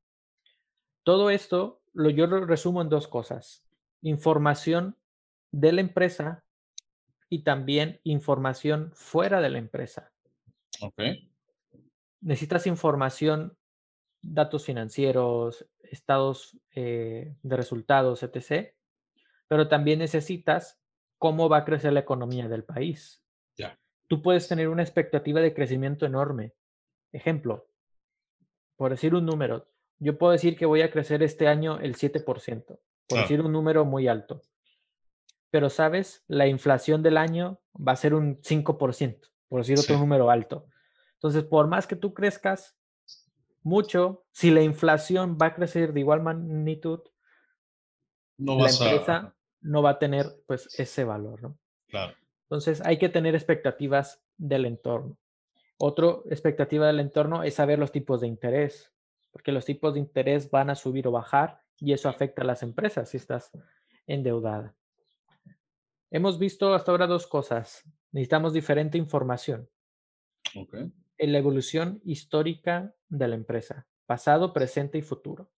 Todo 1.05 1.31
esto 1.31 1.83
lo, 1.93 2.11
yo 2.11 2.27
lo 2.27 2.45
resumo 2.47 2.83
en 2.83 2.89
dos 2.89 3.09
cosas. 3.09 3.65
Información 4.03 4.97
de 5.51 5.73
la 5.73 5.81
empresa 5.81 6.45
y 7.29 7.45
también 7.45 8.01
información 8.05 8.91
fuera 8.95 9.41
de 9.41 9.51
la 9.51 9.59
empresa. 9.59 10.13
Necesitas 12.21 12.67
información, 12.67 13.57
datos 14.21 14.65
financieros, 14.65 15.67
estados 15.81 16.59
eh, 16.75 17.35
de 17.43 17.57
resultados, 17.57 18.23
etc. 18.23 18.75
Pero 19.49 19.69
también 19.69 19.99
necesitas 19.99 20.82
cómo 21.23 21.49
va 21.49 21.59
a 21.59 21.65
crecer 21.65 21.93
la 21.93 22.01
economía 22.01 22.49
del 22.49 22.65
país. 22.65 23.23
Ya. 23.57 23.79
Tú 24.09 24.23
puedes 24.23 24.49
tener 24.49 24.69
una 24.69 24.83
expectativa 24.83 25.41
de 25.41 25.55
crecimiento 25.55 26.05
enorme. 26.05 26.53
Ejemplo, 27.13 27.69
por 28.75 28.91
decir 28.91 29.15
un 29.15 29.25
número, 29.25 29.69
yo 30.01 30.19
puedo 30.19 30.33
decir 30.33 30.57
que 30.57 30.67
voy 30.67 30.83
a 30.83 30.91
crecer 30.91 31.23
este 31.23 31.47
año 31.47 31.79
el 31.79 31.95
7%, 31.95 32.81
por 33.07 33.19
decir 33.21 33.41
un 33.41 33.53
número 33.53 33.85
muy 33.85 34.09
alto. 34.09 34.43
Pero, 35.51 35.71
¿sabes? 35.71 36.25
La 36.27 36.49
inflación 36.49 37.05
del 37.05 37.17
año 37.17 37.61
va 37.77 37.93
a 37.93 37.97
ser 37.97 38.15
un 38.15 38.43
5%, 38.43 39.31
por 39.47 39.61
decir 39.61 39.79
otro 39.79 39.99
número 39.99 40.29
alto. 40.29 40.67
Entonces, 41.13 41.45
por 41.45 41.69
más 41.69 41.87
que 41.87 41.95
tú 41.95 42.15
crezcas 42.15 42.77
mucho, 43.63 44.25
si 44.33 44.51
la 44.51 44.63
inflación 44.63 45.39
va 45.41 45.47
a 45.47 45.55
crecer 45.55 45.93
de 45.93 46.01
igual 46.01 46.21
magnitud, 46.21 46.99
no 48.39 48.59
la 48.59 48.71
empresa 48.71 49.37
no 49.63 49.83
va 49.83 49.91
a 49.91 49.99
tener 49.99 50.27
pues 50.47 50.79
ese 50.79 51.05
valor, 51.05 51.43
¿no? 51.43 51.59
Claro. 51.89 52.15
Entonces, 52.45 52.83
hay 52.85 52.99
que 52.99 53.09
tener 53.09 53.35
expectativas 53.35 54.23
del 54.37 54.67
entorno. 54.67 55.19
Otra 55.79 56.09
expectativa 56.31 56.87
del 56.87 57.01
entorno 57.01 57.43
es 57.43 57.55
saber 57.55 57.79
los 57.79 57.91
tipos 57.91 58.21
de 58.21 58.29
interés 58.29 58.93
porque 59.33 59.51
los 59.51 59.65
tipos 59.65 59.95
de 59.95 60.01
interés 60.01 60.51
van 60.51 60.71
a 60.71 60.77
subir 60.77 61.09
o 61.09 61.11
bajar 61.11 61.63
y 61.79 61.93
eso 61.93 62.09
afecta 62.09 62.43
a 62.43 62.45
las 62.45 62.63
empresas 62.63 63.09
si 63.09 63.17
estás 63.17 63.51
endeudada. 64.07 64.77
Hemos 66.11 66.39
visto 66.39 66.75
hasta 66.75 66.93
ahora 66.93 67.07
dos 67.07 67.27
cosas. 67.27 67.83
Necesitamos 68.13 68.53
diferente 68.53 68.99
información. 68.99 69.69
Okay. 70.55 70.93
En 71.17 71.33
la 71.33 71.39
evolución 71.39 72.01
histórica 72.05 72.95
de 73.09 73.29
la 73.29 73.35
empresa, 73.35 73.87
pasado, 74.07 74.53
presente 74.53 74.99
y 74.99 75.03
futuro. 75.03 75.51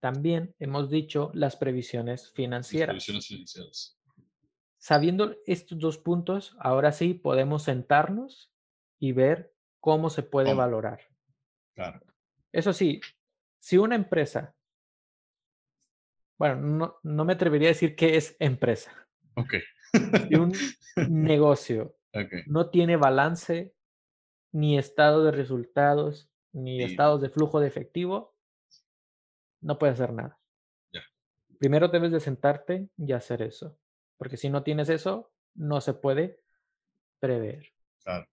También 0.00 0.54
hemos 0.58 0.90
dicho 0.90 1.30
las 1.34 1.56
previsiones 1.56 2.30
financieras. 2.32 2.94
Las 2.94 3.04
previsiones 3.04 3.26
financieras. 3.26 3.98
Sabiendo 4.78 5.36
estos 5.46 5.78
dos 5.78 5.98
puntos, 5.98 6.56
ahora 6.60 6.92
sí 6.92 7.14
podemos 7.14 7.64
sentarnos 7.64 8.52
y 9.00 9.12
ver 9.12 9.52
cómo 9.80 10.08
se 10.08 10.22
puede 10.22 10.54
valorar. 10.54 11.00
Claro. 11.74 12.00
Eso 12.52 12.72
sí, 12.72 13.00
si 13.58 13.76
una 13.76 13.96
empresa, 13.96 14.54
bueno, 16.38 17.00
no, 17.02 17.24
me 17.24 17.32
atrevería 17.32 17.68
a 17.68 17.72
decir 17.72 17.96
qué 17.96 18.16
es 18.16 18.36
empresa. 18.38 18.92
Ok. 19.34 19.54
Si 20.28 20.34
un 20.36 20.52
negocio 21.10 21.96
no 22.46 22.70
tiene 22.70 22.96
balance, 22.96 23.74
ni 24.52 24.78
estado 24.78 25.24
de 25.24 25.32
resultados, 25.32 26.30
ni 26.52 26.82
estados 26.82 27.20
de 27.20 27.30
flujo 27.30 27.60
de 27.60 27.68
efectivo, 27.68 28.37
no 29.60 29.78
puede 29.78 29.92
hacer 29.92 30.12
nada. 30.12 30.38
Primero 31.58 31.88
debes 31.88 32.12
de 32.12 32.20
sentarte 32.20 32.88
y 32.96 33.12
hacer 33.12 33.42
eso, 33.42 33.76
porque 34.16 34.36
si 34.36 34.48
no 34.48 34.62
tienes 34.62 34.88
eso, 34.88 35.32
no 35.54 35.80
se 35.80 35.94
puede 35.94 36.40
prever. 37.18 37.72
Claro. 38.04 38.28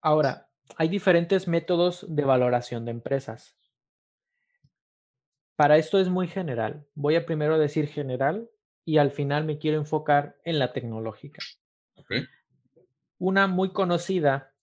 Ahora, 0.00 0.48
hay 0.76 0.88
diferentes 0.88 1.48
métodos 1.48 2.06
de 2.08 2.24
valoración 2.24 2.84
de 2.84 2.92
empresas. 2.92 3.56
Para 5.56 5.78
esto 5.78 5.98
es 5.98 6.08
muy 6.08 6.28
general. 6.28 6.86
Voy 6.94 7.16
a 7.16 7.26
primero 7.26 7.58
decir 7.58 7.88
general 7.88 8.48
y 8.84 8.98
al 8.98 9.10
final 9.10 9.44
me 9.44 9.58
quiero 9.58 9.78
enfocar 9.78 10.36
en 10.44 10.58
la 10.60 10.72
tecnológica. 10.72 11.42
Una 13.18 13.48
muy 13.48 13.72
conocida 13.72 14.54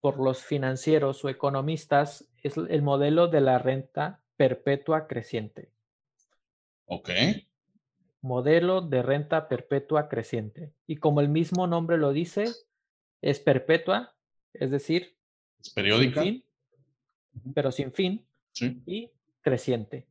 por 0.00 0.18
los 0.18 0.42
financieros 0.42 1.24
o 1.24 1.30
economistas 1.30 2.28
es 2.44 2.56
el 2.56 2.82
modelo 2.82 3.26
de 3.26 3.40
la 3.40 3.58
renta 3.58 4.20
perpetua 4.36 5.08
creciente. 5.08 5.72
Ok. 6.86 7.10
modelo 8.20 8.82
de 8.82 9.02
renta 9.02 9.48
perpetua 9.48 10.08
creciente. 10.08 10.72
Y 10.86 10.96
como 10.96 11.20
el 11.20 11.28
mismo 11.28 11.66
nombre 11.66 11.98
lo 11.98 12.12
dice, 12.12 12.44
es 13.20 13.40
perpetua, 13.40 14.14
es 14.52 14.70
decir, 14.70 15.16
es 15.60 15.70
periódica, 15.70 16.22
sin 16.22 16.32
fin, 16.32 17.52
pero 17.54 17.72
sin 17.72 17.92
fin 17.92 18.26
y 18.86 19.10
creciente. 19.40 20.06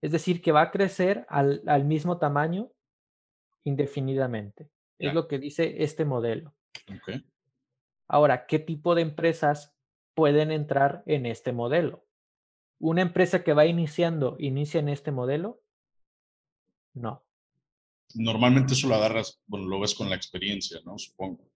Es 0.00 0.10
decir, 0.10 0.42
que 0.42 0.50
va 0.50 0.62
a 0.62 0.70
crecer 0.72 1.24
al, 1.28 1.84
mismo 1.84 2.18
tamaño 2.18 2.72
indefinidamente. 3.62 4.68
Es 4.98 5.14
lo 5.14 5.28
que 5.28 5.38
dice 5.38 5.82
este 5.84 6.04
modelo. 6.04 6.54
Ahora, 8.08 8.46
¿qué 8.46 8.58
tipo 8.58 8.96
de 8.96 9.02
empresas 9.02 9.72
pueden 10.14 10.50
entrar 10.50 11.02
en 11.06 11.26
este 11.26 11.52
modelo? 11.52 12.04
¿Una 12.78 13.02
empresa 13.02 13.44
que 13.44 13.52
va 13.52 13.66
iniciando 13.66 14.36
inicia 14.38 14.80
en 14.80 14.88
este 14.88 15.12
modelo? 15.12 15.62
No. 16.94 17.24
Normalmente 18.14 18.74
eso 18.74 18.88
lo 18.88 18.96
agarras, 18.96 19.40
bueno, 19.46 19.66
lo 19.66 19.80
ves 19.80 19.94
con 19.94 20.10
la 20.10 20.16
experiencia, 20.16 20.78
¿no? 20.84 20.98
Supongo. 20.98 21.48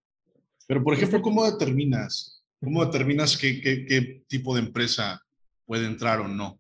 Pero, 0.67 0.83
por 0.83 0.95
ejemplo, 0.95 1.21
¿cómo 1.21 1.45
determinas? 1.45 2.45
¿Cómo 2.61 2.85
determinas 2.85 3.37
qué, 3.37 3.61
qué, 3.61 4.25
tipo 4.27 4.55
de 4.55 4.63
empresa 4.63 5.23
puede 5.65 5.87
entrar 5.87 6.21
o 6.21 6.29
no? 6.29 6.59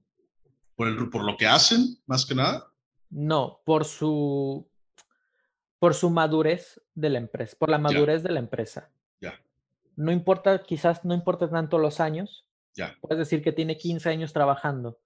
¿Por, 0.75 0.89
el, 0.89 1.09
¿Por 1.09 1.25
lo 1.25 1.37
que 1.37 1.47
hacen, 1.47 1.99
más 2.07 2.27
que 2.27 2.35
nada? 2.35 2.71
No, 3.09 3.61
por 3.65 3.85
su, 3.85 4.69
por 5.79 5.95
su 5.95 6.11
madurez 6.11 6.81
de 6.95 7.11
la 7.11 7.19
empresa, 7.19 7.57
por 7.59 7.71
la 7.71 7.79
madurez 7.79 8.23
de 8.23 8.33
la 8.33 8.41
empresa. 8.41 8.91
No 9.97 10.13
importa, 10.13 10.63
quizás 10.63 11.05
no 11.05 11.15
importa 11.15 11.49
tanto 11.51 11.79
los 11.79 12.01
años. 12.01 12.47
Ya. 12.75 12.97
Puedes 13.01 13.19
decir 13.19 13.43
que 13.43 13.53
tiene 13.53 13.79
15 13.79 14.11
años 14.11 14.33
trabajando. 14.33 15.01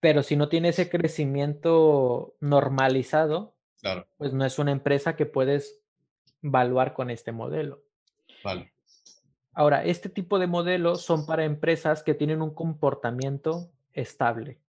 Pero 0.00 0.22
si 0.22 0.36
no 0.36 0.48
tiene 0.48 0.70
ese 0.70 0.88
crecimiento 0.88 2.36
normalizado, 2.40 3.56
claro. 3.80 4.08
pues 4.16 4.32
no 4.32 4.44
es 4.44 4.58
una 4.58 4.72
empresa 4.72 5.16
que 5.16 5.26
puedes 5.26 5.82
evaluar 6.42 6.94
con 6.94 7.10
este 7.10 7.32
modelo. 7.32 7.82
Vale. 8.42 8.72
Ahora, 9.52 9.84
este 9.84 10.08
tipo 10.08 10.38
de 10.38 10.46
modelos 10.46 11.02
son 11.02 11.26
para 11.26 11.44
empresas 11.44 12.02
que 12.02 12.14
tienen 12.14 12.42
un 12.42 12.54
comportamiento 12.54 13.72
estable. 13.92 14.60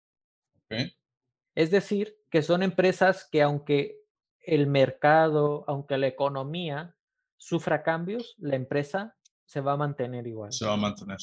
Es 1.55 1.71
decir, 1.71 2.17
que 2.29 2.41
son 2.41 2.63
empresas 2.63 3.27
que 3.29 3.41
aunque 3.41 4.01
el 4.41 4.67
mercado, 4.67 5.65
aunque 5.67 5.97
la 5.97 6.07
economía 6.07 6.96
sufra 7.37 7.83
cambios, 7.83 8.35
la 8.37 8.55
empresa 8.55 9.15
se 9.45 9.61
va 9.61 9.73
a 9.73 9.77
mantener 9.77 10.27
igual. 10.27 10.51
Se 10.51 10.65
va 10.65 10.73
a 10.73 10.77
mantener, 10.77 11.17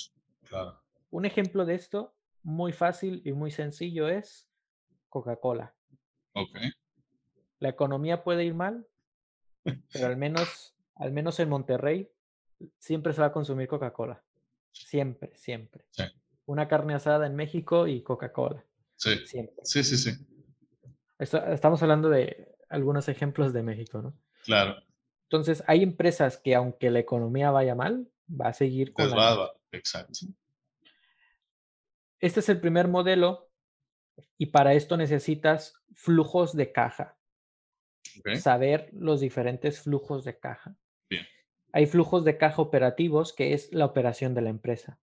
claro. 0.48 0.80
Un 1.10 1.26
ejemplo 1.26 1.64
de 1.64 1.74
esto 1.74 2.14
muy 2.42 2.72
fácil 2.72 3.22
y 3.24 3.32
muy 3.32 3.50
sencillo 3.50 4.08
es 4.08 4.48
Coca-Cola. 5.08 5.74
Ok. 6.32 6.58
La 7.58 7.68
economía 7.68 8.24
puede 8.24 8.44
ir 8.44 8.54
mal, 8.54 8.86
pero 9.92 10.06
al 10.06 10.16
menos, 10.16 10.74
al 10.96 11.12
menos 11.12 11.38
en 11.40 11.48
Monterrey 11.48 12.10
siempre 12.78 13.12
se 13.12 13.20
va 13.20 13.28
a 13.28 13.32
consumir 13.32 13.68
Coca-Cola. 13.68 14.22
Siempre, 14.72 15.34
siempre. 15.36 15.86
Sí. 15.90 16.04
Una 16.46 16.68
carne 16.68 16.94
asada 16.94 17.26
en 17.26 17.36
México 17.36 17.86
y 17.86 18.02
Coca-Cola. 18.02 18.64
Sí. 18.96 19.26
Siempre. 19.26 19.64
Sí, 19.64 19.84
sí, 19.84 19.96
sí. 19.96 20.10
estamos 21.18 21.82
hablando 21.82 22.10
de 22.10 22.56
algunos 22.68 23.08
ejemplos 23.08 23.52
de 23.52 23.62
México, 23.62 24.02
¿no? 24.02 24.14
Claro. 24.44 24.82
Entonces, 25.34 25.64
hay 25.66 25.82
empresas 25.82 26.38
que 26.38 26.54
aunque 26.54 26.90
la 26.90 27.00
economía 27.00 27.50
vaya 27.50 27.74
mal, 27.74 28.08
va 28.30 28.48
a 28.48 28.52
seguir 28.52 28.92
con 28.92 29.06
pues 29.06 29.16
la... 29.16 29.52
Exacto. 29.72 30.20
Este 32.20 32.38
es 32.38 32.48
el 32.48 32.60
primer 32.60 32.86
modelo 32.86 33.50
y 34.38 34.46
para 34.46 34.74
esto 34.74 34.96
necesitas 34.96 35.74
flujos 35.92 36.54
de 36.54 36.70
caja. 36.70 37.18
Saber 38.36 38.90
los 38.92 39.20
diferentes 39.20 39.80
flujos 39.80 40.24
de 40.24 40.38
caja. 40.38 40.76
Hay 41.72 41.86
flujos 41.86 42.24
de 42.24 42.38
caja 42.38 42.62
operativos, 42.62 43.32
que 43.32 43.52
es 43.52 43.72
la 43.72 43.86
operación 43.86 44.32
de 44.34 44.42
la 44.42 44.50
empresa. 44.50 45.00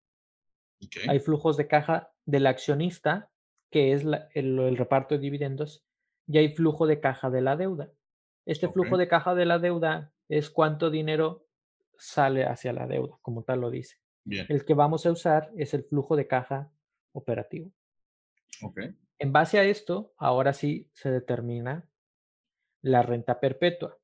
Hay 1.09 1.19
flujos 1.19 1.57
de 1.57 1.67
caja 1.67 2.13
del 2.25 2.47
accionista, 2.47 3.29
que 3.69 3.91
es 3.91 4.05
el, 4.33 4.77
reparto 4.77 5.15
de 5.15 5.19
dividendos, 5.19 5.85
y 6.25 6.37
hay 6.37 6.55
flujo 6.55 6.87
de 6.87 7.01
caja 7.01 7.29
de 7.29 7.41
la 7.41 7.57
deuda. 7.57 7.91
Este 8.45 8.67
flujo 8.69 8.97
de 8.97 9.07
caja 9.07 9.35
de 9.35 9.45
la 9.45 9.59
deuda 9.59 10.11
es 10.27 10.49
cuánto 10.49 10.89
dinero 10.89 11.45
sale 11.97 12.45
hacia 12.45 12.73
la 12.73 12.87
deuda, 12.87 13.17
como 13.21 13.43
tal 13.43 13.61
lo 13.61 13.69
dice. 13.69 13.97
El 14.25 14.65
que 14.65 14.73
vamos 14.73 15.05
a 15.05 15.11
usar 15.11 15.51
es 15.55 15.73
el 15.73 15.83
flujo 15.83 16.15
de 16.15 16.27
caja 16.27 16.71
operativo. 17.11 17.71
Okay. 18.61 18.95
En 19.19 19.31
base 19.31 19.59
a 19.59 19.63
esto, 19.63 20.13
ahora 20.17 20.53
sí 20.53 20.89
se 20.93 21.11
determina 21.11 21.87
la 22.81 23.03
renta 23.03 23.39
perpetua. 23.39 23.97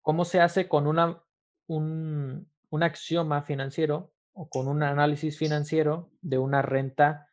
¿Cómo 0.00 0.24
se 0.24 0.40
hace 0.40 0.68
con 0.68 0.86
una, 0.86 1.22
un, 1.66 2.50
un 2.70 2.82
axioma 2.82 3.42
financiero 3.42 4.12
o 4.32 4.48
con 4.48 4.68
un 4.68 4.82
análisis 4.82 5.38
financiero 5.38 6.10
de 6.20 6.38
una 6.38 6.62
renta 6.62 7.28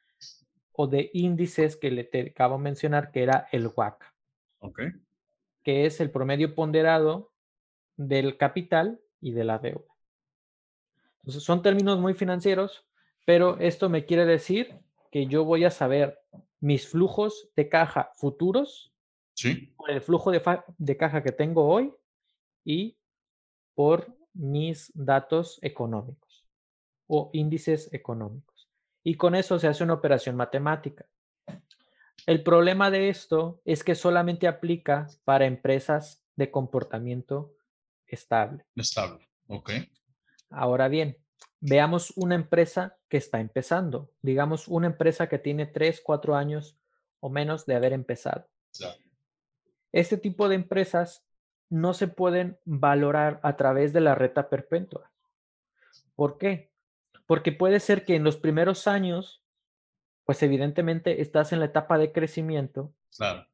o 0.74 0.88
de 0.88 1.10
índices 1.14 1.78
que 1.78 1.92
le 1.92 2.04
te 2.04 2.32
acabo 2.32 2.58
de 2.58 2.64
mencionar, 2.64 3.12
que 3.12 3.24
era 3.24 3.48
el 3.52 3.68
WAC? 3.68 4.14
Okay. 4.60 4.92
Que 5.64 5.86
es 5.86 6.00
el 6.00 6.12
promedio 6.12 6.56
ponderado 6.56 7.32
del 7.98 8.38
capital 8.38 9.00
y 9.20 9.32
de 9.32 9.44
la 9.44 9.60
deuda. 9.60 9.86
Entonces, 11.20 11.44
son 11.44 11.62
términos 11.62 12.00
muy 12.00 12.14
financieros, 12.14 12.86
pero 13.26 13.58
esto 13.60 13.90
me 13.90 14.06
quiere 14.06 14.26
decir 14.26 14.80
que 15.12 15.28
yo 15.28 15.44
voy 15.44 15.66
a 15.66 15.72
saber 15.72 16.20
mis 16.60 16.88
flujos 16.88 17.50
de 17.56 17.70
caja 17.70 18.12
futuros, 18.16 18.94
¿Sí? 19.34 19.74
por 19.78 19.92
el 19.92 20.02
flujo 20.02 20.32
de, 20.32 20.42
de 20.78 20.98
caja 20.98 21.24
que 21.24 21.32
tengo 21.32 21.68
hoy 21.68 21.94
y 22.66 22.98
por 23.74 24.14
mis 24.34 24.92
datos 24.94 25.60
económicos 25.62 26.46
o 27.08 27.30
índices 27.34 27.92
económicos. 27.94 28.70
Y 29.04 29.16
con 29.16 29.36
eso 29.36 29.58
se 29.60 29.68
hace 29.68 29.84
una 29.84 29.94
operación 29.94 30.36
matemática. 30.36 31.06
El 32.30 32.44
problema 32.44 32.92
de 32.92 33.10
esto 33.10 33.60
es 33.66 33.84
que 33.84 33.96
solamente 33.96 34.48
aplica 34.48 35.08
para 35.24 35.48
empresas 35.48 36.24
de 36.36 36.52
comportamiento 36.52 37.56
estable. 38.06 38.68
Estable, 38.76 39.28
ok. 39.48 39.72
Ahora 40.52 40.90
bien, 40.90 41.18
veamos 41.60 42.14
una 42.18 42.36
empresa 42.36 42.96
que 43.08 43.18
está 43.18 43.40
empezando, 43.40 44.12
digamos 44.22 44.68
una 44.68 44.86
empresa 44.86 45.28
que 45.28 45.40
tiene 45.40 45.66
3, 45.66 46.02
4 46.06 46.36
años 46.36 46.78
o 47.20 47.32
menos 47.32 47.66
de 47.66 47.74
haber 47.74 47.94
empezado. 47.94 48.48
Este 49.92 50.16
tipo 50.16 50.50
de 50.50 50.56
empresas 50.56 51.26
no 51.68 51.96
se 51.96 52.08
pueden 52.08 52.60
valorar 52.64 53.40
a 53.42 53.58
través 53.58 53.92
de 53.92 54.02
la 54.02 54.14
reta 54.14 54.50
perpetua. 54.50 55.12
¿Por 56.16 56.38
qué? 56.38 56.70
Porque 57.26 57.52
puede 57.52 57.80
ser 57.80 58.06
que 58.06 58.16
en 58.16 58.24
los 58.24 58.38
primeros 58.38 58.88
años, 58.88 59.44
pues 60.30 60.44
evidentemente 60.44 61.24
estás 61.24 61.54
en 61.54 61.60
la 61.60 61.66
etapa 61.66 61.98
de 61.98 62.12
crecimiento. 62.12 62.94
Claro. 63.18 63.48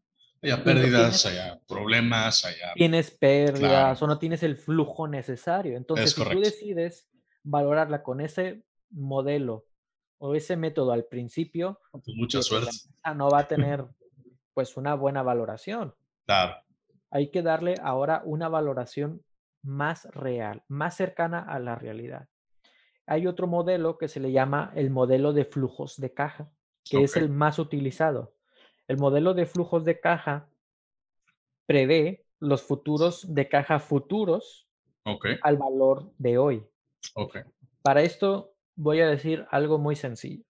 Haya 0.43 0.61
pérdidas, 0.61 1.25
haya 1.25 1.57
problemas, 1.65 2.43
haya... 2.43 2.73
Tienes 2.73 3.11
pérdidas 3.11 4.01
o 4.01 4.07
no 4.07 4.19
tienes 4.19 4.43
el 4.43 4.57
flujo 4.57 5.07
necesario. 5.07 5.77
Entonces, 5.77 6.11
si 6.11 6.21
tú 6.21 6.37
decides 6.41 7.07
valorarla 7.43 8.03
con 8.03 8.19
ese 8.19 8.65
modelo 8.89 9.67
o 10.17 10.35
ese 10.35 10.57
método 10.57 10.91
al 10.91 11.05
principio, 11.05 11.79
pues 11.93 12.03
mucha 12.17 12.41
suerte. 12.41 12.71
no 13.15 13.29
va 13.29 13.39
a 13.39 13.47
tener 13.47 13.85
pues 14.53 14.75
una 14.75 14.95
buena 14.95 15.23
valoración. 15.23 15.95
Claro. 16.25 16.57
Hay 17.09 17.31
que 17.31 17.41
darle 17.41 17.75
ahora 17.81 18.21
una 18.25 18.49
valoración 18.49 19.23
más 19.61 20.09
real, 20.11 20.61
más 20.67 20.97
cercana 20.97 21.39
a 21.39 21.57
la 21.57 21.75
realidad. 21.75 22.27
Hay 23.07 23.27
otro 23.27 23.47
modelo 23.47 23.97
que 23.97 24.09
se 24.09 24.19
le 24.19 24.33
llama 24.33 24.73
el 24.75 24.89
modelo 24.89 25.31
de 25.31 25.45
flujos 25.45 25.95
de 25.95 26.13
caja, 26.13 26.51
que 26.89 27.03
es 27.03 27.15
el 27.17 27.29
más 27.29 27.59
utilizado. 27.59 28.33
El 28.87 28.97
modelo 28.97 29.33
de 29.33 29.45
flujos 29.45 29.83
de 29.83 29.99
caja 29.99 30.49
prevé 31.65 32.25
los 32.39 32.61
futuros 32.61 33.33
de 33.33 33.49
caja 33.49 33.79
futuros 33.79 34.67
al 35.41 35.57
valor 35.57 36.11
de 36.17 36.37
hoy. 36.37 36.67
Okay. 37.13 37.43
Para 37.81 38.01
esto 38.01 38.53
voy 38.75 39.01
a 39.01 39.07
decir 39.07 39.45
algo 39.49 39.77
muy 39.77 39.95
sencillo. 39.95 40.43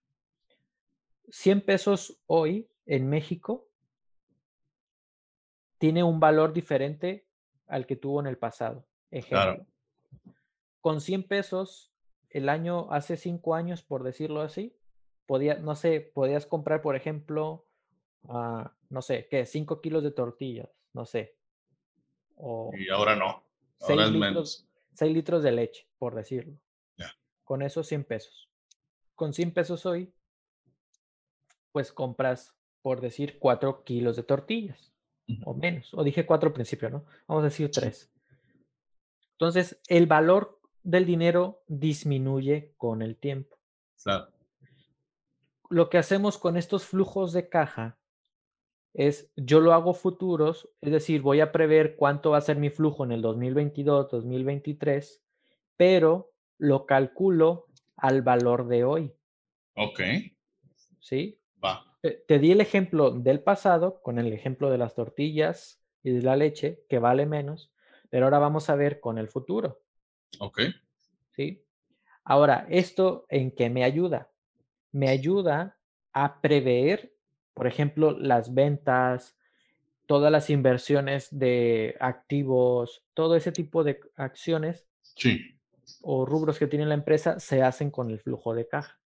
100 1.30 1.62
pesos 1.62 2.21
hoy 2.28 2.69
en 2.86 3.10
México 3.10 3.67
tiene 5.78 6.04
un 6.04 6.19
valor 6.19 6.54
diferente 6.54 7.28
al 7.67 7.86
que 7.86 7.95
tuvo 7.95 8.19
en 8.19 8.28
el 8.28 8.38
pasado. 8.38 8.86
Ejemplo. 9.12 9.65
Con 10.82 11.02
100 11.02 11.28
pesos 11.28 11.91
el 12.30 12.50
año, 12.50 12.91
hace 12.91 13.17
5 13.17 13.56
años, 13.56 13.82
por 13.82 14.04
decirlo 14.04 14.41
así, 14.41 14.76
podía, 15.25 15.55
no 15.55 15.75
sé, 15.75 16.01
podías 16.13 16.45
comprar, 16.45 16.81
por 16.81 16.95
ejemplo, 16.95 17.67
uh, 18.23 18.63
no 18.89 19.01
sé, 19.01 19.27
¿qué? 19.29 19.45
5 19.45 19.81
kilos 19.81 20.03
de 20.03 20.11
tortillas, 20.11 20.69
no 20.93 21.05
sé. 21.05 21.38
O 22.35 22.71
y 22.77 22.89
ahora 22.89 23.15
no. 23.15 23.43
Ahora 23.81 24.05
es 24.05 24.11
menos. 24.11 24.67
6 24.93 25.13
litros 25.13 25.43
de 25.43 25.51
leche, 25.51 25.88
por 25.97 26.15
decirlo. 26.15 26.57
Con 27.43 27.61
esos 27.61 27.85
100 27.88 28.05
pesos. 28.05 28.49
Con 29.13 29.31
100 29.31 29.53
pesos 29.53 29.85
hoy, 29.85 30.11
pues 31.71 31.91
compras 31.91 32.55
por 32.85 33.01
decir, 33.01 33.39
4 33.39 33.83
kilos 33.83 34.15
de 34.15 34.21
tortillas 34.21 34.93
o 35.43 35.55
menos. 35.55 35.91
O 35.95 36.03
dije 36.03 36.23
4 36.23 36.49
al 36.49 36.53
principio, 36.53 36.91
¿no? 36.91 37.03
Vamos 37.27 37.41
a 37.41 37.45
decir 37.45 37.71
3. 37.71 38.11
Entonces, 39.31 39.81
el 39.88 40.05
valor 40.05 40.59
del 40.83 41.07
dinero 41.07 41.63
disminuye 41.67 42.75
con 42.77 43.01
el 43.01 43.17
tiempo. 43.17 43.57
Claro. 44.03 44.27
Lo 45.69 45.89
que 45.89 45.97
hacemos 45.97 46.38
con 46.38 46.58
estos 46.58 46.86
flujos 46.86 47.34
de 47.34 47.49
caja 47.49 47.97
es, 48.93 49.30
yo 49.36 49.60
lo 49.60 49.73
hago 49.73 49.93
futuros, 49.93 50.69
es 50.82 50.91
decir, 50.91 51.21
voy 51.21 51.41
a 51.41 51.51
prever 51.51 51.95
cuánto 51.97 52.32
va 52.32 52.38
a 52.38 52.41
ser 52.41 52.58
mi 52.58 52.69
flujo 52.69 53.04
en 53.04 53.12
el 53.12 53.21
2022, 53.21 54.10
2023, 54.10 55.21
pero 55.75 56.32
lo 56.58 56.86
calculo 56.86 57.67
al 57.97 58.21
valor 58.21 58.67
de 58.67 58.84
hoy. 58.86 59.13
Ok. 59.75 59.99
¿Sí? 60.99 61.39
Va. 61.63 61.86
Te, 62.01 62.39
di 62.39 62.51
el 62.51 62.62
ejemplo 62.62 63.12
del 63.12 63.41
pasado 63.41 64.01
con 64.01 64.19
el 64.19 64.32
ejemplo 64.32 64.69
de 64.69 64.78
las 64.78 64.95
tortillas 64.95 65.82
y 66.01 66.12
de 66.12 66.21
la 66.21 66.36
leche, 66.36 66.84
que 66.88 66.99
vale 66.99 67.25
menos, 67.25 67.73
pero 68.10 68.25
ahora 68.25 68.39
vamos 68.39 68.69
a 68.69 68.75
ver 68.75 68.99
con 68.99 69.17
el 69.17 69.28
futuro. 69.28 69.82
Ok. 70.39 70.62
¿Sí? 71.36 71.65
Ahora, 72.23 72.65
¿esto 72.69 73.25
en 73.30 73.51
qué 73.51 73.69
me 73.69 73.84
ayuda? 73.84 74.32
Me 74.95 75.10
ayuda 75.10 75.77
a 76.13 76.39
prever, 76.39 77.13
por 77.53 77.67
ejemplo, 77.67 78.17
las 78.17 78.53
ventas, 78.53 79.36
todas 80.05 80.31
las 80.31 80.49
inversiones 80.49 81.27
de 81.31 81.97
activos, 81.99 83.03
todo 83.13 83.36
ese 83.36 83.51
tipo 83.51 83.84
de 83.84 83.99
acciones 84.15 84.88
sí. 85.01 85.60
o 86.01 86.25
rubros 86.25 86.58
que 86.58 86.67
tiene 86.67 86.86
la 86.86 86.93
empresa 86.93 87.41
se 87.41 87.62
hacen 87.62 87.91
con 87.91 88.10
el 88.10 88.21
flujo 88.21 88.53
de 88.53 88.69
caja. 88.69 88.97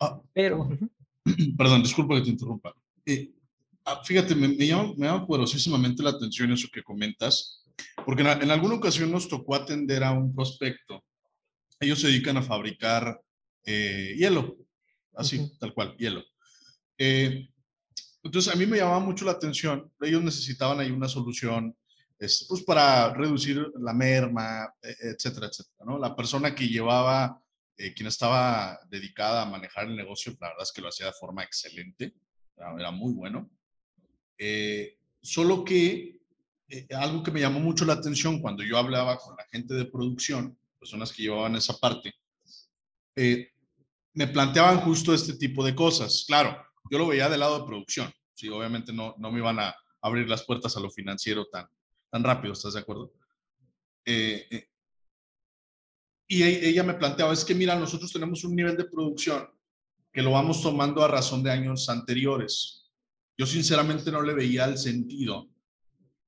Ah, 0.00 0.20
Pero, 0.32 0.68
perdón, 1.56 1.82
disculpa 1.84 2.16
que 2.16 2.22
te 2.22 2.30
interrumpa. 2.30 2.74
Eh, 3.06 3.30
ah, 3.84 4.02
fíjate, 4.04 4.34
me, 4.34 4.48
llama, 4.48 4.94
me, 4.96 5.06
llama, 5.06 5.28
poderosísimamente 5.28 6.02
la 6.02 6.10
atención 6.10 6.50
eso 6.50 6.66
que 6.72 6.82
comentas, 6.82 7.64
porque 8.04 8.22
en, 8.22 8.50
alguna 8.50 8.74
ocasión 8.74 9.12
nos 9.12 9.28
tocó 9.28 9.54
atender 9.54 10.02
a 10.02 10.10
un 10.10 10.34
prospecto. 10.34 11.04
Ellos 11.78 12.00
se 12.00 12.08
dedican 12.08 12.36
a 12.36 12.42
fabricar 12.42 13.20
eh, 13.64 14.16
hielo, 14.16 14.56
así, 15.18 15.52
tal 15.58 15.74
cual, 15.74 15.96
hielo. 15.96 16.24
Eh, 16.96 17.48
entonces, 18.22 18.52
a 18.52 18.56
mí 18.56 18.66
me 18.66 18.78
llamaba 18.78 19.00
mucho 19.00 19.24
la 19.24 19.32
atención, 19.32 19.92
ellos 20.00 20.22
necesitaban 20.22 20.80
ahí 20.80 20.90
una 20.90 21.08
solución 21.08 21.76
este, 22.18 22.46
pues 22.48 22.62
para 22.62 23.14
reducir 23.14 23.70
la 23.80 23.92
merma, 23.92 24.72
e, 24.82 25.10
etcétera, 25.10 25.46
etcétera, 25.46 25.84
¿no? 25.86 25.98
La 25.98 26.16
persona 26.16 26.54
que 26.54 26.66
llevaba, 26.66 27.40
eh, 27.76 27.94
quien 27.94 28.08
estaba 28.08 28.80
dedicada 28.88 29.42
a 29.42 29.50
manejar 29.50 29.86
el 29.86 29.96
negocio, 29.96 30.36
la 30.40 30.48
verdad 30.48 30.64
es 30.64 30.72
que 30.72 30.80
lo 30.80 30.88
hacía 30.88 31.06
de 31.06 31.12
forma 31.12 31.44
excelente, 31.44 32.14
era, 32.56 32.90
muy 32.90 33.12
bueno. 33.12 33.50
solo 35.22 35.64
que 35.64 36.18
algo 36.90 37.22
que 37.22 37.30
me 37.30 37.40
llamó 37.40 37.60
mucho 37.60 37.84
la 37.84 37.94
atención 37.94 38.40
cuando 38.40 38.62
yo 38.62 38.78
hablaba 38.78 39.18
con 39.18 39.36
la 39.36 39.46
gente 39.50 39.74
de 39.74 39.84
producción, 39.84 40.58
personas 40.78 41.12
que 41.12 41.22
llevaban 41.22 41.56
esa 41.56 41.78
parte, 41.78 42.14
eh, 43.20 43.50
me 44.14 44.26
planteaban 44.26 44.80
justo 44.80 45.14
este 45.14 45.34
tipo 45.34 45.64
de 45.64 45.74
cosas. 45.74 46.24
Claro, 46.26 46.56
yo 46.90 46.98
lo 46.98 47.06
veía 47.06 47.28
del 47.28 47.40
lado 47.40 47.60
de 47.60 47.66
producción. 47.66 48.12
Sí, 48.34 48.48
obviamente 48.48 48.92
no, 48.92 49.14
no 49.18 49.30
me 49.30 49.38
iban 49.38 49.58
a 49.58 49.74
abrir 50.00 50.28
las 50.28 50.44
puertas 50.44 50.76
a 50.76 50.80
lo 50.80 50.90
financiero 50.90 51.46
tan, 51.46 51.66
tan 52.10 52.24
rápido, 52.24 52.52
¿estás 52.52 52.74
de 52.74 52.80
acuerdo? 52.80 53.12
Eh, 54.04 54.46
eh, 54.50 54.68
y 56.28 56.42
e, 56.42 56.68
ella 56.68 56.82
me 56.84 56.94
planteaba, 56.94 57.32
es 57.32 57.44
que 57.44 57.54
mira, 57.54 57.78
nosotros 57.78 58.12
tenemos 58.12 58.44
un 58.44 58.54
nivel 58.54 58.76
de 58.76 58.84
producción 58.84 59.48
que 60.12 60.22
lo 60.22 60.32
vamos 60.32 60.62
tomando 60.62 61.02
a 61.02 61.08
razón 61.08 61.42
de 61.42 61.50
años 61.50 61.88
anteriores. 61.88 62.90
Yo 63.36 63.46
sinceramente 63.46 64.10
no 64.10 64.22
le 64.22 64.34
veía 64.34 64.64
el 64.64 64.78
sentido, 64.78 65.48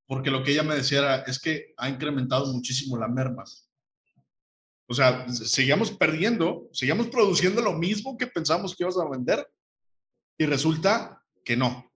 porque 0.07 0.31
lo 0.31 0.43
que 0.43 0.53
ella 0.53 0.63
me 0.63 0.77
decía 0.77 0.99
era, 0.99 1.17
es 1.23 1.39
que 1.39 1.75
ha 1.77 1.89
incrementado 1.89 2.53
muchísimo 2.53 2.97
la 2.97 3.09
merma. 3.09 3.45
O 4.91 4.95
sea, 4.95 5.25
seguíamos 5.29 5.93
perdiendo, 5.93 6.69
seguíamos 6.73 7.11
produciendo 7.11 7.63
lo 7.63 7.75
mismo 7.75 8.19
que 8.19 8.27
pensamos 8.27 8.75
que 8.75 8.83
íbamos 8.83 8.99
a 8.99 9.09
vender 9.09 9.49
y 10.37 10.47
resulta 10.47 11.25
que 11.45 11.57
no, 11.57 11.89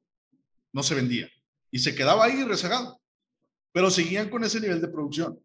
no 0.73 0.81
se 0.85 0.95
vendía. 0.95 1.29
Y 1.73 1.81
se 1.81 1.97
quedaba 1.97 2.25
ahí 2.25 2.45
rezagado, 2.45 3.01
pero 3.73 3.91
seguían 3.91 4.31
con 4.31 4.45
ese 4.45 4.61
nivel 4.61 4.81
de 4.81 4.87
producción. 4.87 5.41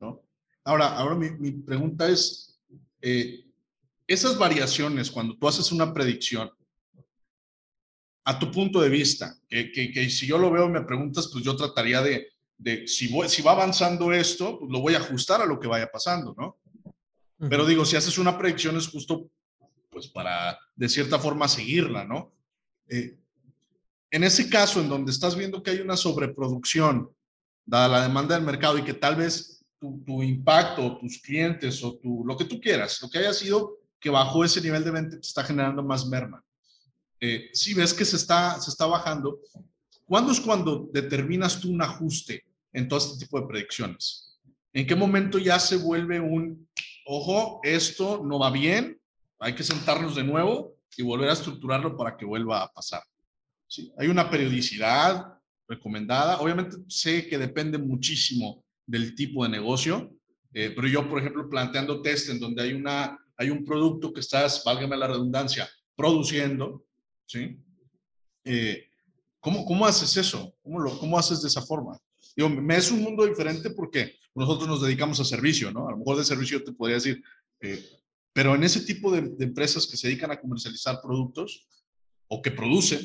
¿no? 0.00 0.20
Ahora, 0.64 0.96
ahora 0.96 1.14
mi, 1.14 1.52
pregunta 1.52 2.08
es, 2.08 2.60
eh, 3.00 3.44
esas 4.08 4.36
variaciones, 4.36 5.12
cuando 5.12 5.38
tú 5.38 5.46
haces 5.46 5.70
una 5.70 5.94
predicción, 5.94 6.50
a 8.24 8.36
tu 8.36 8.50
punto 8.50 8.80
de 8.80 8.88
vista, 8.88 9.38
que, 9.48 9.70
que 9.70 10.10
si 10.10 10.26
yo 10.26 10.38
lo 10.38 10.50
veo 10.50 10.68
me 10.68 10.82
preguntas, 10.82 11.28
pues 11.32 11.44
yo 11.44 11.54
trataría 11.54 12.02
de, 12.02 12.32
de 12.60 12.86
si, 12.86 13.08
si 13.28 13.42
va 13.42 13.52
avanzando 13.52 14.12
esto, 14.12 14.58
pues 14.58 14.70
lo 14.70 14.80
voy 14.80 14.94
a 14.94 14.98
ajustar 14.98 15.40
a 15.40 15.46
lo 15.46 15.58
que 15.58 15.66
vaya 15.66 15.90
pasando, 15.90 16.34
¿no? 16.36 16.58
Pero 17.48 17.64
digo, 17.64 17.86
si 17.86 17.96
haces 17.96 18.18
una 18.18 18.36
predicción 18.36 18.76
es 18.76 18.86
justo, 18.86 19.30
pues 19.88 20.08
para, 20.08 20.58
de 20.76 20.88
cierta 20.90 21.18
forma, 21.18 21.48
seguirla, 21.48 22.04
¿no? 22.04 22.34
Eh, 22.86 23.16
en 24.10 24.24
ese 24.24 24.50
caso, 24.50 24.78
en 24.80 24.90
donde 24.90 25.10
estás 25.10 25.34
viendo 25.34 25.62
que 25.62 25.70
hay 25.70 25.80
una 25.80 25.96
sobreproducción, 25.96 27.10
dada 27.64 27.88
la 27.88 28.02
demanda 28.02 28.34
del 28.34 28.44
mercado 28.44 28.76
y 28.76 28.82
que 28.82 28.92
tal 28.92 29.16
vez 29.16 29.64
tu, 29.78 30.04
tu 30.04 30.22
impacto, 30.22 30.98
tus 30.98 31.18
clientes 31.22 31.82
o 31.82 31.94
tu, 31.96 32.26
lo 32.26 32.36
que 32.36 32.44
tú 32.44 32.60
quieras, 32.60 33.00
lo 33.00 33.08
que 33.08 33.20
haya 33.20 33.32
sido 33.32 33.78
que 33.98 34.10
bajó 34.10 34.44
ese 34.44 34.60
nivel 34.60 34.84
de 34.84 34.90
venta 34.90 35.16
te 35.18 35.26
está 35.26 35.42
generando 35.42 35.82
más 35.82 36.06
merma. 36.06 36.44
Eh, 37.20 37.48
si 37.54 37.72
ves 37.72 37.94
que 37.94 38.04
se 38.04 38.16
está, 38.16 38.60
se 38.60 38.70
está 38.70 38.84
bajando, 38.86 39.40
¿cuándo 40.04 40.32
es 40.32 40.40
cuando 40.40 40.90
determinas 40.92 41.58
tú 41.58 41.70
un 41.70 41.80
ajuste 41.80 42.44
en 42.72 42.88
todo 42.88 42.98
este 42.98 43.24
tipo 43.24 43.40
de 43.40 43.46
predicciones? 43.46 44.38
¿En 44.72 44.86
qué 44.86 44.94
momento 44.94 45.38
ya 45.38 45.58
se 45.58 45.76
vuelve 45.76 46.20
un, 46.20 46.68
ojo, 47.06 47.60
esto 47.64 48.22
no 48.24 48.38
va 48.38 48.50
bien, 48.50 49.00
hay 49.38 49.54
que 49.54 49.64
sentarnos 49.64 50.14
de 50.14 50.24
nuevo 50.24 50.76
y 50.96 51.02
volver 51.02 51.30
a 51.30 51.32
estructurarlo 51.32 51.96
para 51.96 52.16
que 52.16 52.24
vuelva 52.24 52.62
a 52.62 52.72
pasar? 52.72 53.02
¿Sí? 53.66 53.92
Hay 53.98 54.08
una 54.08 54.30
periodicidad 54.30 55.40
recomendada. 55.70 56.40
Obviamente 56.40 56.76
sé 56.88 57.26
que 57.28 57.38
depende 57.38 57.78
muchísimo 57.78 58.64
del 58.86 59.14
tipo 59.14 59.44
de 59.44 59.50
negocio, 59.50 60.12
eh, 60.52 60.72
pero 60.74 60.88
yo, 60.88 61.08
por 61.08 61.20
ejemplo, 61.20 61.48
planteando 61.48 62.02
test 62.02 62.28
en 62.28 62.40
donde 62.40 62.62
hay, 62.62 62.72
una, 62.72 63.16
hay 63.36 63.50
un 63.50 63.64
producto 63.64 64.12
que 64.12 64.20
estás, 64.20 64.62
válgame 64.64 64.96
la 64.96 65.06
redundancia, 65.06 65.68
produciendo, 65.94 66.84
¿sí? 67.26 67.56
Eh, 68.44 68.88
¿cómo, 69.38 69.64
¿Cómo 69.64 69.86
haces 69.86 70.16
eso? 70.16 70.52
¿Cómo, 70.62 70.98
¿Cómo 70.98 71.18
haces 71.18 71.40
de 71.40 71.48
esa 71.48 71.62
forma? 71.62 71.96
Digo, 72.40 72.48
me 72.48 72.74
es 72.74 72.90
un 72.90 73.02
mundo 73.02 73.26
diferente 73.26 73.68
porque 73.68 74.14
nosotros 74.34 74.66
nos 74.66 74.80
dedicamos 74.80 75.20
a 75.20 75.26
servicio, 75.26 75.70
¿no? 75.70 75.86
A 75.88 75.90
lo 75.90 75.98
mejor 75.98 76.16
de 76.16 76.24
servicio 76.24 76.64
te 76.64 76.72
podría 76.72 76.94
decir, 76.94 77.22
eh, 77.60 77.84
pero 78.32 78.54
en 78.54 78.64
ese 78.64 78.80
tipo 78.80 79.12
de, 79.12 79.18
empresas 79.44 79.86
que 79.86 79.98
se 79.98 80.08
dedican 80.08 80.30
a 80.30 80.40
comercializar 80.40 81.02
productos 81.02 81.68
o 82.28 82.40
que 82.40 82.50
producen, 82.50 83.00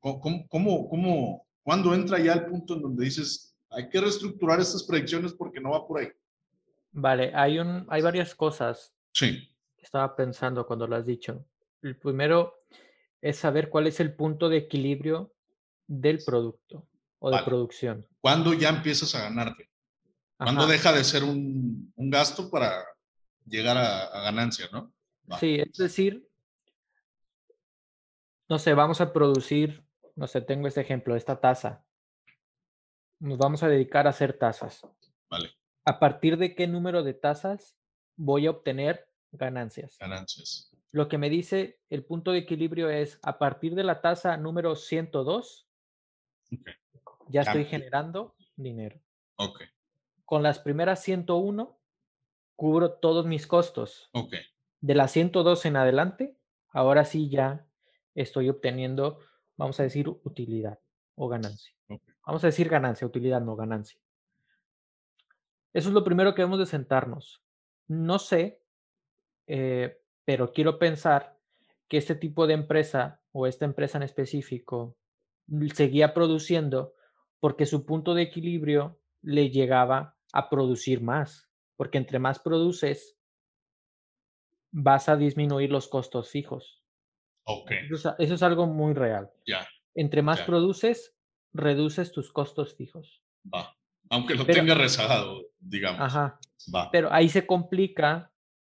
¿cómo, 0.00 0.48
cómo, 0.48 0.88
cómo, 0.88 1.46
cuándo 1.62 1.92
entra 1.92 2.18
ya 2.18 2.32
el 2.32 2.46
punto 2.46 2.76
en 2.76 2.80
donde 2.80 3.04
dices, 3.04 3.54
hay 3.68 3.90
que 3.90 4.00
reestructurar 4.00 4.58
estas 4.58 4.84
predicciones 4.84 5.34
porque 5.34 5.60
no 5.60 5.72
va 5.72 5.86
por 5.86 6.00
ahí? 6.00 6.08
Vale, 6.92 7.30
hay, 7.34 7.58
un, 7.58 7.84
hay 7.90 8.00
varias 8.00 8.34
cosas. 8.34 8.94
Sí. 9.12 9.54
Estaba 9.76 10.16
pensando 10.16 10.66
cuando 10.66 10.86
lo 10.86 10.96
has 10.96 11.04
dicho. 11.04 11.44
El 11.82 11.98
primero 11.98 12.54
es 13.20 13.36
saber 13.36 13.68
cuál 13.68 13.86
es 13.86 14.00
el 14.00 14.14
punto 14.16 14.48
de 14.48 14.56
equilibrio 14.56 15.34
del 15.86 16.24
producto 16.24 16.87
o 17.18 17.30
de 17.30 17.42
producción. 17.42 18.06
¿Cuándo 18.20 18.54
ya 18.54 18.68
empiezas 18.70 19.14
a 19.14 19.22
ganarte? 19.22 19.68
¿Cuándo 20.36 20.66
deja 20.66 20.92
de 20.92 21.02
ser 21.02 21.24
un, 21.24 21.92
un, 21.96 22.10
gasto 22.10 22.48
para 22.48 22.84
llegar 23.44 23.76
a, 23.76 24.20
ganancia, 24.20 24.68
no? 24.72 24.92
Sí, 25.40 25.56
es 25.56 25.76
decir, 25.76 26.28
no 28.48 28.58
sé, 28.58 28.72
vamos 28.72 29.00
a 29.00 29.12
producir, 29.12 29.84
no 30.14 30.28
sé, 30.28 30.40
tengo 30.40 30.68
este 30.68 30.80
ejemplo, 30.80 31.16
esta 31.16 31.40
taza. 31.40 31.84
Nos 33.18 33.36
vamos 33.36 33.64
a 33.64 33.68
dedicar 33.68 34.06
a 34.06 34.10
hacer 34.10 34.38
tazas. 34.38 34.86
Vale. 35.28 35.50
¿A 35.84 35.98
partir 35.98 36.36
de 36.36 36.54
qué 36.54 36.68
número 36.68 37.02
de 37.02 37.14
tazas 37.14 37.76
voy 38.16 38.46
a 38.46 38.50
obtener 38.50 39.08
ganancias? 39.32 39.98
Ganancias. 39.98 40.70
Lo 40.92 41.08
que 41.08 41.18
me 41.18 41.30
dice 41.30 41.80
el 41.90 42.04
punto 42.04 42.30
de 42.30 42.38
equilibrio 42.38 42.88
es 42.90 43.18
a 43.22 43.38
partir 43.38 43.74
de 43.74 43.84
la 43.84 44.00
tasa 44.00 44.36
número 44.36 44.76
102, 44.76 45.68
okay 46.52 46.74
ya 47.28 47.42
estoy 47.42 47.64
generando 47.64 48.34
dinero. 48.56 49.00
Ok. 49.36 49.62
Con 50.24 50.42
las 50.42 50.58
primeras 50.58 51.02
101, 51.02 51.78
cubro 52.56 52.92
todos 52.92 53.26
mis 53.26 53.46
costos. 53.46 54.10
Ok. 54.12 54.34
De 54.80 54.94
las 54.94 55.12
102 55.12 55.64
en 55.66 55.76
adelante, 55.76 56.36
ahora 56.70 57.04
sí 57.04 57.28
ya 57.28 57.66
estoy 58.14 58.48
obteniendo, 58.48 59.20
vamos 59.56 59.78
a 59.80 59.84
decir, 59.84 60.08
utilidad 60.08 60.78
o 61.14 61.28
ganancia. 61.28 61.74
Vamos 62.26 62.44
a 62.44 62.48
decir 62.48 62.68
ganancia, 62.68 63.06
utilidad, 63.06 63.40
no 63.40 63.56
ganancia. 63.56 64.00
Eso 65.72 65.88
es 65.88 65.94
lo 65.94 66.04
primero 66.04 66.34
que 66.34 66.42
debemos 66.42 66.58
de 66.58 66.66
sentarnos. 66.66 67.42
No 67.86 68.18
sé, 68.18 68.62
eh, 69.46 70.00
pero 70.24 70.52
quiero 70.52 70.78
pensar 70.78 71.38
que 71.88 71.96
este 71.96 72.14
tipo 72.14 72.46
de 72.46 72.54
empresa 72.54 73.22
o 73.32 73.46
esta 73.46 73.64
empresa 73.64 73.98
en 73.98 74.04
específico 74.04 74.96
seguía 75.74 76.12
produciendo 76.12 76.94
porque 77.40 77.66
su 77.66 77.86
punto 77.86 78.14
de 78.14 78.22
equilibrio 78.22 79.00
le 79.22 79.50
llegaba 79.50 80.16
a 80.32 80.48
producir 80.48 81.00
más, 81.00 81.48
porque 81.76 81.98
entre 81.98 82.18
más 82.18 82.38
produces, 82.38 83.18
vas 84.70 85.08
a 85.08 85.16
disminuir 85.16 85.70
los 85.70 85.88
costos 85.88 86.30
fijos. 86.30 86.82
Eso, 87.88 88.14
es 88.18 88.42
algo 88.42 88.66
muy 88.66 88.92
real. 88.92 89.30
Ya. 89.46 89.66
Entre 89.94 90.22
más 90.22 90.42
produces, 90.42 91.16
reduces 91.52 92.12
tus 92.12 92.30
costos 92.30 92.74
fijos. 92.74 93.22
Va. 93.52 93.74
Aunque 94.10 94.34
lo 94.34 94.44
tenga 94.44 94.74
rezagado, 94.74 95.46
digamos. 95.58 96.00
Ajá. 96.00 96.38
Pero 96.92 97.12
ahí 97.12 97.28
se 97.28 97.46
complica 97.46 98.32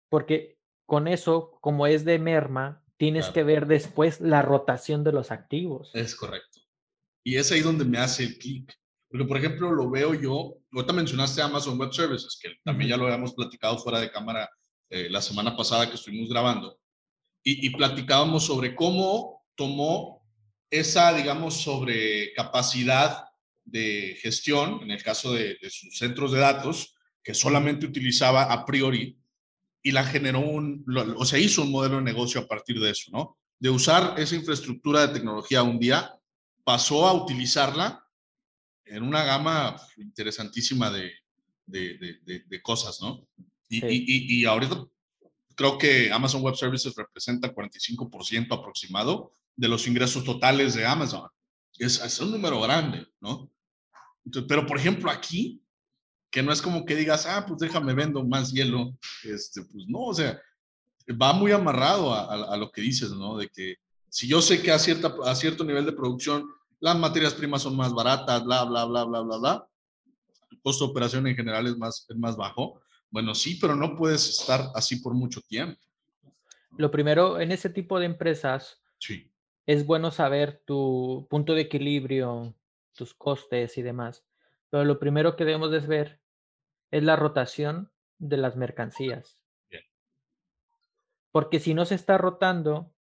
porque 0.09 0.57
con 0.85 1.07
eso, 1.07 1.57
como 1.61 1.87
es 1.87 2.05
de 2.05 2.19
merma, 2.19 2.83
tienes 2.97 3.29
que 3.29 3.43
ver 3.43 3.67
después 3.67 4.21
la 4.21 4.41
rotación 4.41 5.03
de 5.03 5.11
los 5.11 5.31
activos. 5.31 5.91
Es 5.93 6.15
correcto. 6.15 6.52
Y 7.23 7.35
es 7.37 7.51
ahí 7.51 7.61
donde 7.61 7.85
me 7.85 7.97
hace 7.97 8.23
el 8.23 8.37
clic. 8.37 8.73
Porque, 9.09 9.25
por 9.25 9.37
ejemplo, 9.37 9.71
lo 9.71 9.89
veo 9.89 10.13
yo, 10.13 10.57
ahorita 10.71 10.93
mencionaste 10.93 11.41
Amazon 11.41 11.77
Web 11.77 11.93
Services, 11.93 12.37
que 12.41 12.55
también 12.63 12.89
ya 12.89 12.97
lo 12.97 13.05
habíamos 13.05 13.33
platicado 13.33 13.77
fuera 13.77 13.99
de 13.99 14.11
cámara 14.11 14.49
eh, 14.89 15.07
la 15.09 15.21
semana 15.21 15.55
pasada 15.55 15.87
que 15.87 15.95
estuvimos 15.95 16.29
grabando. 16.29 16.79
Y, 17.45 17.69
platicábamos 17.71 18.45
sobre 18.45 18.73
cómo 18.73 19.43
tomó 19.55 20.25
esa, 20.69 21.13
digamos, 21.13 21.61
sobre 21.61 22.31
capacidad 22.33 23.25
de 23.65 24.17
gestión, 24.21 24.79
en 24.81 24.91
el 24.91 25.03
caso 25.03 25.33
de, 25.33 25.57
de 25.61 25.69
sus 25.69 25.97
centros 25.97 26.31
de 26.31 26.39
datos, 26.39 26.95
que 27.21 27.33
solamente 27.33 27.85
utilizaba 27.85 28.43
a 28.43 28.65
priori 28.65 29.17
y 29.83 29.91
la 29.91 30.05
generó 30.05 30.39
un, 30.39 30.85
o 31.17 31.25
sea, 31.25 31.37
hizo 31.37 31.61
un 31.61 31.71
modelo 31.71 31.97
de 31.97 32.03
negocio 32.03 32.41
a 32.41 32.47
partir 32.47 32.79
de 32.79 32.91
eso, 32.91 33.11
¿no? 33.11 33.37
De 33.59 33.69
usar 33.69 34.15
esa 34.17 34.35
infraestructura 34.35 35.05
de 35.05 35.13
tecnología 35.13 35.61
un 35.61 35.77
día, 35.77 36.13
pasó 36.63 37.07
a 37.07 37.13
utilizarla 37.13 38.05
en 38.85 39.03
una 39.03 39.23
gama 39.23 39.75
interesantísima 39.97 40.89
de, 40.91 41.11
de, 41.65 42.41
de, 42.45 42.61
cosas, 42.61 43.01
¿no? 43.01 43.27
Y, 43.69 43.85
y, 43.85 44.41
y, 44.41 44.45
ahorita 44.45 44.85
creo 45.55 45.77
que 45.77 46.11
Amazon 46.11 46.41
Web 46.41 46.55
Services 46.55 46.93
representa 46.95 47.53
45% 47.53 48.59
aproximado 48.59 49.33
de 49.55 49.67
los 49.67 49.87
ingresos 49.87 50.23
totales 50.23 50.73
de 50.73 50.85
Amazon. 50.85 51.27
Es, 51.77 52.01
es 52.01 52.19
un 52.19 52.31
número 52.31 52.61
grande, 52.61 53.07
¿no? 53.19 53.49
pero, 54.47 54.65
por 54.65 54.77
ejemplo, 54.77 55.11
aquí 55.11 55.63
que 56.33 56.41
no 56.41 56.51
es 56.51 56.63
como 56.63 56.83
que 56.83 56.95
digas, 56.95 57.27
ah, 57.27 57.45
pues 57.47 57.59
déjame 57.59 57.93
vendo 57.93 58.23
más 58.25 58.51
hielo. 58.51 58.97
Este, 59.23 59.61
pues 59.61 59.85
no, 59.87 59.99
o 59.99 60.13
sea, 60.15 60.41
va 61.21 61.31
muy 61.31 61.51
amarrado 61.51 62.11
a, 62.11 62.57
lo 62.57 62.71
que 62.71 62.81
dices, 62.81 63.11
¿no? 63.11 63.37
De 63.37 63.49
que 63.49 63.75
si 64.13 64.27
yo 64.27 64.43
sé 64.43 64.61
que 64.61 64.71
a, 64.71 64.77
cierta, 64.77 65.11
a 65.25 65.33
cierto 65.33 65.63
nivel 65.63 65.87
de 65.87 65.91
producción 65.91 66.47
las 66.79 66.95
materias 66.95 67.33
primas 67.33 67.63
son 67.63 67.75
más 67.75 67.91
baratas, 67.93 68.43
bla, 68.43 68.63
bla, 68.63 68.85
bla, 68.85 69.05
bla, 69.05 69.21
bla, 69.21 69.37
bla, 69.37 69.67
el 70.51 70.61
costo 70.61 70.85
de 70.85 70.91
operación 70.91 71.25
en 71.25 71.35
general 71.35 71.65
es 71.65 71.75
más, 71.77 72.05
es 72.07 72.15
más 72.15 72.37
bajo. 72.37 72.79
Bueno, 73.09 73.33
sí, 73.33 73.57
pero 73.59 73.75
no 73.75 73.95
puedes 73.95 74.29
estar 74.29 74.69
así 74.75 74.97
por 74.97 75.15
mucho 75.15 75.41
tiempo. 75.41 75.81
Lo 76.77 76.91
primero, 76.91 77.39
en 77.39 77.51
ese 77.51 77.69
tipo 77.71 77.99
de 77.99 78.05
empresas, 78.05 78.83
sí. 78.99 79.31
es 79.65 79.83
bueno 79.83 80.11
saber 80.11 80.61
tu 80.63 81.25
punto 81.27 81.55
de 81.55 81.61
equilibrio, 81.61 82.53
tus 82.93 83.15
costes 83.15 83.79
y 83.79 83.81
demás. 83.81 84.23
Pero 84.69 84.85
lo 84.85 84.99
primero 84.99 85.35
que 85.35 85.45
debemos 85.45 85.71
de 85.71 85.79
ver 85.79 86.21
es 86.91 87.01
la 87.01 87.15
rotación 87.15 87.91
de 88.19 88.37
las 88.37 88.57
mercancías. 88.57 89.39
Porque 91.31 91.59
si 91.59 91.73
no 91.73 91.85
se 91.85 91.95
está 91.95 92.19
rotando, 92.19 92.92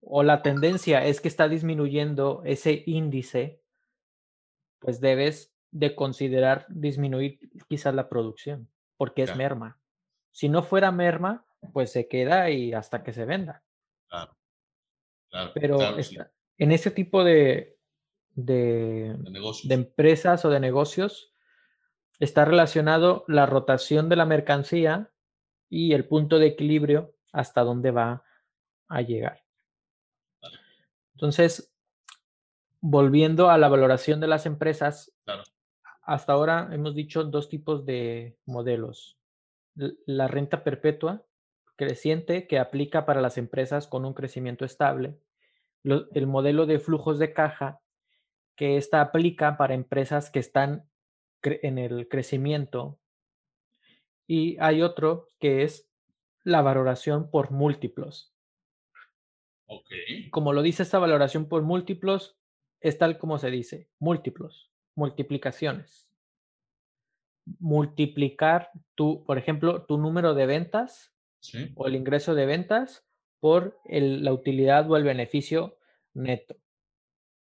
o 0.00 0.22
la 0.22 0.42
tendencia 0.42 1.04
es 1.04 1.20
que 1.20 1.28
está 1.28 1.48
disminuyendo 1.48 2.42
ese 2.44 2.82
índice, 2.86 3.62
pues 4.78 5.00
debes 5.00 5.54
de 5.70 5.94
considerar 5.94 6.66
disminuir 6.68 7.38
quizás 7.68 7.94
la 7.94 8.08
producción, 8.08 8.68
porque 8.96 9.22
es 9.22 9.36
merma. 9.36 9.78
Si 10.32 10.48
no 10.48 10.62
fuera 10.62 10.90
merma, 10.90 11.46
pues 11.72 11.92
se 11.92 12.08
queda 12.08 12.50
y 12.50 12.72
hasta 12.72 13.02
que 13.02 13.12
se 13.12 13.24
venda. 13.24 13.62
Claro. 14.08 14.36
Pero 15.54 15.78
en 16.58 16.72
ese 16.72 16.90
tipo 16.90 17.22
de, 17.22 17.78
de, 18.34 19.16
de, 19.16 19.74
empresas 19.74 20.44
o 20.44 20.50
de 20.50 20.58
negocios, 20.58 21.32
está 22.18 22.44
relacionado 22.44 23.24
la 23.28 23.46
rotación 23.46 24.08
de 24.08 24.16
la 24.16 24.26
mercancía 24.26 25.12
y 25.68 25.92
el 25.92 26.06
punto 26.06 26.38
de 26.38 26.48
equilibrio 26.48 27.14
hasta 27.32 27.62
dónde 27.62 27.92
va 27.92 28.24
a 28.88 29.02
llegar. 29.02 29.42
Entonces, 31.20 31.70
volviendo 32.80 33.50
a 33.50 33.58
la 33.58 33.68
valoración 33.68 34.20
de 34.20 34.26
las 34.26 34.46
empresas, 34.46 35.12
hasta 36.00 36.32
ahora 36.32 36.70
hemos 36.72 36.94
dicho 36.94 37.24
dos 37.24 37.50
tipos 37.50 37.84
de 37.84 38.38
modelos. 38.46 39.18
La 39.74 40.28
renta 40.28 40.64
perpetua 40.64 41.22
creciente 41.76 42.46
que 42.46 42.58
aplica 42.58 43.04
para 43.04 43.20
las 43.20 43.36
empresas 43.36 43.86
con 43.86 44.06
un 44.06 44.14
crecimiento 44.14 44.64
estable. 44.64 45.20
el 45.84 46.26
modelo 46.26 46.64
de 46.64 46.78
flujos 46.78 47.18
de 47.18 47.34
caja 47.34 47.82
que 48.56 48.78
esta 48.78 49.02
aplica 49.02 49.58
para 49.58 49.74
empresas 49.74 50.30
que 50.30 50.38
están 50.38 50.88
en 51.42 51.76
el 51.76 52.08
crecimiento. 52.08 52.98
Y 54.26 54.56
hay 54.58 54.80
otro 54.80 55.28
que 55.38 55.64
es 55.64 55.86
la 56.44 56.62
valoración 56.62 57.30
por 57.30 57.50
múltiplos. 57.50 58.32
Como 60.30 60.52
lo 60.52 60.62
dice 60.62 60.82
esta 60.82 60.98
valoración 60.98 61.46
por 61.46 61.62
múltiplos, 61.62 62.36
es 62.80 62.98
tal 62.98 63.18
como 63.18 63.38
se 63.38 63.50
dice, 63.50 63.88
múltiplos, 63.98 64.70
multiplicaciones. 64.94 66.08
Multiplicar 67.58 68.70
tu, 68.94 69.24
por 69.24 69.38
ejemplo, 69.38 69.84
tu 69.84 69.98
número 69.98 70.34
de 70.34 70.46
ventas 70.46 71.12
o 71.74 71.86
el 71.86 71.94
ingreso 71.94 72.34
de 72.34 72.46
ventas 72.46 73.06
por 73.38 73.80
la 73.86 74.32
utilidad 74.32 74.90
o 74.90 74.96
el 74.96 75.04
beneficio 75.04 75.78
neto. 76.14 76.56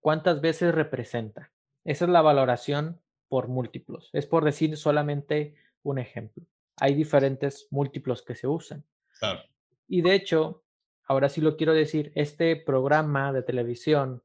¿Cuántas 0.00 0.40
veces 0.40 0.74
representa? 0.74 1.52
Esa 1.84 2.04
es 2.04 2.10
la 2.10 2.22
valoración 2.22 3.00
por 3.28 3.48
múltiplos. 3.48 4.10
Es 4.12 4.26
por 4.26 4.44
decir 4.44 4.76
solamente 4.76 5.54
un 5.82 5.98
ejemplo. 5.98 6.44
Hay 6.76 6.94
diferentes 6.94 7.68
múltiplos 7.70 8.22
que 8.22 8.34
se 8.34 8.46
usan. 8.46 8.84
Y 9.88 10.02
de 10.02 10.14
hecho, 10.14 10.62
ahora 11.10 11.28
sí 11.28 11.40
lo 11.40 11.56
quiero 11.56 11.72
decir, 11.72 12.12
este 12.14 12.54
programa 12.54 13.32
de 13.32 13.42
televisión 13.42 14.22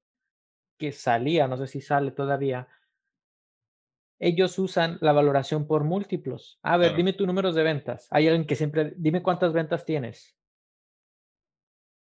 que 0.77 0.91
salía, 0.91 1.47
no 1.47 1.57
sé 1.57 1.65
si 1.65 1.81
sale 1.81 2.11
todavía, 2.11 2.67
ellos 4.19 4.59
usan 4.59 4.99
la 5.01 5.11
valoración 5.11 5.65
por 5.65 5.83
múltiplos. 5.83 6.59
A 6.61 6.77
ver, 6.77 6.95
dime 6.95 7.13
tus 7.13 7.25
números 7.25 7.55
de 7.55 7.63
ventas. 7.63 8.07
Hay 8.11 8.27
alguien 8.27 8.45
que 8.45 8.55
siempre, 8.55 8.93
dime 8.97 9.23
cuántas 9.23 9.51
ventas 9.51 9.83
tienes 9.83 10.37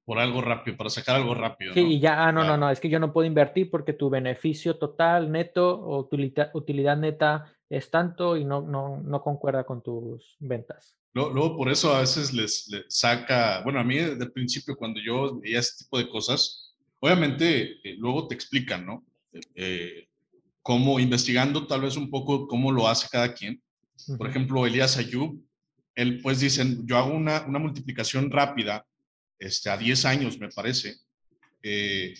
por 0.04 0.18
algo 0.18 0.42
rápido, 0.42 0.76
para 0.76 0.90
sacar 0.90 1.18
algo 1.18 1.36
rápido. 1.36 1.76
Sí, 1.76 1.82
y 1.82 2.00
ya, 2.00 2.28
ah, 2.28 2.32
no, 2.32 2.44
no, 2.44 2.58
no, 2.58 2.72
es 2.72 2.80
que 2.80 2.90
yo 2.90 3.00
no 3.00 3.14
puedo 3.14 3.28
invertir 3.28 3.70
porque 3.70 3.94
tu 3.94 4.10
beneficio 4.10 4.80
total, 4.80 5.32
neto 5.32 5.80
o 5.80 6.00
utilidad, 6.00 6.50
utilidad 6.56 6.98
neta 6.98 7.54
es 7.72 7.90
tanto 7.90 8.36
y 8.36 8.44
no, 8.44 8.62
no, 8.62 9.02
no 9.02 9.24
concuerda 9.24 9.64
con 9.64 9.82
tus 9.82 10.36
ventas. 10.40 10.94
Luego, 11.14 11.58
por 11.58 11.70
eso 11.70 11.94
a 11.94 12.02
veces 12.02 12.34
les, 12.34 12.70
saca, 12.90 13.62
bueno, 13.64 13.80
a 13.80 13.84
mí 13.84 13.96
desde 13.96 14.24
el 14.24 14.32
principio 14.32 14.76
cuando 14.76 15.00
yo 15.02 15.40
veía 15.40 15.60
este 15.60 15.86
tipo 15.86 15.98
de 15.98 16.10
cosas, 16.10 16.76
obviamente 17.00 17.80
eh, 17.84 17.96
luego 17.98 18.28
te 18.28 18.36
explican, 18.36 18.86
¿no? 18.86 19.06
Eh, 19.34 19.42
eh, 19.56 20.08
cómo 20.62 21.00
investigando 21.00 21.66
tal 21.66 21.82
vez 21.82 21.96
un 21.96 22.10
poco 22.10 22.48
cómo 22.48 22.72
lo 22.72 22.88
hace 22.88 23.08
cada 23.10 23.34
quien. 23.34 23.62
Por 24.18 24.28
ejemplo, 24.28 24.66
Elías 24.66 24.98
Ayub, 24.98 25.42
él 25.96 26.22
pues 26.22 26.40
dicen, 26.40 26.86
yo 26.86 26.98
hago 26.98 27.14
una, 27.14 27.46
una 27.48 27.60
multiplicación 27.60 28.30
rápida 28.30 28.86
este, 29.40 29.70
a 29.70 29.78
10 29.78 30.06
años, 30.06 30.40
me 30.40 30.50
parece, 30.50 30.98
eh, 31.64 32.14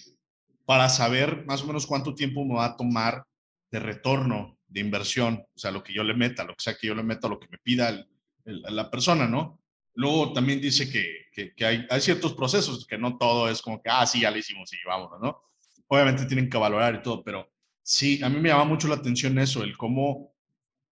para 0.66 0.88
saber 0.90 1.46
más 1.46 1.62
o 1.64 1.68
menos 1.68 1.86
cuánto 1.86 2.16
tiempo 2.16 2.46
me 2.46 2.56
va 2.56 2.66
a 2.66 2.78
tomar 2.78 3.26
de 3.70 3.80
retorno 3.80 4.58
de 4.72 4.80
inversión, 4.80 5.46
o 5.54 5.60
sea, 5.60 5.72
lo 5.72 5.84
que 5.84 5.94
yo 5.94 6.04
le 6.04 6.14
meta, 6.14 6.44
lo 6.44 6.56
que 6.56 6.64
sea 6.64 6.76
que 6.76 6.88
yo 6.88 6.96
le 6.96 7.04
meta, 7.04 7.28
lo 7.28 7.40
que 7.40 7.48
me 7.50 7.58
pida 7.58 8.06
la 8.46 8.90
persona, 8.90 9.28
¿no? 9.28 9.60
Luego 9.94 10.34
también 10.34 10.62
dice 10.62 10.90
que, 10.90 11.52
que, 11.56 11.66
hay, 11.66 11.86
hay, 11.90 12.02
ciertos 12.02 12.34
procesos, 12.34 12.88
que 12.88 12.98
no 12.98 13.18
todo 13.18 13.50
es 13.50 13.62
como 13.62 13.82
que, 13.82 13.90
ah, 13.90 14.06
sí, 14.08 14.22
ya 14.22 14.32
lo 14.32 14.38
hicimos 14.38 14.72
y 14.74 14.78
vámonos, 14.88 15.20
¿no? 15.22 15.42
Obviamente 15.88 16.26
tienen 16.26 16.50
que 16.50 16.58
valorar 16.58 16.96
y 16.96 17.02
todo, 17.02 17.24
pero 17.24 17.52
sí, 17.84 18.24
a 18.24 18.30
mí 18.30 18.40
me 18.40 18.50
llama 18.50 18.66
mucho 18.66 18.88
la 18.88 18.96
atención 18.96 19.38
eso, 19.38 19.64
el 19.64 19.78
cómo, 19.78 20.34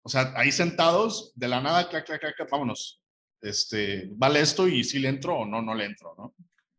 o 0.03 0.09
sea, 0.09 0.33
ahí 0.37 0.51
sentados, 0.51 1.33
de 1.37 1.49
la 1.49 1.61
nada, 1.61 1.89
clac, 1.89 2.05
clac, 2.05 2.21
clac, 2.21 2.51
vámonos 2.51 3.01
este, 3.41 4.09
vale 4.13 4.41
esto 4.41 4.69
y 4.69 4.85
si 4.85 4.99
le 4.99 5.09
entro 5.09 5.39
o 5.39 5.47
no, 5.47 5.63
no 5.63 5.75
le 5.75 5.85
entro, 5.85 6.15
¿no? 6.17 6.35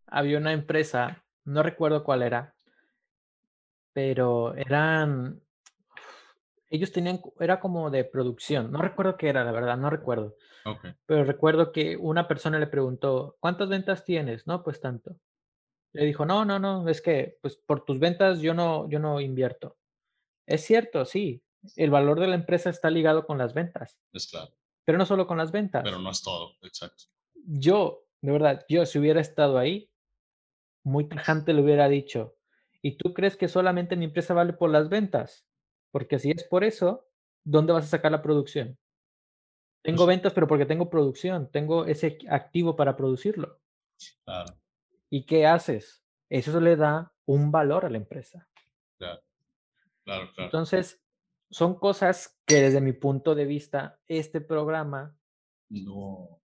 Había 0.07 0.37
una 0.37 0.53
empresa, 0.53 1.23
no 1.45 1.63
recuerdo 1.63 2.03
cuál 2.03 2.23
era, 2.23 2.55
pero 3.93 4.55
eran, 4.55 5.41
ellos 6.69 6.91
tenían, 6.91 7.21
era 7.39 7.59
como 7.59 7.89
de 7.89 8.03
producción, 8.03 8.71
no 8.71 8.81
recuerdo 8.81 9.17
qué 9.17 9.29
era, 9.29 9.43
la 9.43 9.51
verdad, 9.51 9.77
no 9.77 9.89
recuerdo. 9.89 10.35
Pero 11.05 11.23
recuerdo 11.23 11.71
que 11.71 11.97
una 11.97 12.27
persona 12.27 12.59
le 12.59 12.67
preguntó, 12.67 13.37
¿cuántas 13.39 13.69
ventas 13.69 14.05
tienes? 14.05 14.45
No, 14.45 14.63
pues 14.63 14.79
tanto. 14.79 15.17
Le 15.93 16.05
dijo, 16.05 16.25
no, 16.25 16.45
no, 16.45 16.59
no, 16.59 16.87
es 16.87 17.01
que 17.01 17.39
pues 17.41 17.55
por 17.55 17.83
tus 17.85 17.99
ventas 17.99 18.41
yo 18.41 18.53
no, 18.53 18.87
yo 18.89 18.99
no 18.99 19.19
invierto. 19.19 19.77
Es 20.45 20.63
cierto, 20.63 21.05
sí, 21.05 21.43
el 21.75 21.89
valor 21.89 22.19
de 22.19 22.27
la 22.27 22.35
empresa 22.35 22.69
está 22.69 22.91
ligado 22.91 23.25
con 23.25 23.39
las 23.39 23.53
ventas. 23.53 23.97
Es 24.13 24.27
claro. 24.27 24.53
Pero 24.85 24.97
no 24.97 25.05
solo 25.05 25.25
con 25.25 25.37
las 25.37 25.51
ventas. 25.51 25.83
Pero 25.83 25.99
no 25.99 26.11
es 26.11 26.21
todo, 26.21 26.53
exacto. 26.61 27.05
Yo, 27.45 28.05
de 28.21 28.31
verdad, 28.31 28.65
yo 28.69 28.85
si 28.85 28.99
hubiera 28.99 29.21
estado 29.21 29.57
ahí, 29.57 29.89
muy 30.83 31.09
tajante 31.09 31.53
le 31.53 31.63
hubiera 31.63 31.89
dicho, 31.89 32.35
¿y 32.81 32.97
tú 32.97 33.13
crees 33.13 33.35
que 33.35 33.47
solamente 33.47 33.95
mi 33.95 34.05
empresa 34.05 34.33
vale 34.33 34.53
por 34.53 34.69
las 34.69 34.89
ventas? 34.89 35.48
Porque 35.91 36.19
si 36.19 36.31
es 36.31 36.43
por 36.43 36.63
eso, 36.63 37.07
¿dónde 37.43 37.73
vas 37.73 37.85
a 37.85 37.87
sacar 37.87 38.11
la 38.11 38.21
producción? 38.21 38.77
Tengo 39.81 40.05
Pues 40.05 40.07
ventas, 40.07 40.33
pero 40.33 40.47
porque 40.47 40.65
tengo 40.65 40.89
producción, 40.89 41.49
tengo 41.51 41.85
ese 41.85 42.17
activo 42.29 42.75
para 42.75 42.95
producirlo. 42.95 43.59
Claro, 44.25 44.55
¿Y 45.09 45.25
qué 45.25 45.47
haces? 45.47 46.03
Eso 46.29 46.59
le 46.59 46.75
da 46.75 47.11
un 47.25 47.51
valor 47.51 47.85
a 47.85 47.89
la 47.89 47.97
empresa. 47.97 48.47
claro, 48.97 49.21
claro, 50.03 50.31
claro. 50.33 50.45
Entonces, 50.45 51.01
son 51.49 51.75
cosas 51.79 52.39
que 52.45 52.61
desde 52.61 52.81
mi 52.81 52.93
punto 52.93 53.35
de 53.35 53.45
vista, 53.45 53.99
este 54.07 54.41
programa 54.41 55.17
No, 55.69 56.41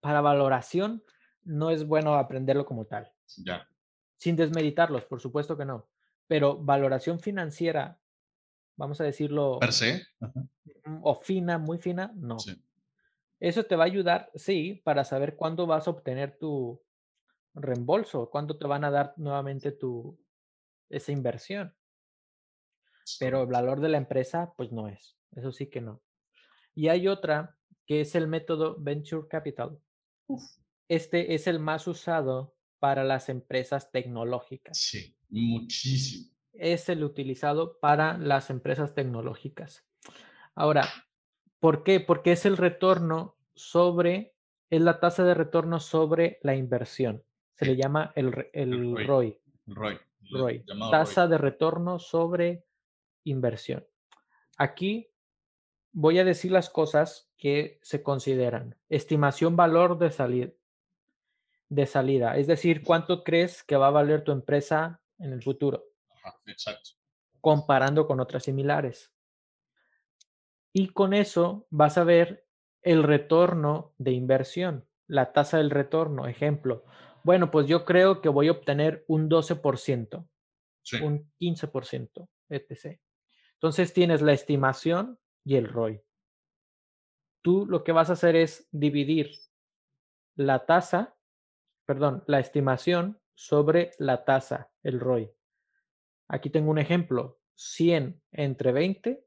para 0.00 0.20
valoración 0.20 1.02
no 1.42 1.70
es 1.70 1.86
bueno 1.86 2.14
aprenderlo 2.14 2.66
como 2.66 2.86
tal, 2.86 3.12
ya, 3.38 3.68
sin 4.18 4.36
desmeditarlos, 4.36 5.04
por 5.04 5.20
supuesto 5.20 5.56
que 5.56 5.64
no, 5.64 5.88
pero 6.26 6.56
valoración 6.56 7.20
financiera, 7.20 7.98
vamos 8.80 8.98
a 9.00 9.04
decirlo, 9.04 9.58
per 9.60 9.72
se. 9.72 10.06
mm, 10.20 11.00
o 11.02 11.20
fina, 11.20 11.58
muy 11.58 11.78
fina, 11.78 12.12
no. 12.16 12.38
Sí, 12.38 12.56
Eso 13.38 13.64
te 13.64 13.76
va 13.76 13.84
a 13.84 13.86
ayudar, 13.86 14.30
sí, 14.34 14.80
para 14.84 15.04
saber 15.04 15.36
cuándo 15.36 15.66
vas 15.66 15.86
a 15.86 15.90
obtener 15.90 16.38
tu 16.38 16.82
reembolso, 17.54 18.30
cuándo 18.30 18.56
te 18.56 18.66
van 18.66 18.84
a 18.84 18.90
dar 18.90 19.12
nuevamente 19.18 19.70
tu 19.70 20.18
esa 20.88 21.12
inversión. 21.12 21.74
Pero 23.18 23.42
el 23.42 23.48
valor 23.48 23.80
de 23.80 23.90
la 23.90 23.98
empresa, 23.98 24.54
pues 24.56 24.72
no 24.72 24.88
es. 24.88 25.18
Eso 25.32 25.52
sí 25.52 25.68
que 25.68 25.80
no. 25.80 26.02
Y 26.74 26.88
hay 26.88 27.06
otra 27.06 27.56
que 27.86 28.00
es 28.00 28.14
el 28.14 28.28
método 28.28 28.76
Venture 28.78 29.28
Capital. 29.28 29.78
Este 30.88 31.34
es 31.34 31.46
el 31.46 31.58
más 31.58 31.86
usado 31.86 32.56
para 32.78 33.04
las 33.04 33.28
empresas 33.28 33.90
tecnológicas. 33.90 34.78
Sí, 34.78 35.14
muchísimo. 35.28 36.29
Es 36.52 36.88
el 36.88 37.04
utilizado 37.04 37.78
para 37.78 38.18
las 38.18 38.50
empresas 38.50 38.94
tecnológicas. 38.94 39.86
Ahora, 40.54 40.88
¿por 41.58 41.84
qué? 41.84 42.00
Porque 42.00 42.32
es 42.32 42.46
el 42.46 42.56
retorno 42.56 43.36
sobre, 43.54 44.34
es 44.68 44.80
la 44.80 45.00
tasa 45.00 45.24
de 45.24 45.34
retorno 45.34 45.80
sobre 45.80 46.38
la 46.42 46.54
inversión. 46.54 47.22
Se 47.54 47.66
le 47.66 47.76
llama 47.76 48.12
el, 48.14 48.48
el 48.52 49.06
ROI. 49.06 49.38
ROI. 49.66 49.98
ROI, 50.30 50.64
tasa 50.90 51.26
de 51.26 51.38
retorno 51.38 51.98
sobre 51.98 52.64
inversión. 53.24 53.86
Aquí 54.56 55.10
voy 55.92 56.18
a 56.18 56.24
decir 56.24 56.52
las 56.52 56.70
cosas 56.70 57.30
que 57.36 57.78
se 57.82 58.02
consideran. 58.02 58.76
Estimación 58.88 59.56
valor 59.56 59.98
de 59.98 60.10
salida. 60.10 60.50
De 61.68 61.86
salida, 61.86 62.36
es 62.36 62.48
decir, 62.48 62.82
cuánto 62.82 63.22
crees 63.22 63.62
que 63.62 63.76
va 63.76 63.86
a 63.86 63.92
valer 63.92 64.24
tu 64.24 64.32
empresa 64.32 65.00
en 65.18 65.32
el 65.32 65.40
futuro, 65.40 65.84
Ajá, 66.22 66.38
exacto. 66.46 66.90
comparando 67.40 68.06
con 68.06 68.20
otras 68.20 68.44
similares. 68.44 69.12
Y 70.72 70.88
con 70.88 71.14
eso 71.14 71.66
vas 71.70 71.98
a 71.98 72.04
ver 72.04 72.46
el 72.82 73.02
retorno 73.02 73.94
de 73.98 74.12
inversión, 74.12 74.88
la 75.06 75.32
tasa 75.32 75.58
del 75.58 75.70
retorno. 75.70 76.26
Ejemplo, 76.26 76.84
bueno, 77.24 77.50
pues 77.50 77.66
yo 77.66 77.84
creo 77.84 78.20
que 78.20 78.28
voy 78.28 78.48
a 78.48 78.52
obtener 78.52 79.04
un 79.08 79.28
12%. 79.28 80.28
Sí, 80.82 80.96
un 81.02 81.30
15%, 81.38 82.28
etc. 82.48 83.00
Entonces 83.54 83.92
tienes 83.92 84.22
la 84.22 84.32
estimación 84.32 85.18
y 85.44 85.56
el 85.56 85.68
ROI. 85.68 86.02
Tú 87.42 87.66
lo 87.66 87.84
que 87.84 87.92
vas 87.92 88.10
a 88.10 88.14
hacer 88.14 88.36
es 88.36 88.68
dividir 88.70 89.30
la 90.36 90.64
tasa, 90.64 91.16
perdón, 91.84 92.24
la 92.26 92.40
estimación 92.40 93.20
sobre 93.34 93.92
la 93.98 94.24
tasa, 94.24 94.70
el 94.82 95.00
ROI. 95.00 95.30
Aquí 96.30 96.48
tengo 96.48 96.70
un 96.70 96.78
ejemplo. 96.78 97.40
100 97.56 98.22
entre 98.30 98.72
20 98.72 99.26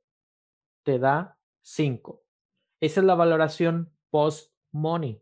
te 0.83 0.99
da 0.99 1.37
5. 1.61 2.23
Esa 2.79 2.99
es 3.01 3.05
la 3.05 3.15
valoración 3.15 3.93
post-money. 4.09 5.21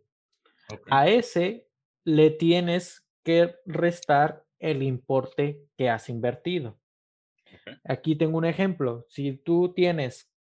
A 0.90 1.08
ese 1.08 1.68
le 2.06 2.30
tienes 2.30 3.06
que 3.24 3.56
restar 3.66 4.46
el 4.60 4.84
importe 4.84 5.66
que 5.76 5.90
has 5.90 6.08
invertido. 6.08 6.80
Aquí 7.84 8.16
tengo 8.16 8.38
un 8.38 8.46
ejemplo. 8.46 9.06
Si 9.10 9.38
tú 9.38 9.74
tienes 9.74 10.32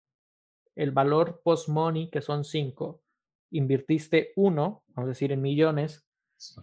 el 0.76 0.92
valor 0.92 1.40
post-money, 1.42 2.10
que 2.10 2.20
son 2.20 2.44
5, 2.44 3.02
invirtiste 3.50 4.32
1, 4.36 4.84
vamos 4.88 5.06
a 5.06 5.08
decir 5.08 5.32
en 5.32 5.42
millones, 5.42 6.06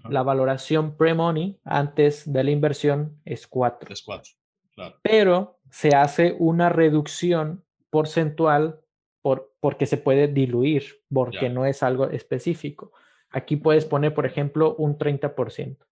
la 0.10 0.24
valoración 0.24 0.96
pre-money 0.98 1.60
antes 1.64 2.32
de 2.32 2.44
la 2.44 2.52
inversión 2.52 3.20
es 3.26 3.48
4. 3.48 3.94
Es 3.94 4.02
cuatro. 4.04 4.34
Claro, 4.78 5.00
Pero 5.02 5.60
se 5.72 5.90
hace 5.96 6.36
una 6.38 6.70
reducción 6.70 7.66
porcentual 7.90 8.80
por, 9.24 9.54
porque 9.60 9.88
se 9.88 9.98
puede 9.98 10.28
diluir, 10.28 11.04
porque 11.12 11.48
Ya. 11.48 11.50
no 11.50 11.66
es 11.66 11.82
algo 11.82 12.06
específico. 12.12 12.92
Aquí 13.32 13.56
puedes 13.56 13.86
poner, 13.86 14.14
por 14.14 14.26
ejemplo, 14.28 14.76
un 14.76 14.98
30%. 14.98 15.86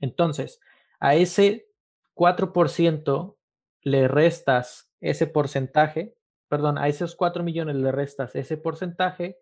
Entonces, 0.00 0.60
a 1.00 1.14
ese 1.16 1.68
4% 2.14 3.36
le 3.82 4.06
restas 4.08 4.92
ese 5.00 5.26
porcentaje, 5.26 6.14
perdón, 6.48 6.78
a 6.78 6.86
esos 6.88 7.16
4 7.16 7.42
millones 7.42 7.76
le 7.76 7.90
restas 7.90 8.34
ese 8.36 8.56
porcentaje 8.56 9.38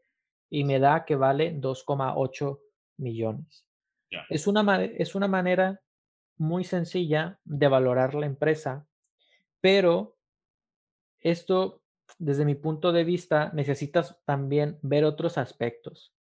y 0.49 0.65
me 0.65 0.79
da 0.79 1.05
que 1.05 1.17
vale 1.17 1.53
2,8 1.53 2.61
millones. 2.97 3.67
Es 4.31 4.47
una, 4.47 4.85
es 4.85 5.15
una 5.15 5.29
manera 5.29 5.83
muy 6.41 6.65
sencilla 6.65 7.39
de 7.45 7.69
valorar 7.69 8.15
la 8.15 8.27
empresa, 8.27 8.89
pero 9.61 10.17
esto, 11.21 11.83
desde 12.19 12.47
mi 12.47 12.55
punto 12.55 12.93
de 12.93 13.05
vista, 13.05 13.51
necesitas 13.53 14.19
también 14.25 14.79
ver 14.83 15.05
otros 15.05 15.37
aspectos, 15.37 16.15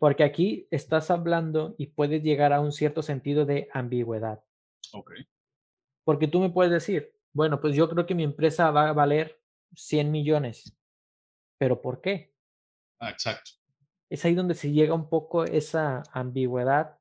porque 0.00 0.24
aquí 0.24 0.68
estás 0.70 1.10
hablando 1.10 1.74
y 1.76 1.88
puedes 1.88 2.22
llegar 2.22 2.52
a 2.54 2.60
un 2.60 2.72
cierto 2.72 3.02
sentido 3.02 3.44
de 3.44 3.68
ambigüedad, 3.74 4.42
Ok, 4.92 5.12
porque 6.04 6.28
tú 6.28 6.40
me 6.40 6.50
puedes 6.50 6.72
decir, 6.72 7.14
bueno, 7.32 7.60
pues 7.60 7.76
yo 7.76 7.88
creo 7.88 8.06
que 8.06 8.14
mi 8.14 8.24
empresa 8.24 8.70
va 8.70 8.88
a 8.88 8.92
valer 8.92 9.40
100 9.74 10.10
millones, 10.10 10.76
pero 11.58 11.82
¿por 11.82 12.00
qué? 12.00 12.34
ah, 13.00 13.10
exacto. 13.10 13.52
Es 14.10 14.24
ahí 14.24 14.34
donde 14.34 14.54
se 14.54 14.70
llega 14.70 14.94
un 14.94 15.08
poco 15.08 15.44
esa 15.44 16.02
ambigüedad 16.12 16.98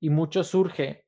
y 0.00 0.10
mucho 0.10 0.44
surge 0.44 1.01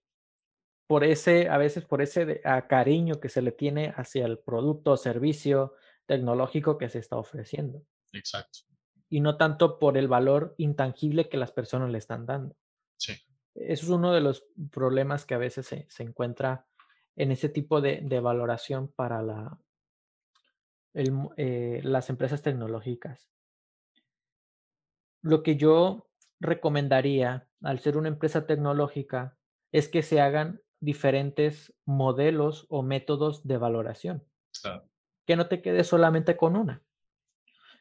por 0.87 1.05
ese, 1.05 1.49
a 1.49 1.59
veces 1.59 1.85
por 1.85 2.03
ese 2.03 2.27
de- 2.27 2.41
a 2.45 2.67
cariño 2.67 3.21
que 3.21 3.29
se 3.29 3.43
le 3.43 3.53
tiene 3.53 3.93
hacia 3.97 4.27
el 4.27 4.39
producto 4.39 4.93
o 4.93 4.97
servicio 4.97 5.75
tecnológico 6.07 6.77
que 6.79 6.89
se 6.91 6.99
está 6.99 7.17
ofreciendo 7.17 7.83
Exacto. 8.13 8.61
y 9.09 9.21
no 9.21 9.37
tanto 9.37 9.79
por 9.79 9.97
el 9.97 10.09
valor 10.09 10.55
intangible 10.59 11.29
que 11.29 11.39
las 11.39 11.53
personas 11.53 11.91
le 11.91 11.99
están 11.99 12.27
dando. 12.27 12.57
Sí, 12.97 13.13
Eso 13.55 13.85
es 13.85 13.89
uno 13.91 14.13
de 14.13 14.21
los 14.21 14.47
problemas 14.71 15.25
que 15.25 15.35
a 15.35 15.39
veces 15.39 15.67
se, 15.67 15.87
se 15.89 16.03
encuentra 16.03 16.67
en 17.17 17.31
ese 17.33 17.49
tipo 17.49 17.81
de, 17.81 18.01
de 18.03 18.21
valoración 18.21 18.89
para 18.89 19.23
la, 19.23 19.59
el 20.93 21.13
eh, 21.37 21.81
las 21.83 22.11
empresas 22.11 22.43
tecnológicas. 22.43 23.29
Lo 25.23 25.43
que 25.43 25.57
yo 25.57 26.11
recomendaría 26.41 27.49
al 27.63 27.81
ser 27.81 27.97
una 27.97 28.09
empresa 28.09 28.47
tecnológica 28.47 29.39
es 29.73 29.89
que 29.89 30.03
se 30.03 30.21
hagan 30.21 30.61
diferentes 30.85 31.75
modelos 31.85 32.67
o 32.69 32.83
métodos 32.83 33.47
de 33.47 33.59
valoración, 33.59 34.25
que 35.27 35.37
no 35.37 35.49
te 35.49 35.63
quedes 35.63 35.87
solamente 35.87 36.37
con 36.37 36.57
una. 36.57 36.83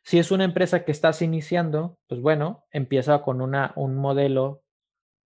Si 0.04 0.20
es 0.20 0.32
una 0.32 0.44
empresa 0.44 0.84
que 0.84 0.92
estás 0.92 1.22
iniciando, 1.22 1.98
pues 2.08 2.22
bueno, 2.22 2.66
empieza 2.72 3.22
con 3.22 3.42
una, 3.42 3.74
un 3.76 3.96
modelo 3.96 4.64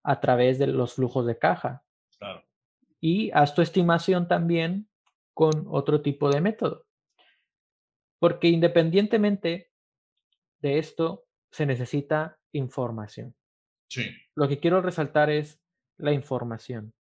a 0.04 0.20
través 0.20 0.60
de 0.60 0.68
los 0.68 0.94
flujos 0.94 1.26
de 1.26 1.38
caja 1.38 1.84
Claro, 2.20 2.44
y 3.00 3.32
haz 3.32 3.54
tu 3.54 3.62
estimación 3.62 4.28
también 4.28 4.90
con 5.34 5.66
otro 5.68 6.02
tipo 6.02 6.30
de 6.30 6.42
método. 6.42 6.86
Porque 8.20 8.48
independientemente 8.48 9.72
de 10.60 10.80
esto, 10.80 11.26
se 11.52 11.66
necesita 11.66 12.40
información. 12.52 13.36
sí, 13.88 14.10
Lo 14.36 14.48
que 14.48 14.60
quiero 14.60 14.82
resaltar 14.82 15.30
es 15.30 15.62
la 15.98 16.12
información. 16.12 16.94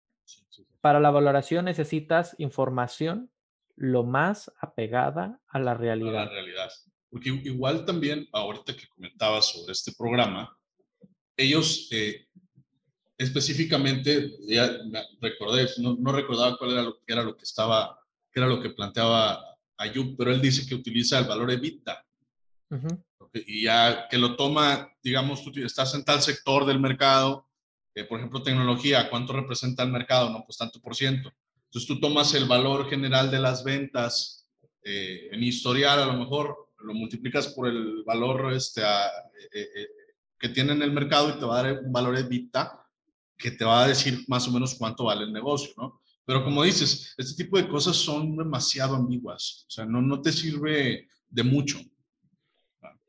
Para 0.81 1.01
la 1.01 1.11
valoración 1.11 1.64
necesitas 1.64 2.35
información 2.39 3.31
lo 3.77 4.05
más 4.05 4.53
apegada 4.61 5.41
a 5.49 5.59
la 5.59 5.72
a 5.72 5.75
la 5.75 5.75
realidad. 5.75 6.31
realidad. 6.31 6.70
Porque 7.11 7.29
igual 7.31 7.85
también, 7.85 8.29
ahorita 8.33 8.77
que 8.77 8.89
comentabas 8.89 9.47
sobre 9.47 9.72
este 9.72 9.93
programa, 9.93 10.57
ellos, 11.37 11.89
eh, 11.93 12.27
específicamente, 13.16 14.33
ya 14.47 14.79
recordé, 15.20 15.68
no, 15.79 16.12
recordaba 16.12 16.57
cuál 16.59 16.72
era 16.72 16.83
lo, 16.83 16.99
era 17.07 17.22
lo 17.22 17.37
que 17.37 17.45
estaba, 17.45 17.99
qué 18.33 18.41
era 18.41 18.49
lo 18.49 18.61
que 18.61 18.70
planteaba 18.70 19.43
Ayub, 19.77 20.16
pero 20.16 20.33
él 20.33 20.41
dice 20.41 20.66
que 20.66 20.75
utiliza 20.75 21.18
el 21.18 21.27
valor 21.27 21.51
EBITDA. 21.51 22.05
Y 23.33 23.64
ya 23.64 24.09
que 24.09 24.18
lo 24.18 24.37
toma, 24.37 24.93
digamos, 25.03 25.45
tú 25.45 25.53
estás 25.61 25.95
en 25.95 26.05
tal 26.05 26.20
sector 26.20 26.64
del 26.66 26.81
mercado, 26.81 27.49
eh, 27.95 28.05
por 28.05 28.19
ejemplo, 28.19 28.43
tecnología, 28.43 29.09
¿cuánto 29.11 29.33
representa 29.33 29.83
el 29.83 29.91
mercado? 29.91 30.31
No, 30.31 30.45
pues 30.45 30.59
tanto 30.59 30.81
por 30.81 30.95
ciento. 30.95 31.33
Entonces 31.67 31.87
tú 31.89 32.01
tomas 32.01 32.35
el 32.35 32.47
valor 32.47 32.89
general 32.89 33.31
de 33.31 33.41
las 33.41 33.65
ventas 33.65 34.49
eh, 34.83 35.29
en 35.33 35.43
historial, 35.43 36.01
a 36.01 36.07
lo 36.07 36.15
mejor 36.15 36.73
lo 36.79 36.95
multiplicas 36.95 37.49
por 37.49 37.69
el 37.69 38.03
valor 38.05 38.53
este, 38.53 38.83
eh, 38.83 39.89
que 40.39 40.49
tiene 40.51 40.73
en 40.73 40.83
el 40.83 40.93
mercado 40.93 41.31
y 41.31 41.39
te 41.39 41.45
va 41.45 41.59
a 41.59 41.63
dar 41.63 41.81
un 41.81 41.93
valor 41.93 42.19
EBITDA 42.19 42.85
que 43.37 43.51
te 43.51 43.65
va 43.65 43.85
a 43.85 43.89
decir 43.89 44.25
más 44.29 44.47
o 44.47 44.53
menos 44.53 44.75
cuánto 44.75 45.05
vale 45.05 45.25
el 45.25 45.33
negocio, 45.33 45.73
¿no? 45.77 46.01
Pero 46.25 46.43
como 46.45 46.63
dices, 46.63 47.15
este 47.19 47.45
tipo 47.45 47.57
de 47.57 47.69
cosas 47.69 47.97
son 47.97 48.37
demasiado 48.37 48.97
ambiguas, 48.97 49.65
o 49.69 49.71
sea, 49.71 49.85
no, 49.85 50.01
no 50.01 50.21
te 50.23 50.33
sirve 50.33 51.09
de 51.29 51.43
mucho. 51.43 51.79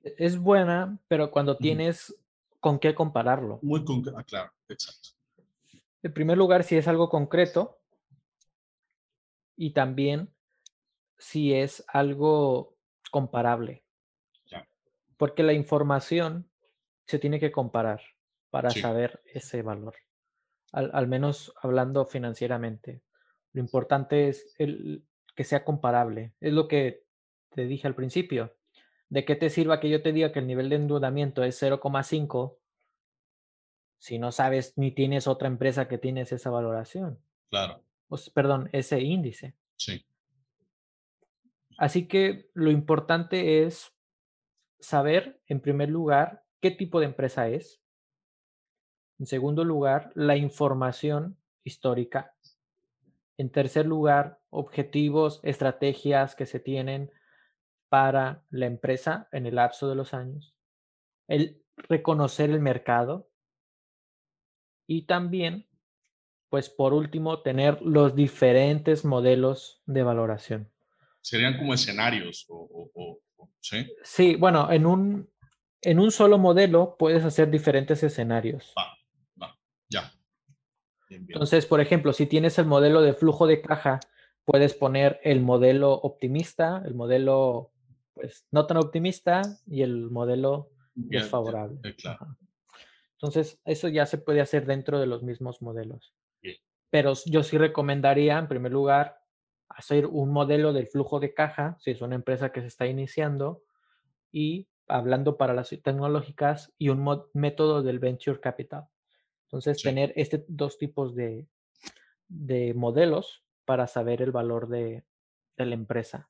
Es 0.03 0.37
buena, 0.37 0.99
pero 1.07 1.31
cuando 1.31 1.57
tienes 1.57 2.13
con 2.59 2.79
qué 2.79 2.93
compararlo. 2.93 3.59
Muy 3.61 3.85
concreto, 3.85 4.17
ah, 4.17 4.23
claro, 4.23 4.51
exacto. 4.69 5.09
En 6.03 6.13
primer 6.13 6.37
lugar, 6.37 6.63
si 6.63 6.77
es 6.77 6.87
algo 6.87 7.09
concreto 7.09 7.79
y 9.55 9.71
también 9.71 10.33
si 11.17 11.53
es 11.53 11.83
algo 11.87 12.77
comparable. 13.11 13.83
Porque 15.17 15.43
la 15.43 15.53
información 15.53 16.49
se 17.05 17.19
tiene 17.19 17.39
que 17.39 17.51
comparar 17.51 18.01
para 18.49 18.69
saber 18.69 19.21
ese 19.25 19.61
valor 19.61 19.95
al, 20.75 21.07
menos 21.07 21.53
hablando 21.61 22.05
financieramente. 22.05 23.01
Lo 23.53 23.61
importante 23.61 24.27
es 24.27 24.53
el, 24.57 25.05
que 25.33 25.45
sea 25.45 25.63
comparable. 25.63 26.33
Es 26.41 26.51
lo 26.51 26.67
que 26.67 27.03
te 27.49 27.65
dije 27.65 27.87
al 27.87 27.95
principio. 27.95 28.55
¿De 29.07 29.23
qué 29.23 29.35
te 29.35 29.49
sirva 29.49 29.79
que 29.79 29.89
yo 29.89 30.01
te 30.01 30.11
diga 30.11 30.33
que 30.33 30.39
el 30.39 30.47
nivel 30.47 30.69
de 30.69 30.75
endeudamiento 30.75 31.43
es 31.43 31.61
0,5 31.61 32.57
si 33.97 34.19
no 34.19 34.31
sabes 34.31 34.73
ni 34.77 34.91
tienes 34.91 35.27
otra 35.27 35.47
empresa 35.47 35.87
que 35.87 35.97
tienes 35.97 36.31
esa 36.31 36.49
valoración? 36.49 37.19
Claro. 37.49 37.83
perdón, 38.33 38.69
ese 38.71 39.01
índice. 39.01 39.55
Sí. 39.77 40.05
Así 41.77 42.07
que 42.07 42.49
lo 42.53 42.71
importante 42.71 43.63
es 43.63 43.93
saber, 44.79 45.41
en 45.47 45.59
primer 45.59 45.89
lugar, 45.89 46.43
qué 46.61 46.71
tipo 46.71 46.99
de 46.99 47.07
empresa 47.07 47.47
es, 47.49 47.81
en 49.19 49.25
segundo 49.25 49.63
lugar, 49.63 50.11
la 50.15 50.35
información 50.35 51.37
histórica. 51.63 52.35
En 53.37 53.49
tercer 53.49 53.85
lugar, 53.85 54.39
objetivos, 54.49 55.39
estrategias 55.43 56.35
que 56.35 56.45
se 56.45 56.59
tienen 56.59 57.11
para 57.89 58.43
la 58.49 58.65
empresa 58.65 59.27
en 59.31 59.45
el 59.45 59.55
lapso 59.55 59.87
de 59.89 59.95
los 59.95 60.13
años. 60.13 60.55
El 61.27 61.61
reconocer 61.75 62.49
el 62.49 62.59
mercado. 62.59 63.29
Y 64.87 65.03
también, 65.03 65.67
pues 66.49 66.69
por 66.69 66.93
último, 66.93 67.41
tener 67.41 67.81
los 67.81 68.15
diferentes 68.15 69.05
modelos 69.05 69.81
de 69.85 70.03
valoración. 70.03 70.71
Serían 71.21 71.57
como 71.57 71.73
escenarios 71.73 72.47
¿sí? 73.59 73.87
Sí, 74.03 74.35
bueno, 74.35 74.71
en 74.71 74.85
un, 74.85 75.29
en 75.81 75.99
un 75.99 76.11
solo 76.11 76.37
modelo 76.37 76.95
puedes 76.99 77.23
hacer 77.23 77.49
diferentes 77.49 78.03
escenarios. 78.03 78.73
Ya. 79.89 80.11
Entonces, 81.09 81.65
por 81.65 81.81
ejemplo, 81.81 82.13
si 82.13 82.25
tienes 82.25 82.57
el 82.57 82.65
modelo 82.65 83.01
de 83.01 83.13
flujo 83.13 83.47
de 83.47 83.61
caja, 83.61 83.99
puedes 84.43 84.73
poner 84.73 85.19
el 85.23 85.41
modelo 85.41 85.93
optimista, 85.93 86.81
el 86.85 86.95
modelo 86.95 87.71
pues 88.13 88.47
no 88.51 88.65
tan 88.65 88.77
optimista 88.77 89.41
y 89.67 89.81
el 89.81 90.09
modelo 90.09 90.71
desfavorable. 90.95 91.79
Entonces, 93.25 93.59
eso 93.65 93.87
ya 93.87 94.05
se 94.05 94.19
puede 94.19 94.39
hacer 94.39 94.67
dentro 94.67 94.99
de 94.99 95.07
los 95.07 95.23
mismos 95.23 95.59
modelos. 95.59 96.13
Pero 96.91 97.13
yo 97.25 97.41
sí 97.41 97.57
recomendaría, 97.57 98.37
en 98.37 98.47
primer 98.47 98.71
lugar, 98.71 99.17
hacer 99.67 100.05
un 100.05 100.31
modelo 100.31 100.73
del 100.73 100.85
flujo 100.85 101.19
de 101.19 101.33
caja, 101.33 101.75
si 101.79 101.89
es 101.89 102.01
una 102.01 102.13
empresa 102.13 102.51
que 102.51 102.61
se 102.61 102.67
está 102.67 102.85
iniciando, 102.85 103.63
y 104.31 104.67
hablando 104.87 105.37
para 105.37 105.55
las 105.55 105.69
tecnológicas, 105.69 106.71
y 106.77 106.89
un 106.89 107.03
método 107.33 107.81
del 107.81 107.97
venture 107.97 108.39
capital. 108.39 108.85
Entonces, 109.45 109.81
tener 109.81 110.13
este 110.15 110.45
dos 110.47 110.77
tipos 110.77 111.15
de, 111.15 111.47
modelos 112.75 113.43
para 113.65 113.87
saber 113.87 114.21
el 114.21 114.31
valor 114.31 114.69
de, 114.69 115.03
la 115.57 115.73
empresa. 115.73 116.29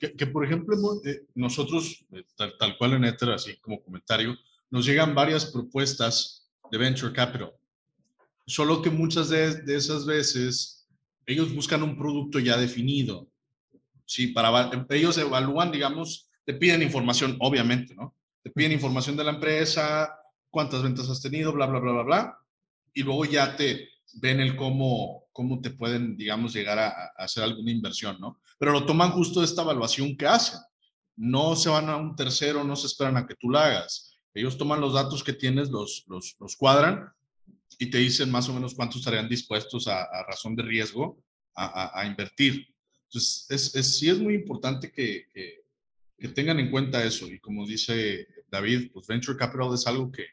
Que, 0.00 0.26
por 0.26 0.44
ejemplo, 0.44 0.76
eh, 1.04 1.24
nosotros, 1.36 2.04
eh, 2.10 2.24
tal, 2.36 2.76
cual 2.76 2.94
en 2.94 3.04
Ether, 3.04 3.30
así 3.30 3.56
como 3.60 3.80
comentario, 3.80 4.34
nos 4.72 4.84
llegan 4.84 5.14
varias 5.14 5.46
propuestas 5.46 6.50
de 6.72 6.78
Venture 6.78 7.12
Capital. 7.12 7.52
Solo 8.44 8.82
que 8.82 8.90
muchas 8.90 9.28
de, 9.28 9.62
de 9.62 9.76
esas 9.76 10.04
veces 10.04 10.88
ellos 11.26 11.54
buscan 11.54 11.84
un 11.84 11.96
producto 11.96 12.40
ya 12.40 12.56
definido. 12.56 13.28
Sí, 14.04 14.28
para, 14.28 14.70
ellos 14.90 15.16
evalúan, 15.18 15.70
digamos, 15.70 16.28
te 16.44 16.54
piden 16.54 16.82
información, 16.82 17.36
obviamente, 17.38 17.94
¿no? 17.94 18.16
Te 18.42 18.50
piden 18.50 18.72
información 18.72 19.16
de 19.16 19.22
la 19.22 19.30
empresa, 19.30 20.12
cuántas 20.50 20.82
ventas 20.82 21.08
has 21.08 21.22
tenido, 21.22 21.52
bla, 21.52 21.66
bla, 21.66 21.78
bla, 21.78 21.92
bla, 21.92 22.02
bla 22.02 22.38
y 22.94 23.02
luego 23.02 23.24
ya 23.24 23.56
te 23.56 23.88
ven 24.14 24.40
el 24.40 24.56
cómo, 24.56 25.24
cómo 25.32 25.60
te 25.60 25.70
pueden, 25.70 26.16
digamos, 26.16 26.52
llegar 26.52 26.78
a, 26.78 27.12
hacer 27.16 27.42
alguna 27.42 27.70
inversión, 27.70 28.18
¿no? 28.20 28.40
Pero 28.58 28.72
lo 28.72 28.84
toman 28.84 29.12
justo 29.12 29.40
de 29.40 29.46
esta 29.46 29.62
evaluación 29.62 30.16
que 30.16 30.26
hacen. 30.26 30.60
No 31.16 31.56
se 31.56 31.68
van 31.68 31.88
a 31.88 31.96
un 31.96 32.14
tercero, 32.14 32.64
no 32.64 32.76
se 32.76 32.86
esperan 32.86 33.16
a 33.16 33.26
que 33.26 33.34
tú 33.34 33.50
la 33.50 33.66
hagas. 33.66 34.11
Ellos 34.34 34.56
toman 34.56 34.80
los 34.80 34.94
datos 34.94 35.22
que 35.22 35.32
tienes, 35.32 35.70
los, 35.70 36.04
los, 36.08 36.36
los 36.40 36.56
cuadran 36.56 37.12
y 37.78 37.86
te 37.86 37.98
dicen 37.98 38.30
más 38.30 38.48
o 38.48 38.54
menos 38.54 38.74
cuántos 38.74 38.98
estarían 38.98 39.28
dispuestos 39.28 39.88
a, 39.88 40.06
razón 40.24 40.56
de 40.56 40.62
riesgo 40.62 41.22
a, 41.54 42.00
a, 42.00 42.06
invertir. 42.06 42.66
Entonces, 43.04 43.46
es, 43.50 43.74
es, 43.74 43.98
sí 43.98 44.08
es 44.08 44.18
muy 44.18 44.34
importante 44.34 44.90
que, 44.90 45.26
que, 45.32 45.64
que 46.18 46.28
tengan 46.28 46.58
en 46.60 46.70
cuenta 46.70 47.04
eso. 47.04 47.26
Y 47.26 47.38
como 47.40 47.66
dice 47.66 48.26
David, 48.50 48.90
pues 48.92 49.06
Venture 49.06 49.36
Capital 49.36 49.74
es 49.74 49.86
algo 49.86 50.10
que, 50.10 50.26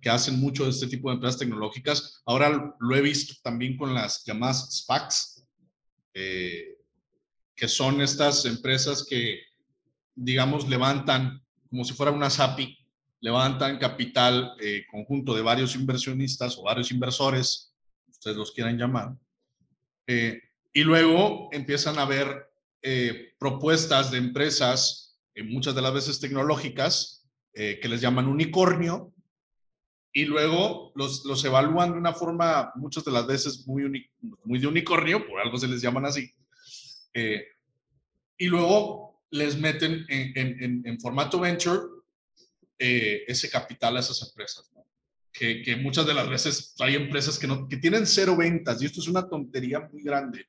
que 0.00 0.10
hacen 0.10 0.38
mucho 0.38 0.64
de 0.64 0.70
este 0.70 0.86
tipo 0.86 1.08
de 1.08 1.16
empresas 1.16 1.38
tecnológicas. 1.38 2.22
Ahora 2.24 2.74
lo 2.78 2.96
he 2.96 3.00
visto 3.00 3.34
también 3.42 3.76
con 3.76 3.94
las 3.94 4.24
llamadas 4.24 4.68
SPACs, 4.78 5.44
eh, 6.14 6.76
que 7.54 7.68
son 7.68 8.00
estas 8.00 8.44
empresas 8.44 9.04
que, 9.08 9.40
digamos, 10.14 10.68
levantan, 10.68 11.42
como 11.68 11.84
si 11.84 11.92
fuera 11.92 12.12
una 12.12 12.30
SAPI, 12.30 12.77
levantan 13.20 13.78
capital 13.78 14.54
eh, 14.60 14.84
conjunto 14.90 15.34
de 15.34 15.42
varios 15.42 15.74
inversionistas 15.74 16.56
o 16.58 16.62
varios 16.62 16.90
inversores, 16.92 17.74
ustedes 18.08 18.36
los 18.36 18.52
quieran 18.52 18.78
llamar, 18.78 19.14
eh, 20.06 20.40
y 20.72 20.84
luego 20.84 21.48
empiezan 21.52 21.98
a 21.98 22.04
ver 22.04 22.46
propuestas 23.38 24.10
de 24.10 24.18
empresas, 24.18 25.18
muchas 25.44 25.74
de 25.74 25.82
las 25.82 25.92
veces 25.92 26.20
tecnológicas, 26.20 27.28
que 27.52 27.88
les 27.88 28.00
llaman 28.00 28.28
unicornio, 28.28 29.12
y 30.12 30.24
luego 30.24 30.92
los, 30.94 31.24
los 31.24 31.44
evalúan 31.44 31.92
de 31.92 31.98
una 31.98 32.12
forma, 32.12 32.72
muchas 32.74 33.04
de 33.04 33.12
las 33.12 33.26
veces 33.26 33.66
muy, 33.66 34.10
muy 34.44 34.58
de 34.58 34.66
unicornio, 34.66 35.26
por 35.26 35.40
algo 35.40 35.58
se 35.58 35.68
les 35.68 35.82
llaman 35.82 36.06
así, 36.06 36.32
eh, 37.14 37.44
y 38.36 38.46
luego 38.46 39.22
les 39.30 39.58
meten 39.58 40.04
en, 40.08 40.62
en, 40.62 40.82
en 40.86 41.00
formato 41.00 41.40
venture 41.40 41.80
eh, 42.78 43.24
ese 43.26 43.50
capital 43.50 43.96
a 43.96 44.00
esas 44.00 44.22
empresas, 44.28 44.70
que, 45.32 45.62
que, 45.62 45.76
muchas 45.76 46.06
de 46.06 46.14
las 46.14 46.28
veces 46.28 46.74
hay 46.78 46.96
empresas 46.96 47.38
que, 47.38 47.46
no, 47.46 47.68
que 47.68 47.76
tienen 47.76 48.06
cero 48.06 48.36
ventas, 48.36 48.80
y 48.80 48.86
esto 48.86 49.00
es 49.00 49.08
una 49.08 49.28
tontería 49.28 49.80
muy 49.80 50.02
grande, 50.02 50.48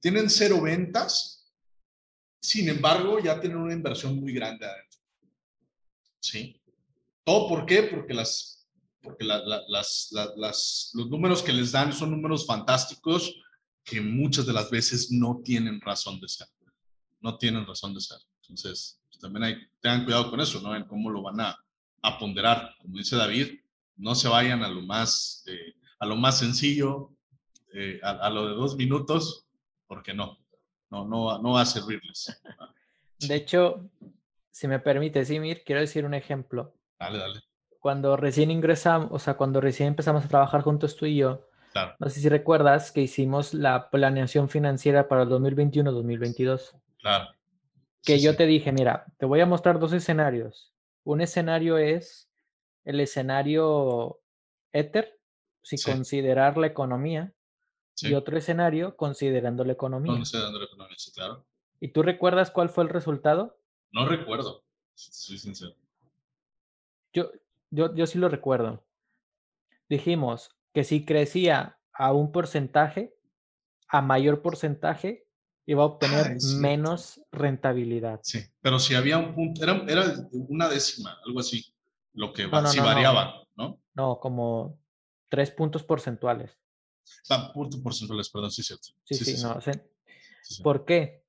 tienen 0.00 0.28
cero 0.28 0.60
ventas, 0.60 1.52
sin 2.40 2.68
embargo 2.68 3.18
ya 3.18 3.40
tienen 3.40 3.58
una 3.58 3.72
inversión 3.72 4.16
muy 4.20 4.32
grande 4.32 4.66
adentro. 4.66 5.00
¿Sí? 6.20 6.60
¿Todo 7.24 7.48
por 7.48 7.66
qué? 7.66 7.84
Porque 7.84 8.14
las 8.14 8.56
porque 9.06 9.24
las, 9.24 10.10
los 10.94 11.08
números 11.08 11.42
que 11.42 11.52
les 11.52 11.70
dan 11.70 11.92
son 11.92 12.10
números 12.10 12.44
fantásticos 12.44 13.40
que 13.84 14.00
muchas 14.00 14.46
de 14.46 14.52
las 14.52 14.68
veces 14.68 15.12
no 15.12 15.40
tienen 15.44 15.80
razón 15.80 16.20
de 16.20 16.28
ser. 16.28 16.48
No 17.20 17.38
tienen 17.38 17.64
razón 17.64 17.94
de 17.94 18.00
ser. 18.00 18.18
Entonces, 18.42 19.00
pues, 19.06 19.20
también 19.20 19.44
hay, 19.44 19.56
tengan 19.80 20.04
cuidado 20.04 20.28
con 20.28 20.40
eso, 20.40 20.60
¿no? 20.60 20.74
En 20.74 20.84
cómo 20.84 21.08
lo 21.08 21.22
van 21.22 21.40
a, 21.40 21.56
a 22.06 22.18
ponderar. 22.18 22.74
Como 22.80 22.96
dice 22.96 23.16
David, 23.16 23.60
no 23.96 24.14
se 24.14 24.28
vayan 24.28 24.62
a 24.62 24.68
lo 24.68 24.82
más, 24.82 25.44
eh, 25.46 25.74
a 25.98 26.06
lo 26.06 26.16
más 26.16 26.38
sencillo, 26.38 27.10
eh, 27.74 28.00
a, 28.02 28.30
lo 28.30 28.48
de 28.48 28.54
dos 28.54 28.76
minutos, 28.76 29.46
porque 29.86 30.14
no, 30.14 30.38
no, 30.90 31.04
no, 31.04 31.38
no 31.42 31.52
va 31.52 31.62
a 31.62 31.66
servirles. 31.66 32.40
De 33.18 33.34
hecho, 33.34 33.88
si 34.50 34.68
me 34.68 34.78
permite, 34.78 35.24
Simir, 35.24 35.62
quiero 35.64 35.80
decir 35.80 36.04
un 36.04 36.14
ejemplo. 36.14 36.74
Dale, 36.98 37.18
dale 37.18 37.40
cuando 37.86 38.16
recién 38.16 38.50
ingresamos, 38.50 39.10
o 39.12 39.18
sea, 39.20 39.34
cuando 39.34 39.60
recién 39.60 39.86
empezamos 39.86 40.24
a 40.24 40.28
trabajar 40.28 40.62
juntos 40.62 40.96
tú 40.96 41.06
y 41.06 41.18
yo, 41.18 41.46
no 42.00 42.10
sé 42.10 42.18
si 42.18 42.28
recuerdas 42.28 42.90
que 42.90 43.00
hicimos 43.02 43.54
la 43.54 43.90
planeación 43.90 44.48
financiera 44.48 45.06
para 45.06 45.22
el 45.22 45.28
2021-2022. 45.28 46.72
Claro. 46.98 47.28
Que 48.02 48.18
yo 48.18 48.34
te 48.34 48.44
dije, 48.44 48.72
mira, 48.72 49.04
te 49.18 49.26
voy 49.26 49.40
a 49.40 49.46
mostrar 49.46 49.78
dos 49.78 49.92
escenarios. 49.92 50.72
Un 51.06 51.20
escenario 51.20 51.78
es 51.78 52.28
el 52.84 52.98
escenario 52.98 54.20
Ether, 54.72 55.20
si 55.62 55.80
considerar 55.80 56.56
la 56.56 56.66
economía, 56.66 57.32
y 58.02 58.12
otro 58.14 58.36
escenario 58.36 58.96
considerando 58.96 59.64
la 59.64 59.72
economía. 59.72 60.12
Considerando 60.12 60.58
la 60.58 60.64
economía, 60.64 60.96
sí, 60.98 61.12
claro. 61.12 61.46
¿Y 61.78 61.88
tú 61.88 62.02
recuerdas 62.02 62.50
cuál 62.50 62.70
fue 62.70 62.82
el 62.82 62.90
resultado? 62.90 63.56
No 63.92 64.08
recuerdo, 64.08 64.64
soy 64.96 65.38
sincero. 65.38 65.76
Yo, 67.12 67.30
yo, 67.70 67.94
yo 67.94 68.06
sí 68.08 68.18
lo 68.18 68.28
recuerdo. 68.28 68.82
Dijimos 69.88 70.56
que 70.72 70.82
si 70.82 71.04
crecía 71.04 71.78
a 71.92 72.12
un 72.12 72.32
porcentaje, 72.32 73.16
a 73.86 74.02
mayor 74.02 74.42
porcentaje, 74.42 75.25
iba 75.66 75.82
a 75.82 75.86
obtener 75.86 76.36
menos 76.58 77.20
rentabilidad. 77.32 78.20
Sí, 78.22 78.40
pero 78.60 78.78
si 78.78 78.94
había 78.94 79.18
un 79.18 79.34
punto, 79.34 79.62
era, 79.62 79.84
era 79.88 80.04
una 80.30 80.68
décima, 80.68 81.18
algo 81.26 81.40
así, 81.40 81.66
lo 82.14 82.32
que 82.32 82.44
si 82.66 82.78
variaba, 82.78 83.44
no, 83.56 83.80
no, 83.94 84.20
como 84.20 84.78
tres 85.28 85.50
puntos 85.50 85.82
porcentuales. 85.82 86.56
Ah, 87.28 87.50
puntos 87.52 87.80
porcentuales, 87.80 88.30
perdón, 88.30 88.50
sí, 88.50 88.62
cierto. 88.62 88.88
Sí, 89.04 89.14
sí, 89.16 89.42
no, 89.42 89.60
sé. 89.60 89.88
¿Por 90.62 90.84
qué? 90.84 91.24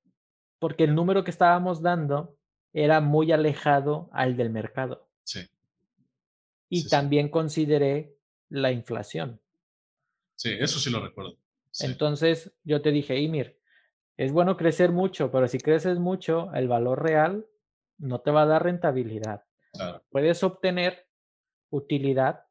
Porque 0.58 0.84
el 0.84 0.94
número 0.94 1.24
que 1.24 1.30
estábamos 1.30 1.82
dando 1.82 2.36
era 2.72 3.00
muy 3.00 3.32
alejado 3.32 4.08
al 4.12 4.36
del 4.36 4.50
mercado. 4.50 5.08
Sí. 5.24 5.40
Y 6.68 6.88
también 6.88 7.28
consideré 7.28 8.16
la 8.48 8.72
inflación. 8.72 9.40
Sí, 10.36 10.50
eso 10.58 10.78
sí 10.78 10.90
lo 10.90 11.00
recuerdo. 11.00 11.36
Entonces 11.80 12.52
yo 12.64 12.82
te 12.82 12.90
dije, 12.90 13.20
Imir, 13.20 13.57
es 14.18 14.32
bueno 14.32 14.56
crecer 14.56 14.90
mucho, 14.90 15.30
pero 15.30 15.46
si 15.46 15.58
creces 15.58 16.00
mucho, 16.00 16.52
el 16.52 16.66
valor 16.66 17.04
real 17.04 17.46
no 17.98 18.20
te 18.20 18.32
va 18.32 18.42
a 18.42 18.46
dar 18.46 18.64
rentabilidad. 18.64 19.44
Puedes 20.10 20.42
obtener 20.42 21.06
utilidad, 21.70 22.44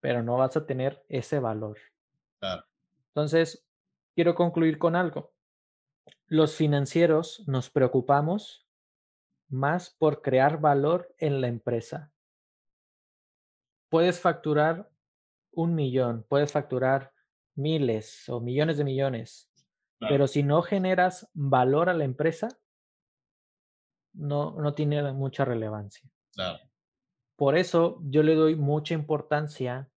pero 0.00 0.22
no 0.22 0.38
vas 0.38 0.56
a 0.56 0.64
tener 0.64 1.04
ese 1.10 1.38
valor. 1.38 1.76
Entonces, 3.08 3.68
quiero 4.14 4.34
concluir 4.34 4.78
con 4.78 4.96
algo. 4.96 5.34
Los 6.28 6.54
financieros 6.56 7.44
nos 7.46 7.68
preocupamos 7.68 8.66
más 9.48 9.90
por 9.90 10.22
crear 10.22 10.60
valor 10.60 11.14
en 11.18 11.42
la 11.42 11.48
empresa. 11.48 12.10
Puedes 13.90 14.18
facturar 14.18 14.90
un 15.52 15.74
millón, 15.74 16.24
puedes 16.26 16.52
facturar 16.52 17.12
miles 17.54 18.26
o 18.30 18.40
millones 18.40 18.78
de 18.78 18.84
millones, 18.84 19.50
pero 19.98 20.26
si 20.26 20.42
no 20.42 20.62
generas 20.62 21.28
valor 21.32 21.88
a 21.88 21.94
la 21.94 22.04
empresa, 22.04 22.48
no, 24.12 24.52
no 24.60 24.74
tiene 24.74 25.12
mucha 25.12 25.44
relevancia. 25.44 26.08
Por 27.36 27.56
eso 27.56 28.00
yo 28.02 28.22
le 28.22 28.34
doy 28.34 28.56
mucha 28.56 28.94
importancia 28.94 29.90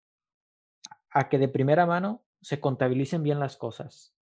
a 1.11 1.29
que 1.29 1.37
de 1.37 1.47
primera 1.47 1.85
mano 1.85 2.25
se 2.41 2.59
contabilicen 2.59 3.23
bien 3.23 3.39
las 3.39 3.57
cosas. 3.57 4.15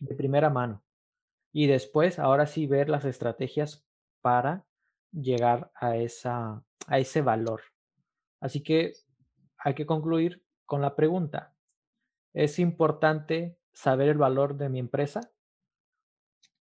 De 0.00 0.14
primera 0.14 0.50
mano. 0.50 0.84
Y 1.52 1.66
después, 1.66 2.18
ahora 2.18 2.46
sí, 2.46 2.66
ver 2.66 2.90
las 2.90 3.04
estrategias 3.04 3.84
para 4.20 4.66
llegar 5.10 5.72
a, 5.74 5.96
esa, 5.96 6.62
a 6.86 6.98
ese 6.98 7.22
valor. 7.22 7.62
Así 8.40 8.62
que 8.62 8.92
hay 9.56 9.74
que 9.74 9.86
concluir 9.86 10.44
con 10.66 10.82
la 10.82 10.94
pregunta. 10.94 11.54
¿Es 12.34 12.58
importante 12.58 13.58
saber 13.80 14.10
el 14.10 14.18
valor 14.18 14.56
de 14.56 14.68
mi 14.68 14.78
empresa? 14.78 15.32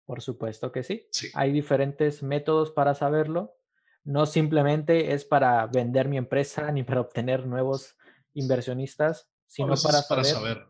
Por 0.05 0.22
supuesto 0.22 0.72
que 0.72 0.84
sí. 0.84 1.07
Hay 1.34 1.51
diferentes 1.51 2.22
métodos 2.24 2.72
para 2.72 2.93
saberlo. 2.93 3.55
No 4.03 4.26
simplemente 4.26 5.14
es 5.14 5.26
para 5.26 5.66
vender 5.68 6.07
mi 6.07 6.18
empresa 6.18 6.72
ni 6.72 6.84
para 6.84 7.01
obtener 7.01 7.45
nuevos 7.45 7.95
inversionistas, 8.34 9.28
sino 9.47 9.74
para, 9.76 10.24
saber, 10.24 10.68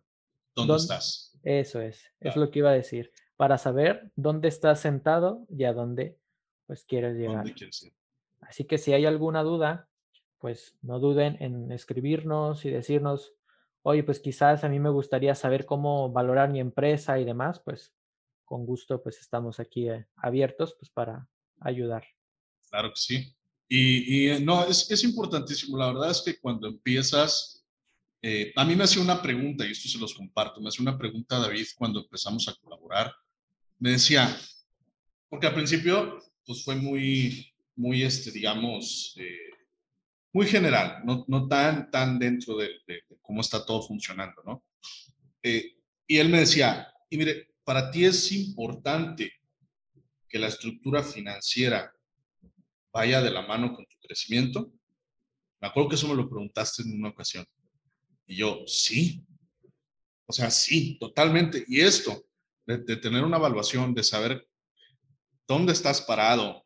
dónde, 0.55 0.75
estás. 0.75 1.37
Eso 1.43 1.81
es, 1.81 2.01
es 2.21 2.35
lo 2.37 2.49
que 2.49 2.59
iba 2.59 2.69
a 2.69 2.73
decir. 2.73 3.11
Para 3.35 3.57
saber 3.57 4.11
dónde 4.15 4.47
estás 4.47 4.79
sentado 4.79 5.45
y 5.49 5.65
a 5.65 5.73
dónde 5.73 6.17
pues 6.65 6.85
quieres 6.85 7.17
llegar. 7.17 7.45
Así 8.41 8.63
que 8.65 8.77
si 8.77 8.93
hay 8.93 9.05
alguna 9.05 9.43
duda, 9.43 9.89
pues 10.37 10.77
no 10.81 10.99
duden 10.99 11.35
en 11.41 11.71
escribirnos 11.71 12.63
y 12.63 12.69
decirnos, 12.69 13.33
oye, 13.83 14.03
pues 14.03 14.19
quizás 14.19 14.63
a 14.63 14.69
mí 14.69 14.79
me 14.79 14.89
gustaría 14.89 15.35
saber 15.35 15.65
cómo 15.65 16.11
valorar 16.11 16.49
mi 16.49 16.59
empresa 16.59 17.19
y 17.19 17.25
demás, 17.25 17.61
pues 17.63 17.93
con 18.45 18.65
gusto 18.65 19.01
pues 19.01 19.19
estamos 19.19 19.59
aquí 19.59 19.89
eh, 19.89 20.07
abiertos 20.15 20.75
pues 20.77 20.89
para 20.89 21.27
ayudar. 21.59 22.03
Claro 22.69 22.89
que 22.89 22.99
sí. 22.99 23.35
Y, 23.67 24.31
y 24.31 24.43
no, 24.43 24.65
es, 24.65 24.89
es, 24.89 25.03
importantísimo. 25.03 25.77
La 25.77 25.87
verdad 25.87 26.09
es 26.09 26.21
que 26.21 26.39
cuando 26.39 26.67
empiezas, 26.67 27.63
eh, 28.21 28.51
a 28.55 28.65
mí 28.65 28.75
me 28.75 28.83
hacía 28.83 29.01
una 29.01 29.21
pregunta, 29.21 29.65
y 29.65 29.71
esto 29.71 29.87
se 29.87 29.99
los 29.99 30.15
comparto, 30.15 30.59
me 30.59 30.69
hacía 30.69 30.81
una 30.81 30.97
pregunta 30.97 31.37
David 31.37 31.67
cuando 31.77 32.01
empezamos 32.01 32.47
a 32.47 32.55
colaborar. 32.55 33.13
Me 33.77 33.91
decía, 33.91 34.35
porque 35.29 35.47
al 35.47 35.53
principio 35.53 36.19
pues 36.45 36.63
fue 36.63 36.75
muy, 36.75 37.53
muy, 37.75 38.01
este, 38.01 38.31
digamos, 38.31 39.15
eh, 39.17 39.48
muy 40.31 40.47
general, 40.47 41.01
no, 41.05 41.25
no 41.27 41.47
tan, 41.47 41.89
tan 41.89 42.19
dentro 42.19 42.57
de, 42.57 42.69
cómo 43.21 43.41
está 43.41 43.65
todo 43.65 43.81
funcionando, 43.81 44.41
¿no? 44.45 44.63
Eh, 45.41 45.75
y 46.05 46.17
él 46.17 46.29
me 46.29 46.39
decía, 46.39 46.87
y 47.09 47.17
mire, 47.17 47.53
para 47.63 47.89
ti 47.89 48.05
es 48.05 48.31
importante 48.31 49.31
que 50.27 50.39
la 50.39 50.47
estructura 50.47 51.03
financiera 51.03 51.91
vaya 52.91 53.21
de 53.21 53.31
la 53.31 53.41
mano 53.41 53.73
con 53.73 53.85
tu 53.85 53.97
crecimiento. 53.99 54.71
Me 55.59 55.67
acuerdo 55.67 55.89
que 55.89 55.95
eso 55.95 56.07
me 56.07 56.15
lo 56.15 56.29
preguntaste 56.29 56.83
en 56.83 56.99
una 56.99 57.09
ocasión. 57.09 57.45
Y 58.27 58.37
yo, 58.37 58.63
sí. 58.67 59.23
O 60.25 60.33
sea, 60.33 60.51
sí, 60.51 60.97
totalmente. 60.99 61.63
Y 61.67 61.81
esto, 61.81 62.25
de, 62.65 62.77
de 62.79 62.97
tener 62.97 63.23
una 63.23 63.37
evaluación, 63.37 63.93
de 63.93 64.03
saber 64.03 64.47
dónde 65.47 65.73
estás 65.73 66.01
parado, 66.01 66.63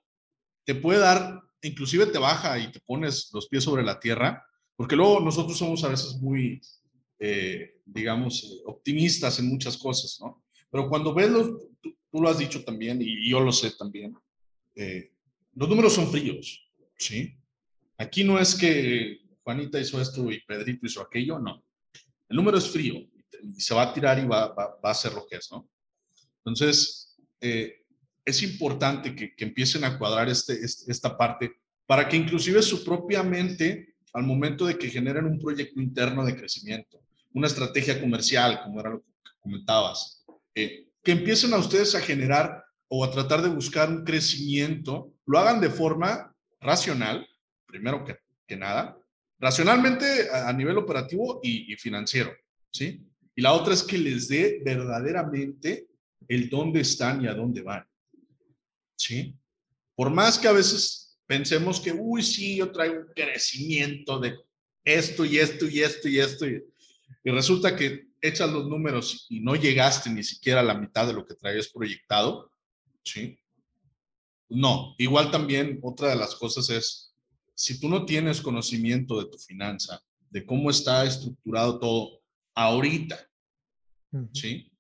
te 0.66 0.76
puede 0.76 1.00
dar 1.00 1.42
inclusive 1.64 2.08
te 2.08 2.20
baja 2.20 2.60
y 2.60 2.72
te 2.72 2.80
pones 2.80 3.30
los 3.34 3.48
pies 3.48 3.64
sobre 3.64 3.84
la 3.84 4.00
tierra, 4.00 4.46
porque 4.76 4.96
luego 4.96 5.20
nosotros 5.20 5.58
somos 5.58 5.84
a 5.84 5.90
veces 5.90 6.16
muy, 6.16 6.62
eh, 7.20 7.80
digamos, 7.86 8.44
eh, 8.44 8.62
optimistas 8.66 9.40
en 9.40 9.48
muchas 9.48 9.78
cosas, 9.78 10.18
¿no? 10.22 10.44
Pero 10.70 10.90
cuando 10.90 11.14
ves 11.14 11.30
los, 11.30 11.52
tú, 11.82 11.96
lo 12.14 12.30
has 12.30 12.38
dicho 12.38 12.64
también, 12.64 13.02
y 13.02 13.30
yo 13.30 13.40
lo 13.40 13.52
sé 13.52 13.72
también, 13.72 14.16
eh, 14.76 15.12
los 15.56 15.70
números 15.70 15.94
son 15.94 16.12
fríos, 16.12 16.70
¿sí? 16.98 17.36
Aquí 17.98 18.24
no 18.24 18.40
es 18.40 18.56
que 18.56 19.20
Juanita 19.44 19.80
hizo 19.80 20.02
esto 20.02 20.32
y 20.32 20.42
Pedrito 20.42 20.86
hizo 20.86 21.02
aquello, 21.02 21.40
no. 21.40 21.64
El 22.28 22.38
número 22.38 22.58
es 22.58 22.68
frío 22.68 22.96
y 23.42 23.62
se 23.62 23.76
va 23.76 23.84
a 23.84 23.94
tirar 23.94 24.18
y 24.20 24.26
va, 24.26 24.54
va, 24.54 24.80
a 24.82 24.94
ser 24.94 25.14
lo 25.14 25.26
que 25.28 25.36
es, 25.36 25.52
¿no? 25.52 25.70
Entonces, 26.40 27.16
eh, 27.40 27.83
es 28.26 28.42
importante 28.44 29.16
que, 29.16 29.34
empiecen 29.38 29.84
a 29.84 29.98
cuadrar 29.98 30.30
este, 30.30 30.54
este, 30.54 30.92
esta 30.92 31.18
parte 31.18 31.58
para 31.86 32.08
que 32.08 32.18
inclusive 32.18 32.62
su 32.62 32.84
propia 32.84 33.24
mente, 33.24 33.96
al 34.14 34.24
momento 34.24 34.66
de 34.66 34.78
que 34.78 34.90
generen 34.90 35.26
un 35.26 35.40
proyecto 35.40 35.82
interno 35.82 36.26
de 36.26 36.36
crecimiento, 36.36 37.02
una 37.34 37.48
estrategia 37.48 38.00
comercial, 38.00 38.62
como 38.64 38.80
era 38.80 38.92
lo 38.92 39.02
que 39.02 39.32
comentabas, 39.42 40.24
eh, 40.56 40.88
que 41.04 41.12
empiecen 41.12 41.54
a 41.54 41.58
ustedes 41.58 41.96
a 41.96 42.00
generar 42.00 42.64
o 42.88 43.04
a 43.04 43.12
tratar 43.12 43.42
de 43.42 43.50
buscar 43.50 43.90
un 43.90 44.04
crecimiento, 44.04 45.14
lo 45.26 45.40
hagan 45.40 45.60
de 45.60 45.70
forma 45.70 46.34
racional, 46.62 47.28
primero 47.66 48.06
que, 48.06 48.18
que 48.48 48.56
nada, 48.56 48.98
racionalmente 49.40 50.30
a, 50.32 50.54
nivel 50.54 50.78
operativo 50.78 51.42
y, 51.44 51.74
y 51.74 51.76
financiero, 51.76 52.32
¿sí? 52.72 53.06
Y 53.36 53.42
la 53.42 53.54
otra 53.54 53.74
es 53.74 53.84
que 53.84 53.98
les 53.98 54.28
dé 54.30 54.62
verdaderamente 54.64 55.88
el 56.28 56.50
dónde 56.50 56.82
están 56.82 57.22
y 57.24 57.28
a 57.28 57.34
dónde 57.34 57.62
van. 57.62 57.86
¿Sí? 59.04 59.38
Por 59.96 60.10
más 60.10 60.40
que 60.40 60.48
a 60.48 60.54
veces 60.54 61.18
pensemos 61.26 61.80
que, 61.80 61.92
uy, 61.92 62.24
sí, 62.24 62.58
yo 62.58 62.72
traigo 62.72 63.02
un 63.02 63.14
crecimiento 63.14 64.20
de 64.20 64.38
esto 64.84 65.26
y 65.26 65.38
esto 65.38 65.68
y 65.68 65.82
esto 65.82 66.08
y 66.08 66.20
esto, 66.20 66.48
y, 66.48 66.64
resulta 67.26 67.76
que 67.76 68.08
echas 68.22 68.52
los 68.52 68.68
números 68.68 69.28
y 69.30 69.40
no 69.40 69.56
llegaste 69.56 70.10
ni 70.10 70.24
siquiera 70.24 70.62
a 70.62 70.64
la 70.64 70.74
mitad 70.74 71.08
de 71.08 71.14
lo 71.14 71.26
que 71.26 71.36
traías 71.36 71.70
proyectado, 71.70 72.52
¿sí? 73.04 73.38
No, 74.50 74.96
igual 74.98 75.32
también 75.32 75.80
otra 75.82 76.10
de 76.10 76.16
las 76.16 76.36
cosas 76.36 76.70
es, 76.70 77.16
si 77.56 77.80
tú 77.80 77.90
no 77.90 78.06
tienes 78.06 78.42
conocimiento 78.42 79.20
de 79.20 79.30
tu 79.30 79.38
finanza, 79.38 80.02
de 80.30 80.46
cómo 80.46 80.70
está 80.70 81.06
estructurado 81.06 81.80
todo 81.80 82.22
ahorita, 82.56 83.20
¿sí? 84.34 84.72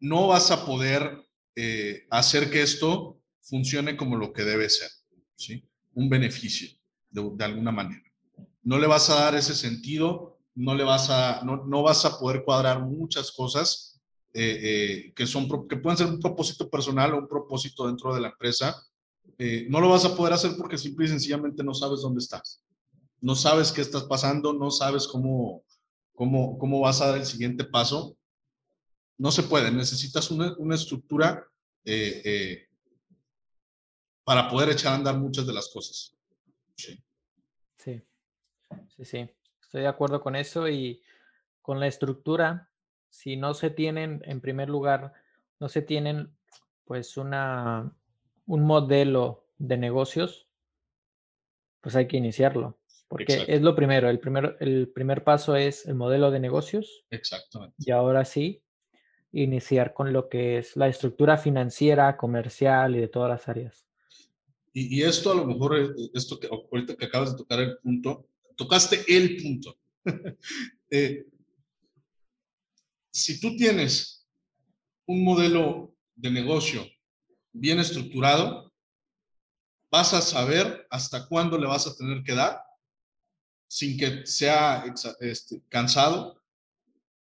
No 0.00 0.28
vas 0.28 0.50
a 0.50 0.66
poder 0.66 1.24
eh, 1.56 2.06
hacer 2.10 2.50
que 2.50 2.62
esto 2.62 3.23
funcione 3.44 3.96
como 3.96 4.16
lo 4.16 4.32
que 4.32 4.44
debe 4.44 4.68
ser, 4.68 4.90
¿sí? 5.36 5.64
Un 5.94 6.08
beneficio, 6.08 6.68
de, 7.10 7.44
alguna 7.44 7.70
manera. 7.70 8.02
no 8.62 8.78
le 8.78 8.86
vas 8.86 9.10
a 9.10 9.16
dar 9.16 9.34
ese 9.34 9.54
sentido, 9.54 10.38
no 10.54 10.74
le 10.74 10.84
vas 10.84 11.10
a, 11.10 11.42
no, 11.44 11.64
no 11.64 11.82
vas 11.82 12.04
a 12.04 12.18
poder 12.18 12.44
cuadrar 12.44 12.80
muchas 12.80 13.30
cosas 13.32 14.00
eh, 14.32 14.58
eh, 14.62 15.12
que, 15.14 15.26
son, 15.26 15.48
que 15.68 15.76
pueden 15.76 15.96
ser 15.96 16.06
un 16.08 16.18
propósito 16.18 16.68
personal 16.68 17.14
o 17.14 17.18
un 17.18 17.28
propósito 17.28 17.86
dentro 17.86 18.14
de 18.14 18.20
la 18.20 18.28
empresa. 18.28 18.82
Eh, 19.38 19.66
no 19.68 19.80
lo 19.80 19.88
vas 19.88 20.04
a 20.04 20.16
poder 20.16 20.32
hacer 20.32 20.52
porque 20.56 20.78
simple 20.78 21.06
y 21.06 21.08
sencillamente 21.08 21.62
no 21.62 21.74
sabes 21.74 22.00
dónde 22.00 22.20
estás. 22.20 22.62
No 23.20 23.34
sabes 23.36 23.70
qué 23.70 23.80
estás 23.80 24.04
pasando, 24.04 24.52
no 24.52 24.70
sabes 24.70 25.06
cómo, 25.06 25.62
cómo, 26.14 26.58
cómo 26.58 26.80
vas 26.80 27.00
a 27.00 27.08
dar 27.08 27.18
el 27.18 27.26
siguiente 27.26 27.64
paso. 27.64 28.16
No 29.18 29.30
se 29.30 29.44
puede, 29.44 29.70
necesitas 29.70 30.30
una, 30.30 30.54
una 30.58 30.74
estructura 30.74 31.46
para 34.24 34.48
poder 34.48 34.70
echar 34.70 34.92
a 34.92 34.96
andar 34.96 35.18
muchas 35.18 35.46
de 35.46 35.52
las 35.52 35.68
cosas. 35.68 36.14
Sí. 36.76 36.98
sí, 37.76 38.02
sí, 38.96 39.04
sí, 39.04 39.30
estoy 39.60 39.82
de 39.82 39.86
acuerdo 39.86 40.20
con 40.20 40.34
eso 40.34 40.68
y 40.68 41.02
con 41.62 41.78
la 41.78 41.86
estructura, 41.86 42.70
si 43.08 43.36
no 43.36 43.54
se 43.54 43.70
tienen, 43.70 44.22
en 44.24 44.40
primer 44.40 44.68
lugar, 44.68 45.12
no 45.60 45.68
se 45.68 45.82
tienen 45.82 46.34
pues 46.84 47.16
una, 47.16 47.96
un 48.46 48.62
modelo 48.62 49.46
de 49.58 49.76
negocios, 49.76 50.48
pues 51.80 51.96
hay 51.96 52.08
que 52.08 52.16
iniciarlo. 52.16 52.78
Porque 53.08 53.44
es 53.46 53.62
lo 53.62 53.76
primero, 53.76 54.10
el 54.10 54.18
primer, 54.18 54.56
el 54.60 54.88
primer 54.88 55.22
paso 55.22 55.54
es 55.54 55.86
el 55.86 55.94
modelo 55.94 56.30
de 56.30 56.40
negocios. 56.40 57.04
Exactamente. 57.10 57.76
Y 57.78 57.92
ahora 57.92 58.24
sí, 58.24 58.62
iniciar 59.30 59.94
con 59.94 60.12
lo 60.12 60.28
que 60.28 60.58
es 60.58 60.76
la 60.76 60.88
estructura 60.88 61.36
financiera, 61.36 62.16
comercial 62.16 62.96
y 62.96 63.00
de 63.00 63.08
todas 63.08 63.30
las 63.30 63.48
áreas. 63.48 63.86
Y, 64.76 65.02
esto 65.02 65.30
a 65.30 65.36
lo 65.36 65.46
mejor, 65.46 65.78
eh, 65.78 66.10
esto 66.14 66.38
que 66.38 66.48
ahorita 66.48 66.96
que 66.96 67.04
acabas 67.04 67.30
de 67.30 67.38
tocar 67.38 67.60
el 67.60 67.78
punto, 67.78 68.26
tocaste 68.56 69.04
el 69.08 69.42
punto. 69.42 69.78
Eh, 70.90 71.26
si 73.10 73.40
tú 73.40 73.56
tienes 73.56 74.28
un 75.06 75.24
modelo 75.24 75.92
de 76.14 76.30
negocio 76.30 76.86
bien 77.52 77.80
estructurado, 77.80 78.72
vas 79.90 80.14
a 80.14 80.22
saber 80.22 80.86
hasta 80.88 81.26
cuándo 81.26 81.58
le 81.58 81.66
vas 81.66 81.88
a 81.88 81.96
tener 81.96 82.22
que 82.22 82.34
dar 82.34 82.60
sin 83.66 83.98
que 83.98 84.24
sea 84.24 84.84
este, 85.18 85.62
cansado, 85.68 86.40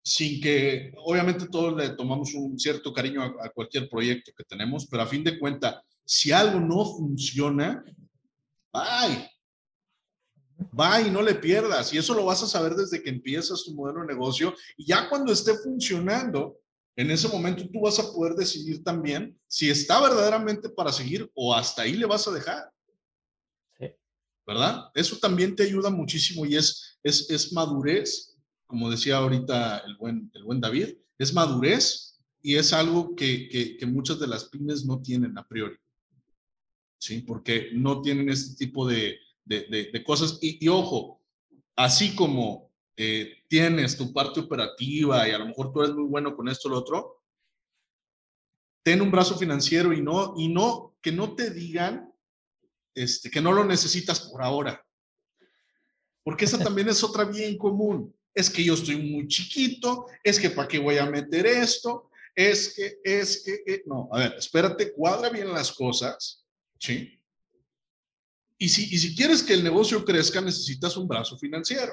sin 0.03 0.41
que, 0.41 0.93
obviamente 0.97 1.47
todos 1.47 1.77
le 1.77 1.91
tomamos 1.91 2.35
un 2.35 2.59
cierto 2.59 2.93
cariño 2.93 3.23
a, 3.23 3.47
a 3.47 3.51
cualquier 3.51 3.89
proyecto 3.89 4.33
que 4.37 4.43
tenemos, 4.43 4.87
pero 4.87 5.05
a 5.05 5.07
fin 5.07 5.23
de 5.23 5.39
cuentas, 5.39 5.77
si 6.05 6.33
algo 6.33 6.61
no 6.61 6.85
funciona, 6.85 7.85
bye. 8.73 9.31
Bye, 10.73 11.11
no 11.11 11.23
le 11.23 11.35
pierdas. 11.35 11.93
Y 11.93 11.99
eso 11.99 12.15
lo 12.15 12.25
vas 12.25 12.43
a 12.43 12.47
saber 12.47 12.75
desde 12.75 13.03
que 13.03 13.11
empiezas 13.11 13.65
tu 13.65 13.75
modelo 13.75 14.01
de 14.01 14.07
negocio. 14.07 14.55
Y 14.77 14.87
ya 14.87 15.09
cuando 15.09 15.33
esté 15.33 15.55
funcionando, 15.59 16.59
en 16.97 17.11
ese 17.11 17.29
momento 17.29 17.69
tú 17.71 17.81
vas 17.81 17.99
a 17.99 18.13
poder 18.13 18.35
decidir 18.35 18.83
también 18.85 19.39
si 19.49 19.69
está 19.69 20.01
verdaderamente 20.01 20.69
para 20.69 20.93
seguir 20.93 21.31
o 21.35 21.55
hasta 21.55 21.83
ahí 21.83 21.95
le 21.95 22.07
vas 22.07 22.27
a 22.29 22.33
dejar. 22.33 22.71
¿Verdad? 24.47 24.91
Eso 24.95 25.17
también 25.17 25.57
te 25.57 25.63
ayuda 25.63 25.89
muchísimo 25.89 26.45
y 26.45 26.57
es, 26.57 26.99
es, 27.03 27.31
es 27.31 27.51
madurez, 27.55 28.37
como 28.67 28.91
decía 28.91 29.17
ahorita 29.17 29.79
el 29.79 29.97
buen, 29.97 30.31
el 30.35 30.45
buen 30.45 30.61
David, 30.61 30.99
es 31.17 31.33
madurez 31.33 32.21
y 32.43 32.57
es 32.57 32.75
algo 32.75 33.17
que, 33.17 33.49
que, 33.49 33.79
que 33.79 33.87
muchas 33.87 34.19
de 34.21 34.27
las 34.27 34.45
pymes 34.45 34.85
no 34.85 35.01
tienen 35.01 35.39
a 35.39 35.49
priori. 35.49 35.79
¿Sí? 37.05 37.21
Porque 37.21 37.69
no 37.73 38.01
tienen 38.01 38.31
este 38.31 38.57
tipo 38.57 38.87
de, 38.89 39.19
cosas. 40.07 40.39
Y, 40.41 40.67
ojo, 40.69 41.21
así 41.77 42.15
como 42.15 42.73
eh, 42.97 43.43
tienes 43.49 43.97
tu 43.97 44.13
parte 44.13 44.41
operativa 44.41 45.29
y 45.29 45.33
a 45.33 45.39
lo 45.39 45.47
mejor 45.47 45.73
tú 45.73 45.83
eres 45.83 45.95
muy 45.95 46.09
bueno 46.09 46.35
con 46.35 46.49
esto 46.49 46.69
o 46.69 46.71
lo 46.71 46.79
otro, 46.79 47.23
ten 48.83 49.03
un 49.03 49.11
brazo 49.11 49.37
financiero 49.37 49.93
y 49.93 50.01
no, 50.01 50.35
y 50.39 50.49
no, 50.49 50.97
que 51.03 51.13
no 51.13 51.35
te 51.35 51.51
digan 51.51 52.11
este, 52.95 53.31
que 53.31 53.41
no 53.41 53.53
lo 53.53 53.65
necesitas 53.65 54.21
por 54.21 54.43
ahora. 54.43 54.83
Porque 56.23 56.47
esa 56.47 56.59
también 56.65 56.89
es 56.89 57.05
otra 57.05 57.25
bien 57.25 57.59
común. 57.59 58.15
Es 58.35 58.49
que 58.49 58.65
yo 58.65 58.75
estoy 58.75 58.97
muy 58.97 59.29
chiquito, 59.29 60.07
es 60.23 60.41
que 60.41 60.51
para 60.51 60.67
qué 60.67 60.79
voy 60.79 60.97
a 60.97 61.07
meter 61.07 61.47
esto, 61.47 62.11
es 62.35 62.75
que, 62.75 62.99
es 63.05 63.45
que, 63.45 63.63
eh, 63.73 63.83
no, 63.87 64.09
a 64.11 64.19
ver, 64.19 64.35
espérate, 64.39 64.93
cuadra 64.93 65.29
bien 65.29 65.53
las 65.53 65.71
cosas 65.71 66.44
¿sí? 66.85 67.19
Y 68.59 68.69
si, 68.69 68.95
y 68.95 68.99
si 68.99 69.17
quieres 69.17 69.43
que 69.43 69.55
el 69.55 69.65
negocio 69.65 70.05
crezca, 70.05 70.41
necesitas 70.41 70.97
un 70.97 71.09
brazo 71.09 71.39
financiero. 71.39 71.93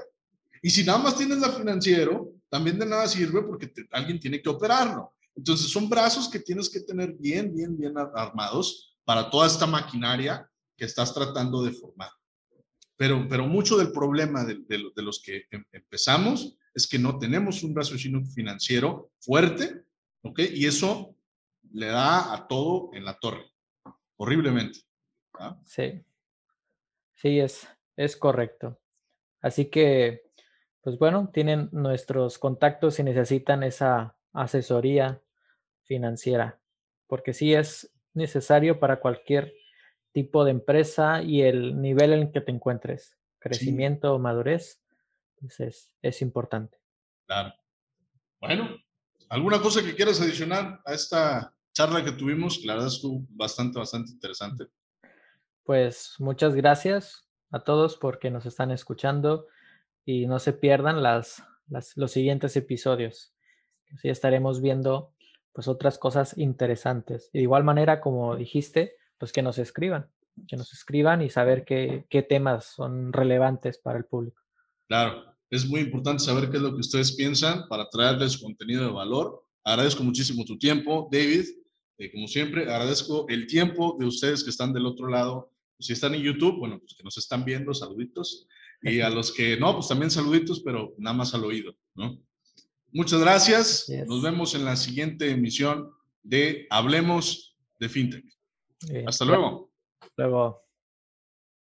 Y 0.61 0.69
si 0.69 0.83
nada 0.83 0.99
más 0.99 1.17
tienes 1.17 1.39
la 1.39 1.51
financiero, 1.51 2.33
también 2.49 2.77
de 2.77 2.85
nada 2.85 3.07
sirve 3.07 3.41
porque 3.41 3.71
alguien 3.91 4.19
tiene 4.19 4.41
que 4.41 4.49
operarlo. 4.49 5.13
Entonces 5.35 5.69
son 5.69 5.89
brazos 5.89 6.29
que 6.29 6.39
tienes 6.39 6.69
que 6.69 6.81
tener 6.81 7.13
bien, 7.13 7.53
bien, 7.55 7.77
bien 7.77 7.93
armados 7.97 8.97
para 9.03 9.29
toda 9.29 9.47
esta 9.47 9.65
maquinaria 9.65 10.47
que 10.77 10.85
estás 10.85 11.13
tratando 11.13 11.63
de 11.63 11.71
formar. 11.71 12.11
Pero, 12.95 13.25
pero 13.27 13.47
mucho 13.47 13.77
del 13.77 13.91
problema 13.91 14.43
de, 14.43 14.59
de, 14.67 15.01
los 15.01 15.21
que 15.21 15.45
em, 15.49 15.63
empezamos 15.71 16.55
es 16.75 16.85
que 16.85 16.99
no 16.99 17.17
tenemos 17.17 17.63
un 17.63 17.75
raciocinio 17.75 18.23
financiero 18.23 19.11
fuerte, 19.19 19.83
¿ok? 20.21 20.39
Y 20.53 20.65
eso 20.65 21.15
le 21.71 21.87
da 21.87 22.33
a 22.33 22.47
todo 22.47 22.91
en 22.93 23.05
la 23.05 23.17
torre 23.17 23.50
horriblemente. 24.21 24.81
¿ah? 25.39 25.59
Sí, 25.65 26.05
sí, 27.15 27.39
es, 27.39 27.67
es 27.95 28.15
correcto. 28.15 28.79
Así 29.41 29.65
que, 29.65 30.29
pues 30.81 30.99
bueno, 30.99 31.31
tienen 31.33 31.69
nuestros 31.71 32.37
contactos 32.37 32.95
si 32.95 33.03
necesitan 33.03 33.63
esa 33.63 34.15
asesoría 34.31 35.19
financiera, 35.85 36.59
porque 37.07 37.33
sí 37.33 37.55
es 37.55 37.91
necesario 38.13 38.79
para 38.79 38.99
cualquier 38.99 39.53
tipo 40.11 40.45
de 40.45 40.51
empresa 40.51 41.23
y 41.23 41.41
el 41.41 41.81
nivel 41.81 42.13
en 42.13 42.31
que 42.31 42.41
te 42.41 42.51
encuentres, 42.51 43.17
crecimiento 43.39 44.13
o 44.13 44.19
madurez, 44.19 44.83
pues 45.39 45.59
es, 45.61 45.93
es 46.03 46.21
importante. 46.21 46.77
Claro. 47.25 47.55
Bueno, 48.39 48.69
¿alguna 49.29 49.59
cosa 49.59 49.81
que 49.81 49.95
quieras 49.95 50.21
adicionar 50.21 50.79
a 50.85 50.93
esta 50.93 51.55
charla 51.73 52.03
que 52.03 52.11
tuvimos, 52.11 52.63
la 52.65 52.73
verdad 52.73 52.89
estuvo 52.89 53.25
bastante, 53.29 53.79
bastante 53.79 54.11
interesante. 54.11 54.67
Pues 55.63 56.15
muchas 56.19 56.55
gracias 56.55 57.27
a 57.51 57.63
todos 57.63 57.97
porque 57.97 58.31
nos 58.31 58.45
están 58.45 58.71
escuchando 58.71 59.47
y 60.05 60.25
no 60.25 60.39
se 60.39 60.53
pierdan 60.53 61.03
las, 61.03 61.43
los 61.95 62.11
siguientes 62.11 62.55
episodios. 62.55 63.33
Así 63.93 64.09
estaremos 64.09 64.61
viendo 64.61 65.13
pues 65.53 65.67
otras 65.67 65.97
cosas 65.97 66.37
interesantes. 66.37 67.29
Y 67.33 67.39
de 67.39 67.43
igual 67.43 67.63
manera, 67.63 68.01
como 68.01 68.35
dijiste, 68.35 68.95
pues 69.17 69.31
que 69.31 69.41
nos 69.41 69.57
escriban, 69.57 70.09
que 70.47 70.57
nos 70.57 70.73
escriban 70.73 71.21
y 71.21 71.29
saber 71.29 71.65
qué, 71.65 72.05
qué 72.09 72.23
temas 72.23 72.65
son 72.65 73.13
relevantes 73.13 73.77
para 73.77 73.97
el 73.97 74.05
público. 74.05 74.41
Claro, 74.87 75.35
es 75.49 75.67
muy 75.67 75.81
importante 75.81 76.23
saber 76.23 76.49
qué 76.49 76.57
es 76.57 76.63
lo 76.63 76.73
que 76.73 76.79
ustedes 76.79 77.13
piensan 77.15 77.67
para 77.67 77.89
traerles 77.89 78.37
contenido 78.37 78.85
de 78.85 78.91
valor. 78.91 79.45
Agradezco 79.63 80.03
muchísimo 80.03 80.43
tu 80.45 80.57
tiempo, 80.57 81.09
David. 81.11 81.45
Eh, 82.01 82.11
como 82.11 82.27
siempre, 82.27 82.63
agradezco 82.63 83.27
el 83.29 83.45
tiempo 83.45 83.95
de 83.99 84.07
ustedes 84.07 84.43
que 84.43 84.49
están 84.49 84.73
del 84.73 84.87
otro 84.87 85.07
lado. 85.07 85.51
Si 85.79 85.93
están 85.93 86.15
en 86.15 86.23
YouTube, 86.23 86.57
bueno, 86.57 86.79
pues 86.79 86.95
que 86.95 87.03
nos 87.03 87.15
están 87.17 87.45
viendo, 87.45 87.75
saluditos. 87.75 88.47
Y 88.81 89.01
a 89.01 89.09
los 89.11 89.31
que 89.31 89.55
no, 89.57 89.75
pues 89.75 89.87
también 89.87 90.09
saluditos, 90.09 90.61
pero 90.61 90.95
nada 90.97 91.15
más 91.15 91.35
al 91.35 91.45
oído, 91.45 91.75
¿no? 91.93 92.19
Muchas 92.91 93.19
gracias. 93.19 93.85
Nos 94.07 94.23
vemos 94.23 94.55
en 94.55 94.65
la 94.65 94.75
siguiente 94.75 95.29
emisión 95.29 95.91
de 96.23 96.65
Hablemos 96.71 97.55
de 97.79 97.87
FinTech. 97.87 98.25
Hasta 99.05 99.25
luego. 99.25 99.71
Luego. 100.17 100.60